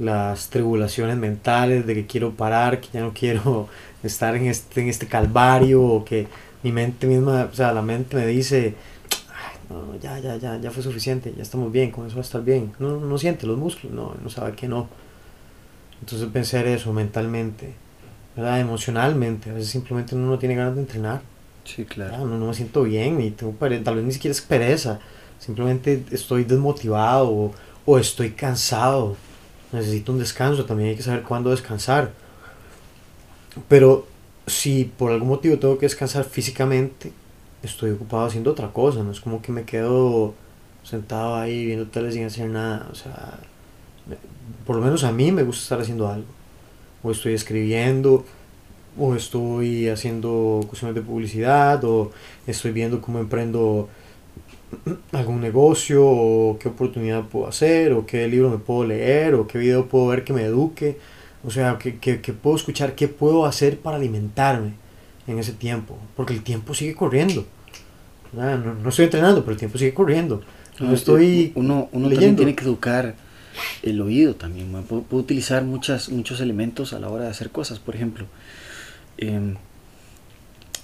las 0.00 0.48
tribulaciones 0.48 1.16
mentales 1.16 1.86
de 1.86 1.94
que 1.94 2.06
quiero 2.06 2.32
parar, 2.32 2.80
que 2.80 2.88
ya 2.92 3.00
no 3.00 3.12
quiero 3.14 3.68
estar 4.02 4.34
en 4.34 4.46
este, 4.46 4.80
en 4.80 4.88
este 4.88 5.06
calvario, 5.06 5.82
o 5.82 6.04
que 6.04 6.26
mi 6.64 6.72
mente 6.72 7.06
misma, 7.06 7.48
o 7.52 7.54
sea, 7.54 7.72
la 7.72 7.82
mente 7.82 8.16
me 8.16 8.26
dice, 8.26 8.74
"Ay, 9.28 9.58
no, 9.70 9.94
ya, 10.00 10.18
ya, 10.18 10.36
ya, 10.36 10.58
ya 10.60 10.70
fue 10.70 10.82
suficiente, 10.82 11.32
ya 11.36 11.42
estamos 11.42 11.70
bien, 11.70 11.90
con 11.90 12.06
eso 12.06 12.16
va 12.16 12.22
a 12.22 12.24
estar 12.24 12.42
bien. 12.42 12.72
No, 12.80 12.98
no 12.98 13.16
siente 13.18 13.46
los 13.46 13.56
músculos, 13.58 13.94
no, 13.94 14.14
no 14.22 14.28
sabe 14.30 14.52
que 14.56 14.66
no. 14.66 14.88
Entonces 16.00 16.32
vencer 16.32 16.66
eso 16.66 16.92
mentalmente, 16.92 17.74
¿verdad? 18.36 18.60
emocionalmente, 18.60 19.50
a 19.50 19.54
veces 19.54 19.68
simplemente 19.70 20.14
uno 20.14 20.26
no 20.28 20.38
tiene 20.38 20.54
ganas 20.54 20.74
de 20.74 20.80
entrenar. 20.82 21.20
Sí, 21.64 21.82
Ah, 21.82 21.92
claro. 21.94 22.26
no, 22.26 22.38
no 22.38 22.46
me 22.46 22.54
siento 22.54 22.82
bien, 22.84 23.18
ni 23.18 23.30
tengo 23.32 23.52
pare- 23.52 23.80
tal 23.80 23.96
vez 23.96 24.04
ni 24.04 24.12
siquiera 24.12 24.32
es 24.32 24.40
pereza, 24.40 24.98
simplemente 25.38 26.02
estoy 26.10 26.44
desmotivado 26.44 27.28
o, 27.30 27.54
o 27.84 27.98
estoy 27.98 28.30
cansado, 28.30 29.14
necesito 29.72 30.12
un 30.12 30.18
descanso, 30.18 30.64
también 30.64 30.90
hay 30.90 30.96
que 30.96 31.02
saber 31.02 31.22
cuándo 31.22 31.50
descansar. 31.50 32.12
Pero 33.68 34.06
si 34.46 34.84
por 34.84 35.12
algún 35.12 35.28
motivo 35.28 35.58
tengo 35.58 35.78
que 35.78 35.86
descansar 35.86 36.24
físicamente, 36.24 37.12
estoy 37.62 37.90
ocupado 37.90 38.26
haciendo 38.26 38.50
otra 38.50 38.72
cosa, 38.72 39.02
no 39.02 39.12
es 39.12 39.20
como 39.20 39.42
que 39.42 39.52
me 39.52 39.64
quedo 39.64 40.34
sentado 40.82 41.36
ahí 41.36 41.66
viendo 41.66 41.86
tele 41.86 42.10
sin 42.10 42.24
hacer 42.24 42.48
nada, 42.48 42.88
o 42.90 42.94
sea, 42.94 43.38
por 44.66 44.76
lo 44.76 44.82
menos 44.82 45.04
a 45.04 45.12
mí 45.12 45.30
me 45.30 45.42
gusta 45.42 45.62
estar 45.62 45.80
haciendo 45.80 46.08
algo, 46.08 46.28
o 47.02 47.10
estoy 47.10 47.34
escribiendo, 47.34 48.24
o 48.98 49.14
estoy 49.14 49.88
haciendo 49.88 50.60
cuestiones 50.66 50.94
de 50.94 51.02
publicidad, 51.02 51.84
o 51.84 52.10
estoy 52.46 52.72
viendo 52.72 53.00
cómo 53.00 53.18
emprendo 53.18 53.88
algún 55.12 55.40
negocio, 55.40 56.04
o 56.06 56.58
qué 56.58 56.68
oportunidad 56.68 57.24
puedo 57.24 57.46
hacer, 57.46 57.92
o 57.92 58.06
qué 58.06 58.26
libro 58.28 58.50
me 58.50 58.58
puedo 58.58 58.84
leer, 58.84 59.34
o 59.34 59.46
qué 59.46 59.58
video 59.58 59.86
puedo 59.86 60.06
ver 60.08 60.24
que 60.24 60.32
me 60.32 60.42
eduque, 60.44 60.98
o 61.44 61.50
sea, 61.50 61.78
qué, 61.78 61.98
qué- 61.98 62.20
qué 62.20 62.32
puedo 62.32 62.56
escuchar, 62.56 62.94
qué 62.94 63.08
puedo 63.08 63.46
hacer 63.46 63.78
para 63.78 63.96
alimentarme 63.96 64.72
en 65.26 65.38
ese 65.38 65.52
tiempo, 65.52 65.96
porque 66.16 66.34
el 66.34 66.42
tiempo 66.42 66.74
sigue 66.74 66.94
corriendo. 66.94 67.44
Ah, 68.38 68.56
No, 68.62 68.74
no 68.74 68.88
estoy 68.90 69.06
entrenando, 69.06 69.40
pero 69.42 69.52
el 69.52 69.58
tiempo 69.58 69.78
sigue 69.78 69.94
corriendo. 69.94 70.42
No 70.78 70.94
estoy 70.94 71.52
uno, 71.56 71.88
uno 71.92 72.04
también 72.04 72.10
leyendo. 72.20 72.36
tiene 72.38 72.54
que 72.54 72.64
educar 72.64 73.14
el 73.82 74.00
oído 74.00 74.34
también. 74.36 74.70
Puedo, 74.84 75.02
puedo 75.02 75.22
utilizar 75.22 75.62
muchas, 75.64 76.08
muchos 76.08 76.40
elementos 76.40 76.92
a 76.94 76.98
la 77.00 77.08
hora 77.10 77.24
de 77.24 77.30
hacer 77.30 77.50
cosas. 77.50 77.78
Por 77.80 77.96
ejemplo, 77.96 78.24
em, 79.18 79.56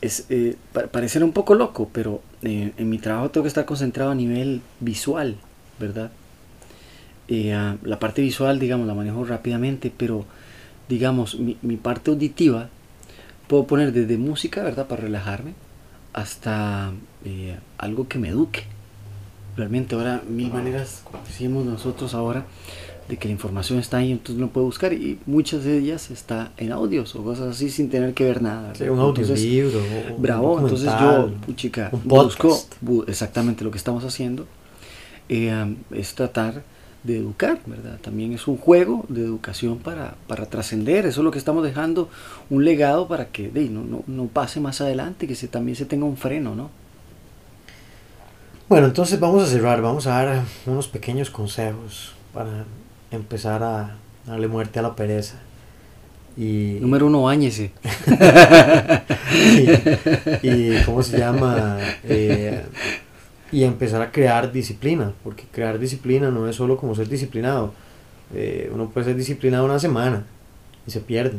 es, 0.03 0.26
eh, 0.28 0.57
pa- 0.72 0.87
parecerá 0.89 1.24
un 1.24 1.32
poco 1.32 1.55
loco, 1.55 1.89
pero 1.93 2.20
eh, 2.47 2.72
en 2.76 2.88
mi 2.88 2.99
trabajo 2.99 3.30
tengo 3.30 3.42
que 3.42 3.49
estar 3.49 3.64
concentrado 3.64 4.12
a 4.12 4.14
nivel 4.14 4.62
visual, 4.78 5.36
¿verdad? 5.80 6.12
Eh, 7.26 7.53
ah, 7.53 7.76
la 7.82 7.99
parte 7.99 8.22
visual, 8.22 8.61
digamos, 8.61 8.86
la 8.86 8.94
manejo 8.94 9.24
rápidamente, 9.24 9.92
pero 9.94 10.24
digamos, 10.88 11.40
mi, 11.40 11.57
mi 11.62 11.76
parte 11.76 12.12
auditiva, 12.12 12.68
puedo 13.49 13.66
poner 13.66 13.92
desde 13.92 14.16
música, 14.16 14.62
¿verdad? 14.62 14.86
Para 14.86 15.03
relajarme, 15.03 15.55
hasta 16.12 16.92
eh, 17.24 17.59
algo 17.78 18.07
que 18.07 18.20
me 18.20 18.28
eduque. 18.28 18.62
Realmente 19.57 19.97
ahora 19.97 20.22
mil 20.28 20.53
maneras, 20.53 21.03
como 21.03 21.24
decimos 21.24 21.64
nosotros 21.64 22.14
ahora, 22.14 22.47
de 23.09 23.16
que 23.16 23.28
la 23.28 23.32
información 23.32 23.78
está 23.78 23.98
ahí, 23.98 24.12
entonces 24.12 24.36
uno 24.36 24.48
puede 24.50 24.66
buscar 24.66 24.92
y 24.92 25.18
muchas 25.26 25.64
de 25.64 25.78
ellas 25.78 26.11
está 26.11 26.52
en 26.57 26.72
audios 26.72 27.14
o 27.14 27.22
cosas 27.22 27.48
así 27.57 27.70
sin 27.70 27.88
tener 27.88 28.14
que 28.14 28.24
ver 28.24 28.42
nada. 28.42 28.74
Sí, 28.74 28.84
un 28.84 28.98
audiolibro, 28.98 29.78
un 30.16 30.22
Bravo, 30.22 30.59
entonces 30.61 30.96
yo, 30.96 31.30
un 31.92 32.00
busco 32.09 32.48
bu- 32.84 33.04
exactamente 33.09 33.64
lo 33.64 33.70
que 33.70 33.78
estamos 33.78 34.04
haciendo, 34.04 34.46
eh, 35.28 35.76
es 35.92 36.14
tratar 36.14 36.62
de 37.04 37.18
educar, 37.18 37.61
¿verdad? 37.66 37.98
También 38.02 38.32
es 38.32 38.48
un 38.48 38.57
juego 38.57 39.04
de 39.09 39.22
educación 39.22 39.78
para, 39.78 40.16
para 40.26 40.46
trascender, 40.46 41.07
eso 41.07 41.20
es 41.20 41.24
lo 41.24 41.30
que 41.30 41.38
estamos 41.38 41.62
dejando, 41.62 42.09
un 42.50 42.64
legado 42.64 43.07
para 43.07 43.26
que 43.26 43.48
de, 43.48 43.68
no, 43.68 43.84
no, 43.84 44.02
no 44.09 44.26
pase 44.26 44.59
más 44.61 44.80
adelante, 44.80 45.28
que 45.28 45.36
se, 45.36 45.46
también 45.46 45.76
se 45.76 45.84
tenga 45.84 46.04
un 46.07 46.16
freno, 46.16 46.57
¿no? 46.57 46.70
Bueno, 48.68 48.88
entonces 48.88 49.20
vamos 49.20 49.44
a 49.44 49.46
cerrar, 49.46 49.80
vamos 49.80 50.07
a 50.07 50.11
dar 50.24 50.42
unos 50.66 50.88
pequeños 50.88 51.30
consejos 51.30 52.14
para 52.34 52.64
empezar 53.11 53.62
a 53.62 53.96
darle 54.26 54.48
muerte 54.48 54.78
a 54.78 54.82
la 54.82 54.96
pereza. 54.96 55.36
Y, 56.36 56.78
Número 56.80 57.07
uno, 57.07 57.22
bañese. 57.22 57.70
y, 60.42 60.48
y 60.48 60.82
¿cómo 60.84 61.02
se 61.02 61.18
llama? 61.18 61.78
Eh, 62.04 62.62
y 63.52 63.64
empezar 63.64 64.02
a 64.02 64.11
crear 64.11 64.52
disciplina, 64.52 65.12
porque 65.22 65.44
crear 65.50 65.78
disciplina 65.78 66.30
no 66.30 66.48
es 66.48 66.57
solo 66.57 66.76
como 66.76 66.94
ser 66.94 67.09
disciplinado. 67.09 67.72
Eh, 68.34 68.70
uno 68.74 68.90
puede 68.90 69.07
ser 69.07 69.16
disciplinado 69.16 69.64
una 69.64 69.78
semana 69.78 70.24
y 70.86 70.90
se 70.90 71.00
pierde. 71.00 71.38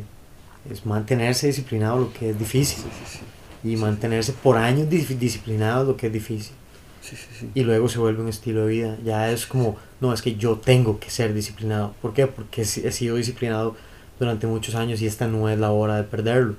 Es 0.72 0.86
mantenerse 0.86 1.47
disciplinado 1.47 1.99
lo 1.99 2.13
que 2.13 2.30
es 2.32 2.39
difícil. 2.39 2.84
Y 3.63 3.76
mantenerse 3.76 4.34
por 4.34 4.57
años 4.57 4.88
dis- 4.89 5.18
disciplinado 5.18 5.84
lo 5.86 5.97
que 5.97 6.07
es 6.07 6.13
difícil. 6.13 6.53
Y 7.53 7.63
luego 7.63 7.88
se 7.89 7.99
vuelve 7.99 8.22
un 8.22 8.30
estilo 8.30 8.65
de 8.65 8.72
vida. 8.72 8.97
Ya 9.03 9.32
es 9.32 9.45
como, 9.45 9.78
no, 10.02 10.14
es 10.14 10.22
que 10.22 10.36
yo 10.36 10.58
tengo 10.58 11.00
que 11.00 11.10
ser 11.10 11.34
disciplinado. 11.34 11.93
¿Por 12.02 12.14
qué? 12.14 12.28
Porque 12.28 12.62
he 12.62 12.66
si- 12.66 12.86
he 12.86 12.91
sido 12.91 13.16
disciplinado 13.16 13.76
durante 14.20 14.48
muchos 14.48 14.76
años 14.76 15.02
y 15.02 15.08
esta 15.08 15.28
no 15.28 15.50
es 15.50 15.58
la 15.60 15.72
hora 15.72 15.95
de 15.98 16.04
perderlo. 16.04 16.56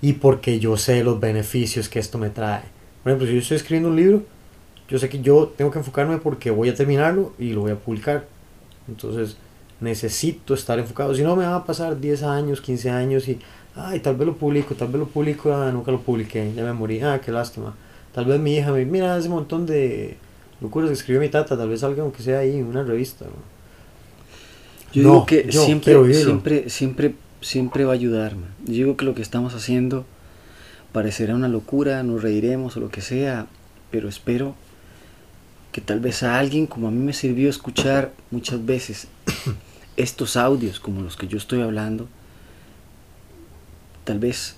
Y 0.00 0.14
porque 0.14 0.58
yo 0.58 0.76
sé 0.76 1.04
los 1.04 1.20
beneficios 1.20 1.88
que 1.88 1.98
esto 2.00 2.18
me 2.18 2.30
trae. 2.30 2.62
Por 3.02 3.12
ejemplo, 3.12 3.26
si 3.28 3.34
yo 3.34 3.40
estoy 3.40 3.56
escribiendo 3.56 3.88
un 3.90 3.96
libro, 3.96 4.22
yo 4.88 4.98
sé 4.98 5.08
que 5.08 5.20
yo 5.20 5.52
tengo 5.56 5.70
que 5.70 5.78
enfocarme 5.78 6.18
porque 6.18 6.50
voy 6.50 6.68
a 6.68 6.74
terminarlo 6.74 7.32
y 7.38 7.50
lo 7.52 7.62
voy 7.62 7.72
a 7.72 7.76
publicar. 7.76 8.26
Entonces 8.88 9.36
necesito 9.80 10.54
estar 10.54 10.78
enfocado. 10.78 11.14
Si 11.14 11.22
no, 11.22 11.34
me 11.36 11.44
va 11.46 11.56
a 11.56 11.64
pasar 11.64 11.98
10 12.00 12.22
años, 12.22 12.60
15 12.60 12.90
años 12.90 13.28
y, 13.28 13.38
ay, 13.74 14.00
tal 14.00 14.16
vez 14.16 14.26
lo 14.26 14.36
publico, 14.36 14.74
tal 14.74 14.88
vez 14.88 14.98
lo 14.98 15.06
publico, 15.06 15.52
ah, 15.54 15.70
nunca 15.72 15.90
lo 15.90 16.00
publiqué, 16.00 16.52
ya 16.54 16.62
me 16.64 16.72
morí, 16.72 17.00
ah, 17.00 17.20
qué 17.24 17.32
lástima. 17.32 17.74
Tal 18.12 18.26
vez 18.26 18.38
mi 18.40 18.56
hija 18.56 18.70
me 18.72 18.84
mira 18.84 19.16
ese 19.16 19.28
montón 19.28 19.66
de 19.66 20.16
locuras 20.62 20.88
que 20.88 20.94
escribió 20.94 21.20
mi 21.20 21.28
tata, 21.28 21.56
tal 21.56 21.68
vez 21.68 21.80
salga 21.80 22.02
aunque 22.02 22.22
sea 22.22 22.38
ahí 22.38 22.56
en 22.56 22.66
una 22.66 22.84
revista. 22.84 23.24
¿no? 23.26 23.32
Yo 24.92 25.02
No, 25.02 25.08
digo 25.10 25.26
que 25.26 25.48
yo 25.50 25.64
siempre, 25.64 26.14
siempre, 26.14 26.70
siempre, 26.70 27.14
siempre 27.40 27.84
va 27.84 27.92
a 27.92 27.94
ayudar. 27.94 28.36
man. 28.36 28.50
Yo 28.64 28.72
digo 28.72 28.96
que 28.96 29.04
lo 29.04 29.14
que 29.14 29.22
estamos 29.22 29.54
haciendo 29.54 30.06
parecerá 30.92 31.34
una 31.34 31.48
locura, 31.48 32.02
nos 32.02 32.22
reiremos 32.22 32.76
o 32.76 32.80
lo 32.80 32.90
que 32.90 33.00
sea, 33.00 33.46
pero 33.90 34.08
espero 34.08 34.54
que 35.72 35.80
tal 35.80 36.00
vez 36.00 36.22
a 36.22 36.38
alguien 36.38 36.66
como 36.66 36.88
a 36.88 36.90
mí 36.90 36.98
me 36.98 37.14
sirvió 37.14 37.48
escuchar 37.48 38.12
muchas 38.30 38.64
veces 38.64 39.08
estos 39.96 40.36
audios 40.36 40.78
como 40.80 41.00
los 41.00 41.16
que 41.16 41.26
yo 41.26 41.38
estoy 41.38 41.62
hablando, 41.62 42.08
tal 44.04 44.18
vez 44.18 44.56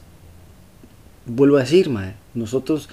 vuelvo 1.27 1.57
a 1.57 1.61
decir, 1.61 1.89
mae, 1.89 2.15
nosotros 2.35 2.89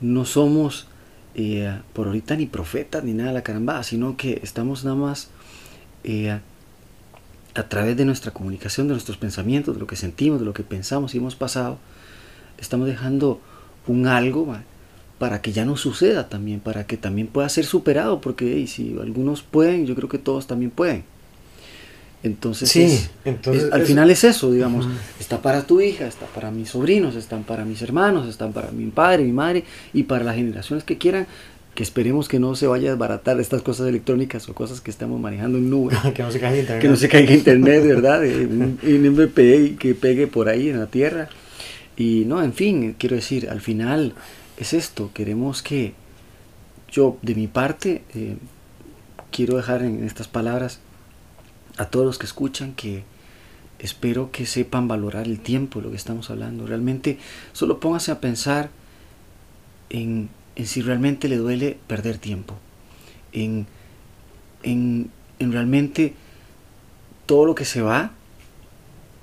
no 0.00 0.24
somos 0.24 0.88
eh, 1.34 1.78
por 1.92 2.06
ahorita 2.06 2.36
ni 2.36 2.46
profetas 2.46 3.04
ni 3.04 3.12
nada 3.12 3.28
de 3.28 3.34
la 3.34 3.42
caramba, 3.42 3.82
sino 3.82 4.16
que 4.16 4.40
estamos 4.42 4.84
nada 4.84 4.96
más 4.96 5.28
eh, 6.04 6.38
a 7.54 7.62
través 7.68 7.96
de 7.96 8.04
nuestra 8.04 8.32
comunicación, 8.32 8.88
de 8.88 8.94
nuestros 8.94 9.16
pensamientos, 9.16 9.74
de 9.74 9.80
lo 9.80 9.86
que 9.86 9.96
sentimos, 9.96 10.40
de 10.40 10.46
lo 10.46 10.54
que 10.54 10.62
pensamos 10.62 11.14
y 11.14 11.18
hemos 11.18 11.36
pasado, 11.36 11.78
estamos 12.58 12.86
dejando 12.86 13.40
un 13.86 14.06
algo 14.06 14.56
para 15.18 15.42
que 15.42 15.52
ya 15.52 15.64
no 15.64 15.76
suceda 15.76 16.28
también, 16.28 16.60
para 16.60 16.86
que 16.86 16.96
también 16.96 17.26
pueda 17.26 17.48
ser 17.48 17.66
superado, 17.66 18.20
porque 18.20 18.54
hey, 18.54 18.66
si 18.66 18.96
algunos 19.00 19.42
pueden, 19.42 19.86
yo 19.86 19.94
creo 19.94 20.08
que 20.08 20.18
todos 20.18 20.46
también 20.46 20.70
pueden. 20.70 21.04
Entonces, 22.22 22.68
Sí, 22.70 22.82
es- 22.82 23.10
entonces 23.24 23.64
es- 23.64 23.72
al 23.72 23.80
es- 23.82 23.86
final 23.88 24.10
es 24.10 24.24
eso, 24.24 24.50
digamos, 24.52 24.86
está 25.18 25.40
para 25.40 25.62
tu 25.66 25.80
hija, 25.80 26.06
está 26.06 26.26
para 26.26 26.50
mis 26.50 26.68
sobrinos, 26.70 27.14
están 27.16 27.44
para 27.44 27.64
mis 27.64 27.80
hermanos, 27.82 28.28
están 28.28 28.52
para 28.52 28.70
mi 28.72 28.86
padre, 28.90 29.24
mi 29.24 29.32
madre 29.32 29.64
y 29.94 30.02
para 30.02 30.24
las 30.24 30.36
generaciones 30.36 30.84
que 30.84 30.98
quieran, 30.98 31.26
que 31.74 31.82
esperemos 31.82 32.28
que 32.28 32.38
no 32.38 32.54
se 32.56 32.66
vaya 32.66 32.88
a 32.88 32.92
desbaratar 32.92 33.40
estas 33.40 33.62
cosas 33.62 33.88
electrónicas 33.88 34.46
o 34.50 34.54
cosas 34.54 34.82
que 34.82 34.90
estamos 34.90 35.18
manejando 35.18 35.56
en 35.56 35.70
nube, 35.70 35.94
que 36.14 36.22
no 36.22 36.30
se 36.30 36.40
caiga 36.40 36.58
internet. 36.60 36.82
que 36.82 36.88
no 36.88 36.96
se 36.96 37.08
caiga 37.08 37.32
internet, 37.32 37.84
¿verdad? 37.86 38.20
Un, 38.22 38.78
un 38.82 39.06
MVP 39.06 39.76
que 39.78 39.94
pegue 39.94 40.26
por 40.26 40.48
ahí 40.50 40.68
en 40.68 40.78
la 40.78 40.86
tierra. 40.88 41.28
Y 41.96 42.24
no, 42.26 42.42
en 42.42 42.52
fin, 42.52 42.96
quiero 42.98 43.16
decir, 43.16 43.48
al 43.48 43.60
final 43.62 44.12
es 44.58 44.74
esto, 44.74 45.10
queremos 45.14 45.62
que 45.62 45.94
yo, 46.90 47.16
de 47.22 47.34
mi 47.34 47.46
parte, 47.46 48.02
eh, 48.14 48.36
quiero 49.30 49.56
dejar 49.56 49.82
en 49.82 50.04
estas 50.04 50.28
palabras 50.28 50.80
a 51.80 51.86
todos 51.86 52.04
los 52.04 52.18
que 52.18 52.26
escuchan 52.26 52.74
que 52.74 53.04
espero 53.78 54.30
que 54.30 54.44
sepan 54.44 54.86
valorar 54.86 55.24
el 55.24 55.40
tiempo, 55.40 55.80
lo 55.80 55.88
que 55.88 55.96
estamos 55.96 56.28
hablando. 56.28 56.66
Realmente, 56.66 57.18
solo 57.54 57.80
póngase 57.80 58.12
a 58.12 58.20
pensar 58.20 58.68
en, 59.88 60.28
en 60.56 60.66
si 60.66 60.82
realmente 60.82 61.26
le 61.26 61.38
duele 61.38 61.78
perder 61.86 62.18
tiempo, 62.18 62.54
en, 63.32 63.66
en, 64.62 65.10
en 65.38 65.52
realmente 65.52 66.12
todo 67.24 67.46
lo 67.46 67.54
que 67.54 67.64
se 67.64 67.80
va, 67.80 68.12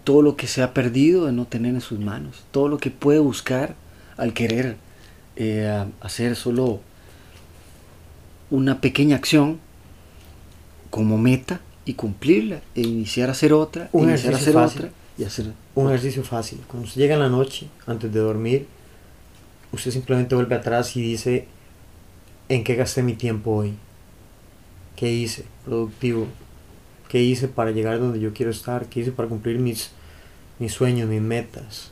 todo 0.03 0.23
lo 0.23 0.35
que 0.35 0.47
se 0.47 0.63
ha 0.63 0.73
perdido 0.73 1.27
de 1.27 1.33
no 1.33 1.45
tener 1.45 1.75
en 1.75 1.81
sus 1.81 1.99
manos, 1.99 2.43
todo 2.49 2.69
lo 2.69 2.79
que 2.79 2.89
puede 2.89 3.19
buscar 3.19 3.75
al 4.17 4.33
querer 4.33 4.77
eh, 5.35 5.85
hacer 6.01 6.35
solo 6.35 6.81
una 8.49 8.81
pequeña 8.81 9.15
acción 9.15 9.59
como 10.89 11.19
meta 11.19 11.61
y 11.87 11.93
cumplirla 11.95 12.61
e 12.75 12.81
iniciar 12.81 13.29
a 13.29 13.31
hacer 13.31 13.53
otra, 13.53 13.89
Un 13.93 14.09
iniciar 14.09 14.33
a 14.33 14.37
hacer 14.37 14.53
fácil. 14.53 14.79
otra 14.85 14.91
y 15.17 15.23
hacer 15.23 15.53
Un 15.73 15.87
ejercicio 15.87 16.23
fácil. 16.23 16.59
Cuando 16.67 16.87
usted 16.87 17.01
llega 17.01 17.15
en 17.15 17.21
la 17.21 17.29
noche, 17.29 17.67
antes 17.87 18.11
de 18.13 18.19
dormir, 18.19 18.67
usted 19.71 19.89
simplemente 19.91 20.35
vuelve 20.35 20.53
atrás 20.55 20.95
y 20.97 21.01
dice, 21.01 21.47
¿en 22.49 22.63
qué 22.63 22.75
gasté 22.75 23.01
mi 23.03 23.13
tiempo 23.15 23.51
hoy? 23.55 23.73
¿Qué 24.95 25.11
hice? 25.11 25.45
Productivo. 25.65 26.27
¿Qué 27.09 27.21
hice 27.23 27.47
para 27.47 27.71
llegar 27.71 27.99
donde 27.99 28.19
yo 28.19 28.33
quiero 28.33 28.51
estar? 28.51 28.87
¿Qué 28.87 28.99
hice 28.99 29.11
para 29.11 29.29
cumplir 29.29 29.59
mis, 29.59 29.91
mis 30.59 30.73
sueños, 30.73 31.07
mis 31.09 31.21
metas, 31.21 31.91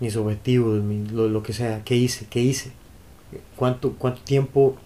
mis 0.00 0.16
objetivos, 0.16 0.82
mi- 0.82 1.06
lo, 1.08 1.28
lo 1.28 1.42
que 1.42 1.52
sea? 1.52 1.82
¿Qué 1.84 1.96
hice? 1.96 2.26
¿Qué 2.30 2.40
hice? 2.40 2.72
¿Cuánto, 3.56 3.92
¿Cuánto 3.98 4.22
tiempo 4.22 4.76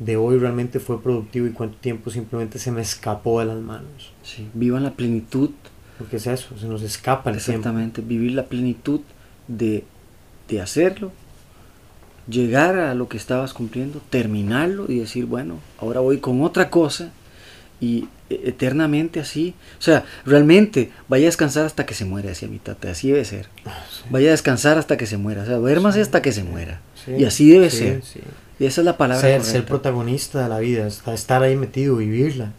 de 0.00 0.16
hoy 0.16 0.38
realmente 0.38 0.80
fue 0.80 1.00
productivo 1.02 1.46
y 1.46 1.50
cuánto 1.52 1.76
tiempo 1.76 2.10
simplemente 2.10 2.58
se 2.58 2.72
me 2.72 2.80
escapó 2.82 3.38
de 3.40 3.46
las 3.46 3.58
manos? 3.58 4.12
Sí, 4.24 4.48
vivan 4.54 4.82
la 4.82 4.90
plenitud, 4.92 5.50
Porque 5.98 6.16
es 6.16 6.26
eso, 6.26 6.58
se 6.58 6.66
nos 6.66 6.82
escapa 6.82 7.30
el 7.30 7.36
tiempo. 7.36 7.50
exactamente, 7.60 8.00
vivir 8.02 8.32
la 8.32 8.46
plenitud 8.46 9.00
de, 9.46 9.84
de 10.48 10.60
hacerlo, 10.60 11.12
llegar 12.28 12.78
a 12.78 12.94
lo 12.94 13.08
que 13.08 13.16
estabas 13.16 13.52
cumpliendo, 13.54 14.00
terminarlo 14.10 14.86
y 14.88 14.98
decir, 14.98 15.26
bueno, 15.26 15.58
ahora 15.78 16.00
voy 16.00 16.18
con 16.18 16.42
otra 16.42 16.70
cosa 16.70 17.10
y 17.80 18.08
e- 18.28 18.42
eternamente 18.48 19.20
así. 19.20 19.54
O 19.78 19.82
sea, 19.82 20.04
realmente 20.24 20.90
vaya 21.08 21.24
a 21.24 21.28
descansar 21.28 21.66
hasta 21.66 21.86
que 21.86 21.94
se 21.94 22.04
muera, 22.04 22.28
decía 22.28 22.48
mi 22.48 22.58
tata, 22.58 22.90
así 22.90 23.08
debe 23.10 23.24
ser. 23.24 23.46
Sí. 23.64 24.04
Vaya 24.10 24.28
a 24.28 24.30
descansar 24.32 24.78
hasta 24.78 24.96
que 24.96 25.06
se 25.06 25.16
muera, 25.16 25.42
o 25.42 25.46
sea, 25.46 25.56
duérmase 25.56 26.00
hasta 26.00 26.22
que 26.22 26.32
se 26.32 26.44
muera. 26.44 26.80
Sí, 27.04 27.12
y 27.18 27.24
así 27.24 27.50
debe 27.50 27.70
sí, 27.70 27.78
ser. 27.78 28.02
Y 28.60 28.66
esa 28.66 28.82
es 28.82 28.84
la 28.84 28.98
palabra 28.98 29.22
Ser, 29.22 29.42
ser 29.42 29.64
protagonista 29.64 30.42
de 30.42 30.48
la 30.50 30.58
vida, 30.58 30.86
estar, 30.86 31.42
ahí 31.42 31.56
metido, 31.56 31.96
vivirla. 31.96 32.52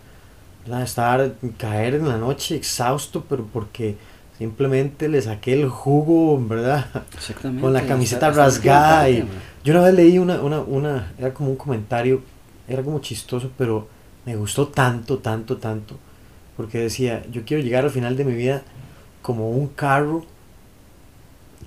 ¿verdad? 0.63 0.81
Estar, 0.81 1.33
caer 1.57 1.93
en 1.93 2.09
la 2.09 2.17
noche 2.17 2.55
exhausto, 2.55 3.23
pero 3.29 3.45
porque 3.45 3.97
simplemente 4.39 5.07
le 5.07 5.21
saqué 5.21 5.53
el 5.53 5.69
jugo, 5.69 6.43
¿verdad? 6.43 6.87
Exactamente. 7.13 7.61
Con 7.61 7.71
la 7.71 7.83
camiseta 7.83 8.31
rasgada. 8.31 9.11
Y, 9.11 9.23
yo 9.63 9.73
una 9.73 9.83
vez 9.83 9.93
leí 9.93 10.17
una, 10.17 10.41
una, 10.41 10.61
una, 10.61 11.13
era 11.19 11.35
como 11.35 11.51
un 11.51 11.55
comentario, 11.55 12.23
era 12.67 12.81
como 12.81 12.97
chistoso, 12.99 13.51
pero 13.55 13.87
me 14.25 14.35
gustó 14.35 14.69
tanto, 14.69 15.19
tanto, 15.19 15.57
tanto. 15.57 15.97
Porque 16.57 16.79
decía, 16.79 17.23
yo 17.31 17.43
quiero 17.45 17.61
llegar 17.61 17.83
al 17.83 17.91
final 17.91 18.17
de 18.17 18.25
mi 18.25 18.33
vida 18.33 18.63
como 19.21 19.51
un 19.51 19.67
carro 19.67 20.25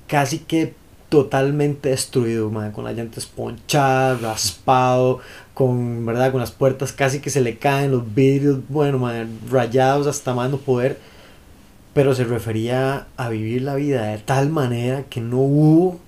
casi 0.09 0.41
que 0.41 0.75
totalmente 1.09 1.91
destruido, 1.91 2.51
man, 2.51 2.73
con 2.73 2.85
las 2.85 2.95
llantas 2.97 3.27
ponchadas, 3.27 4.21
raspado, 4.21 5.21
con, 5.53 6.05
¿verdad? 6.05 6.33
con 6.33 6.41
las 6.41 6.51
puertas 6.51 6.93
casi 6.93 7.21
que 7.21 7.31
se 7.31 7.41
le 7.41 7.59
caen, 7.59 7.91
los 7.91 8.15
vidrios, 8.15 8.61
bueno, 8.69 9.09
rayados 9.51 10.07
hasta 10.07 10.35
más 10.35 10.51
no 10.51 10.59
poder. 10.59 10.99
Pero 11.93 12.15
se 12.15 12.25
refería 12.25 13.07
a 13.17 13.29
vivir 13.29 13.63
la 13.63 13.77
vida 13.77 14.07
de 14.07 14.19
tal 14.19 14.51
manera 14.51 15.05
que 15.05 15.21
no 15.21 15.39
hubo 15.39 16.01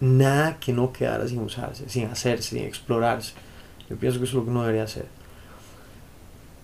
nada 0.00 0.56
que 0.58 0.72
no 0.72 0.92
quedara 0.92 1.28
sin 1.28 1.40
usarse, 1.40 1.88
sin 1.88 2.06
hacerse, 2.06 2.56
sin 2.56 2.64
explorarse. 2.64 3.34
Yo 3.88 3.96
pienso 3.96 4.18
que 4.18 4.24
eso 4.24 4.32
es 4.32 4.34
lo 4.38 4.44
que 4.44 4.50
uno 4.50 4.62
debería 4.62 4.84
hacer. 4.84 5.06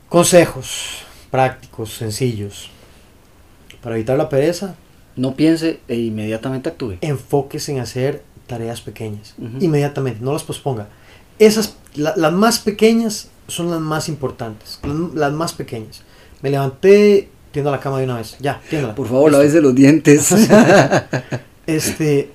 Consejos 0.08 1.02
prácticos, 1.30 1.92
sencillos. 1.92 2.70
Para 3.82 3.94
evitar 3.96 4.16
la 4.16 4.28
pereza, 4.28 4.74
No 5.18 5.34
piense 5.34 5.80
e 5.88 5.96
inmediatamente 5.96 6.68
actúe. 6.70 6.96
enfóquese 7.02 7.72
en 7.72 7.80
hacer 7.80 8.22
tareas 8.46 8.80
pequeñas. 8.80 9.34
Inmediatamente, 9.60 10.20
no 10.22 10.32
las 10.32 10.44
posponga. 10.44 10.88
Esas, 11.38 11.76
la- 11.94 12.14
las 12.16 12.32
más 12.32 12.58
pequeñas 12.60 13.28
son 13.46 13.70
las 13.70 13.80
más 13.80 14.08
importantes. 14.08 14.78
Las, 14.82 15.14
las 15.14 15.32
más 15.32 15.52
pequeñas. 15.52 16.02
Me 16.40 16.50
levanté, 16.50 17.28
tiendo 17.52 17.70
la 17.70 17.80
cama 17.80 17.98
de 17.98 18.04
una 18.04 18.16
vez. 18.16 18.36
Ya, 18.40 18.60
tiéndala. 18.70 18.94
Por 18.94 19.06
favor, 19.08 19.30
lávese 19.32 19.60
los 19.60 19.74
dientes. 19.74 20.32
este, 21.66 22.30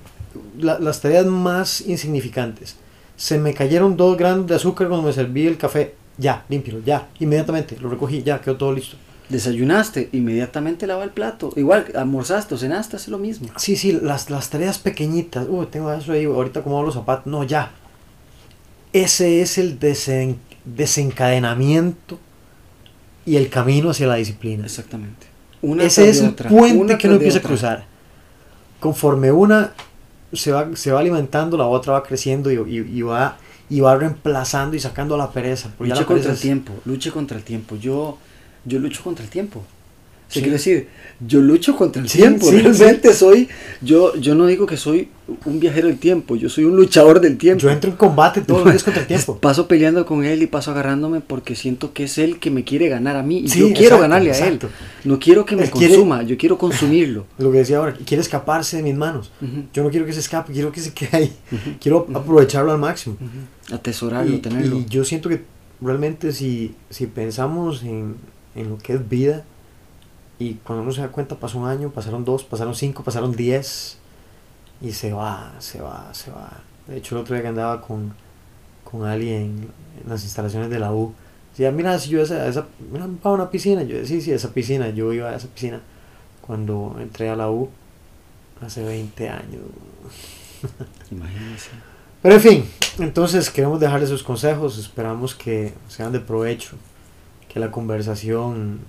la- 0.58 0.78
las 0.78 1.00
tareas 1.00 1.26
más 1.26 1.80
insignificantes. 1.82 2.76
se 3.16 3.38
me 3.38 3.54
cayeron 3.54 3.96
dos 3.96 4.16
gramos 4.18 4.46
de 4.48 4.56
azúcar 4.56 4.88
cuando 4.88 5.06
me 5.06 5.12
serví 5.12 5.46
el 5.46 5.56
café. 5.56 5.94
Ya, 6.18 6.44
límpialo, 6.48 6.80
ya, 6.84 7.08
inmediatamente, 7.18 7.76
lo 7.80 7.88
recogí, 7.88 8.22
ya, 8.22 8.40
quedó 8.40 8.56
todo 8.56 8.72
listo. 8.72 8.96
Desayunaste, 9.28 10.10
inmediatamente 10.12 10.86
lava 10.86 11.02
el 11.04 11.10
plato. 11.10 11.52
Igual, 11.56 11.86
almorzaste 11.96 12.54
o 12.54 12.58
cenaste, 12.58 12.96
hace 12.96 13.10
lo 13.10 13.18
mismo. 13.18 13.48
Sí, 13.56 13.74
sí, 13.76 13.92
las, 13.92 14.28
las 14.30 14.50
tareas 14.50 14.78
pequeñitas. 14.78 15.46
Uy, 15.48 15.66
tengo 15.66 15.92
eso 15.92 16.12
ahí, 16.12 16.24
ahorita 16.26 16.62
como 16.62 16.82
los 16.82 16.94
zapatos. 16.94 17.26
No, 17.26 17.42
ya. 17.44 17.70
Ese 18.92 19.40
es 19.40 19.58
el 19.58 19.80
desen- 19.80 20.36
desencadenamiento 20.64 22.18
y 23.26 23.36
el 23.36 23.48
camino 23.48 23.90
hacia 23.90 24.06
la 24.06 24.16
disciplina. 24.16 24.64
Exactamente. 24.64 25.26
Una 25.62 25.84
Ese 25.84 26.08
es 26.10 26.20
el 26.20 26.28
otra, 26.30 26.50
puente 26.50 26.98
que 26.98 27.06
uno 27.06 27.16
empieza 27.16 27.38
a 27.38 27.42
cruzar. 27.42 27.84
Conforme 28.80 29.32
una 29.32 29.72
se 30.32 30.52
va, 30.52 30.68
se 30.76 30.92
va 30.92 31.00
alimentando, 31.00 31.56
la 31.56 31.66
otra 31.66 31.94
va 31.94 32.02
creciendo 32.02 32.52
y, 32.52 32.56
y- 32.56 32.98
y 32.98 33.02
va, 33.02 33.38
y 33.70 33.80
va 33.80 33.96
reemplazando 33.96 34.76
y 34.76 34.80
sacando 34.80 35.16
la 35.16 35.30
pereza. 35.30 35.70
Luche 35.78 35.88
la 35.88 35.94
pereza 35.94 36.06
contra 36.06 36.30
el 36.30 36.34
es- 36.36 36.42
tiempo, 36.42 36.72
luche 36.84 37.10
contra 37.10 37.36
el 37.38 37.42
tiempo. 37.44 37.76
Yo, 37.76 38.18
yo 38.64 38.78
lucho 38.78 39.02
contra 39.02 39.24
el 39.24 39.30
tiempo. 39.30 39.60
O 40.26 40.32
sea, 40.34 40.40
Sí. 40.40 40.40
quiero 40.40 40.54
decir, 40.54 40.88
yo 41.24 41.40
lucho 41.40 41.76
contra 41.76 42.00
el 42.02 42.08
Sí, 42.08 42.16
tiempo. 42.18 42.46
sí, 42.50 42.58
Realmente 42.58 43.12
soy, 43.12 43.46
yo, 43.82 44.16
yo 44.16 44.34
no 44.34 44.46
digo 44.46 44.64
que 44.64 44.78
soy 44.78 45.10
un 45.44 45.60
viajero 45.60 45.86
del 45.88 45.98
tiempo, 45.98 46.34
yo 46.34 46.48
soy 46.48 46.64
un 46.64 46.74
luchador 46.76 47.20
del 47.20 47.36
tiempo. 47.36 47.60
Yo 47.60 47.70
entro 47.70 47.90
en 47.90 47.96
combate 47.96 48.40
todos 48.40 48.62
los 48.64 48.72
días 48.72 48.82
contra 48.82 49.02
el 49.02 49.06
tiempo. 49.14 49.36
Paso 49.38 49.68
peleando 49.68 50.06
con 50.06 50.24
él 50.24 50.42
y 50.42 50.46
paso 50.46 50.70
agarrándome 50.70 51.20
porque 51.20 51.54
siento 51.54 51.92
que 51.92 52.04
es 52.04 52.16
él 52.16 52.38
que 52.40 52.50
me 52.50 52.64
quiere 52.64 52.88
ganar 52.88 53.16
a 53.16 53.22
mí 53.22 53.40
y 53.40 53.48
Sí, 53.48 53.60
yo 53.60 53.66
quiero 53.66 53.80
exacto, 53.96 54.00
ganarle 54.00 54.30
a 54.30 54.32
exacto. 54.38 54.66
él. 54.68 54.72
No 55.04 55.18
quiero 55.20 55.44
que 55.44 55.56
me 55.56 55.64
Él 55.64 55.70
quiere- 55.70 55.94
consuma, 55.94 56.22
yo 56.22 56.36
quiero 56.38 56.56
consumirlo. 56.64 57.26
Lo 57.38 57.52
que 57.52 57.58
decía 57.58 57.76
ahora, 57.76 57.92
quiere 58.06 58.22
escaparse 58.22 58.78
de 58.78 58.82
mis 58.82 58.96
manos. 58.96 59.30
Ujú, 59.42 59.64
Yo 59.74 59.82
no 59.84 59.90
quiero 59.90 60.06
que 60.06 60.14
se 60.14 60.20
escape, 60.20 60.54
quiero 60.54 60.72
que 60.72 60.80
se 60.80 60.94
quede 60.94 61.10
ahí. 61.16 61.32
Quiero 61.80 62.06
aprovecharlo 62.14 62.72
al 62.72 62.78
máximo. 62.78 63.18
Atesorarlo, 63.70 64.34
Y, 64.34 64.38
tenerlo. 64.38 64.78
y 64.80 64.86
yo 64.86 65.04
siento 65.04 65.28
que 65.28 65.42
realmente 65.80 66.32
si, 66.32 66.74
si 66.90 67.06
pensamos 67.06 67.82
en, 67.82 68.14
en 68.54 68.70
lo 68.70 68.78
que 68.78 68.94
es 68.94 69.08
vida, 69.08 69.44
y 70.38 70.54
cuando 70.54 70.82
uno 70.82 70.92
se 70.92 71.00
da 71.00 71.08
cuenta 71.08 71.36
pasó 71.36 71.58
un 71.58 71.68
año, 71.68 71.90
pasaron 71.90 72.24
dos, 72.24 72.44
pasaron 72.44 72.74
cinco, 72.74 73.02
pasaron 73.02 73.32
diez, 73.32 73.98
y 74.80 74.92
se 74.92 75.12
va, 75.12 75.52
se 75.58 75.80
va, 75.80 76.12
se 76.12 76.30
va. 76.30 76.60
De 76.86 76.96
hecho, 76.96 77.14
el 77.14 77.22
otro 77.22 77.34
día 77.34 77.42
que 77.42 77.48
andaba 77.48 77.80
con, 77.80 78.14
con 78.84 79.04
alguien 79.04 79.70
en 80.02 80.08
las 80.08 80.24
instalaciones 80.24 80.70
de 80.70 80.78
la 80.78 80.92
U, 80.92 81.14
decía, 81.50 81.70
mira, 81.70 81.98
si 81.98 82.10
yo 82.10 82.20
esa, 82.20 82.46
esa, 82.48 82.66
mira, 82.92 83.08
a 83.22 83.30
una 83.30 83.50
piscina, 83.50 83.82
yo 83.82 83.96
decía, 83.96 84.16
sí, 84.16 84.22
sí, 84.22 84.32
esa 84.32 84.52
piscina, 84.52 84.90
yo 84.90 85.12
iba 85.12 85.30
a 85.30 85.36
esa 85.36 85.48
piscina 85.48 85.80
cuando 86.40 86.96
entré 87.00 87.30
a 87.30 87.36
la 87.36 87.50
U 87.50 87.70
hace 88.60 88.82
20 88.82 89.28
años. 89.28 89.62
Imagínense. 91.10 91.70
Pero 92.22 92.34
en 92.36 92.40
fin, 92.40 92.70
entonces 92.98 93.50
queremos 93.50 93.80
dejarles 93.80 94.08
sus 94.08 94.22
consejos, 94.22 94.78
esperamos 94.78 95.34
que 95.34 95.74
sean 95.88 96.10
de 96.10 96.20
provecho, 96.20 96.76
que 97.54 97.60
la 97.60 97.70
conversación, 97.70 98.80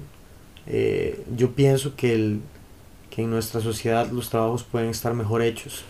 eh, 0.67 1.23
yo 1.37 1.51
pienso 1.51 1.95
que, 1.95 2.13
el, 2.15 2.41
que 3.11 3.21
en 3.21 3.29
nuestra 3.29 3.61
sociedad 3.61 4.09
los 4.11 4.29
trabajos 4.31 4.63
pueden 4.63 4.89
estar 4.89 5.13
mejor 5.13 5.41
hechos, 5.43 5.83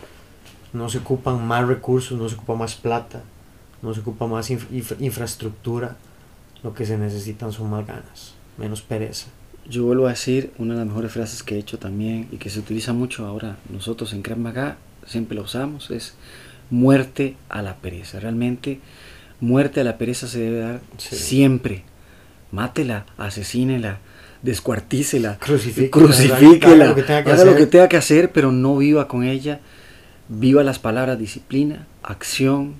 no 0.74 0.88
se 0.90 0.98
ocupan 0.98 1.44
más 1.46 1.66
recursos, 1.66 2.18
no 2.18 2.28
se 2.28 2.34
ocupa 2.36 2.54
más 2.54 2.74
plata, 2.74 3.22
no 3.82 3.94
se 3.94 4.00
ocupa 4.00 4.26
más 4.26 4.50
inf- 4.50 4.68
infra- 4.70 4.98
infraestructura, 5.00 5.96
lo 6.62 6.74
que 6.74 6.84
se 6.84 6.98
necesitan 6.98 7.50
son 7.52 7.70
más 7.70 7.86
ganas, 7.86 8.34
menos 8.58 8.82
pereza. 8.82 9.28
Yo 9.68 9.84
vuelvo 9.84 10.06
a 10.06 10.10
decir 10.10 10.52
una 10.58 10.74
de 10.74 10.80
las 10.80 10.88
mejores 10.88 11.12
frases 11.12 11.42
que 11.42 11.56
he 11.56 11.58
hecho 11.58 11.78
también 11.78 12.28
y 12.30 12.36
que 12.36 12.50
se 12.50 12.58
utiliza 12.60 12.92
mucho 12.92 13.26
ahora 13.26 13.56
nosotros 13.70 14.12
en 14.12 14.22
Krav 14.22 14.38
Maga, 14.38 14.76
siempre 15.06 15.34
la 15.36 15.42
usamos, 15.42 15.90
es 15.90 16.14
muerte 16.70 17.36
a 17.48 17.62
la 17.62 17.76
pereza. 17.76 18.20
Realmente, 18.20 18.80
muerte 19.40 19.80
a 19.80 19.84
la 19.84 19.98
pereza 19.98 20.26
se 20.28 20.40
debe 20.40 20.58
dar 20.58 20.80
Sí. 20.98 21.16
siempre. 21.16 21.84
Mátela, 22.52 23.04
asesínela, 23.18 23.98
descuartícela, 24.42 25.38
Crucifíquela, 25.38 25.90
crucifíquela, 25.90 26.84
haga 26.84 26.88
lo 26.88 26.94
que 26.94 27.02
tenga 27.02 27.24
que 27.24 27.30
haga 27.32 27.44
lo 27.44 27.50
hacer. 27.52 27.56
que 27.64 27.66
tenga 27.66 27.88
que 27.88 27.96
hacer, 27.96 28.32
pero 28.32 28.52
no 28.52 28.76
viva 28.76 29.08
con 29.08 29.24
ella. 29.24 29.60
Viva 30.28 30.62
las 30.64 30.78
palabras 30.78 31.18
disciplina, 31.18 31.86
acción, 32.02 32.74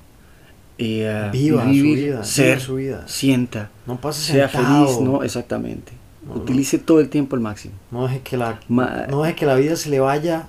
eh, 0.78 1.28
Viva 1.32 1.62
su 1.64 1.70
vivir, 1.70 1.98
viva 1.98 2.24
ser, 2.24 2.60
su 2.60 2.74
vida. 2.76 3.04
sienta, 3.06 3.70
No 3.86 4.00
pase 4.00 4.20
sea 4.32 4.48
sentado, 4.48 4.86
feliz, 4.88 5.00
no, 5.00 5.22
exactamente. 5.22 5.92
No, 6.26 6.34
no. 6.34 6.40
Utilice 6.42 6.78
todo 6.78 7.00
el 7.00 7.08
tiempo 7.08 7.36
al 7.36 7.42
máximo. 7.42 7.74
no 7.92 8.06
deje 8.08 8.20
que 8.20 8.36
la, 8.36 8.58
Ma- 8.68 9.06
no 9.08 9.22
deje 9.22 9.36
que 9.36 9.46
la 9.46 9.54
vida 9.54 9.76
se 9.76 9.90
le 9.90 10.00
vaya 10.00 10.48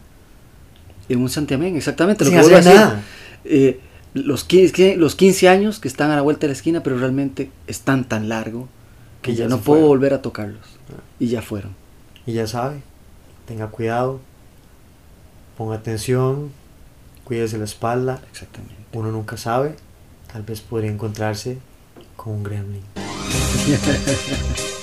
En 1.09 1.19
un 1.21 1.29
santiamén, 1.29 1.75
exactamente. 1.77 2.25
Lo 2.25 2.31
sin 2.31 2.39
que 2.39 2.55
hacer 2.55 2.75
nada. 2.75 3.01
Eh, 3.45 3.79
los, 4.13 4.43
15, 4.43 4.97
los 4.97 5.15
15 5.15 5.47
años 5.47 5.79
que 5.79 5.87
están 5.87 6.09
a 6.11 6.15
la 6.15 6.21
vuelta 6.21 6.41
de 6.41 6.47
la 6.47 6.53
esquina, 6.53 6.81
pero 6.83 6.97
realmente 6.97 7.49
están 7.67 8.03
tan 8.05 8.27
largo 8.27 8.67
que 9.27 9.33
Que 9.33 9.37
ya, 9.37 9.47
no 9.47 9.57
puedo 9.57 9.63
fueron. 9.81 9.87
volver 9.89 10.13
a 10.13 10.21
tocarlos. 10.21 10.65
Y 11.19 11.27
ya 11.27 11.41
fueron. 11.41 11.75
Y 12.25 12.33
ya 12.33 12.47
sabe, 12.47 12.81
tenga 13.45 13.67
cuidado, 13.67 14.19
ponga 15.57 15.75
atención, 15.75 16.51
cuídese 17.23 17.57
la 17.57 17.65
espalda. 17.65 18.21
Exactamente. 18.31 18.75
Uno 18.93 19.11
nunca 19.11 19.37
sabe, 19.37 19.75
tal 20.31 20.43
vez 20.43 20.61
podría 20.61 20.91
encontrarse 20.91 21.59
con 22.15 22.33
un 22.33 22.43
gremlin. 22.43 22.83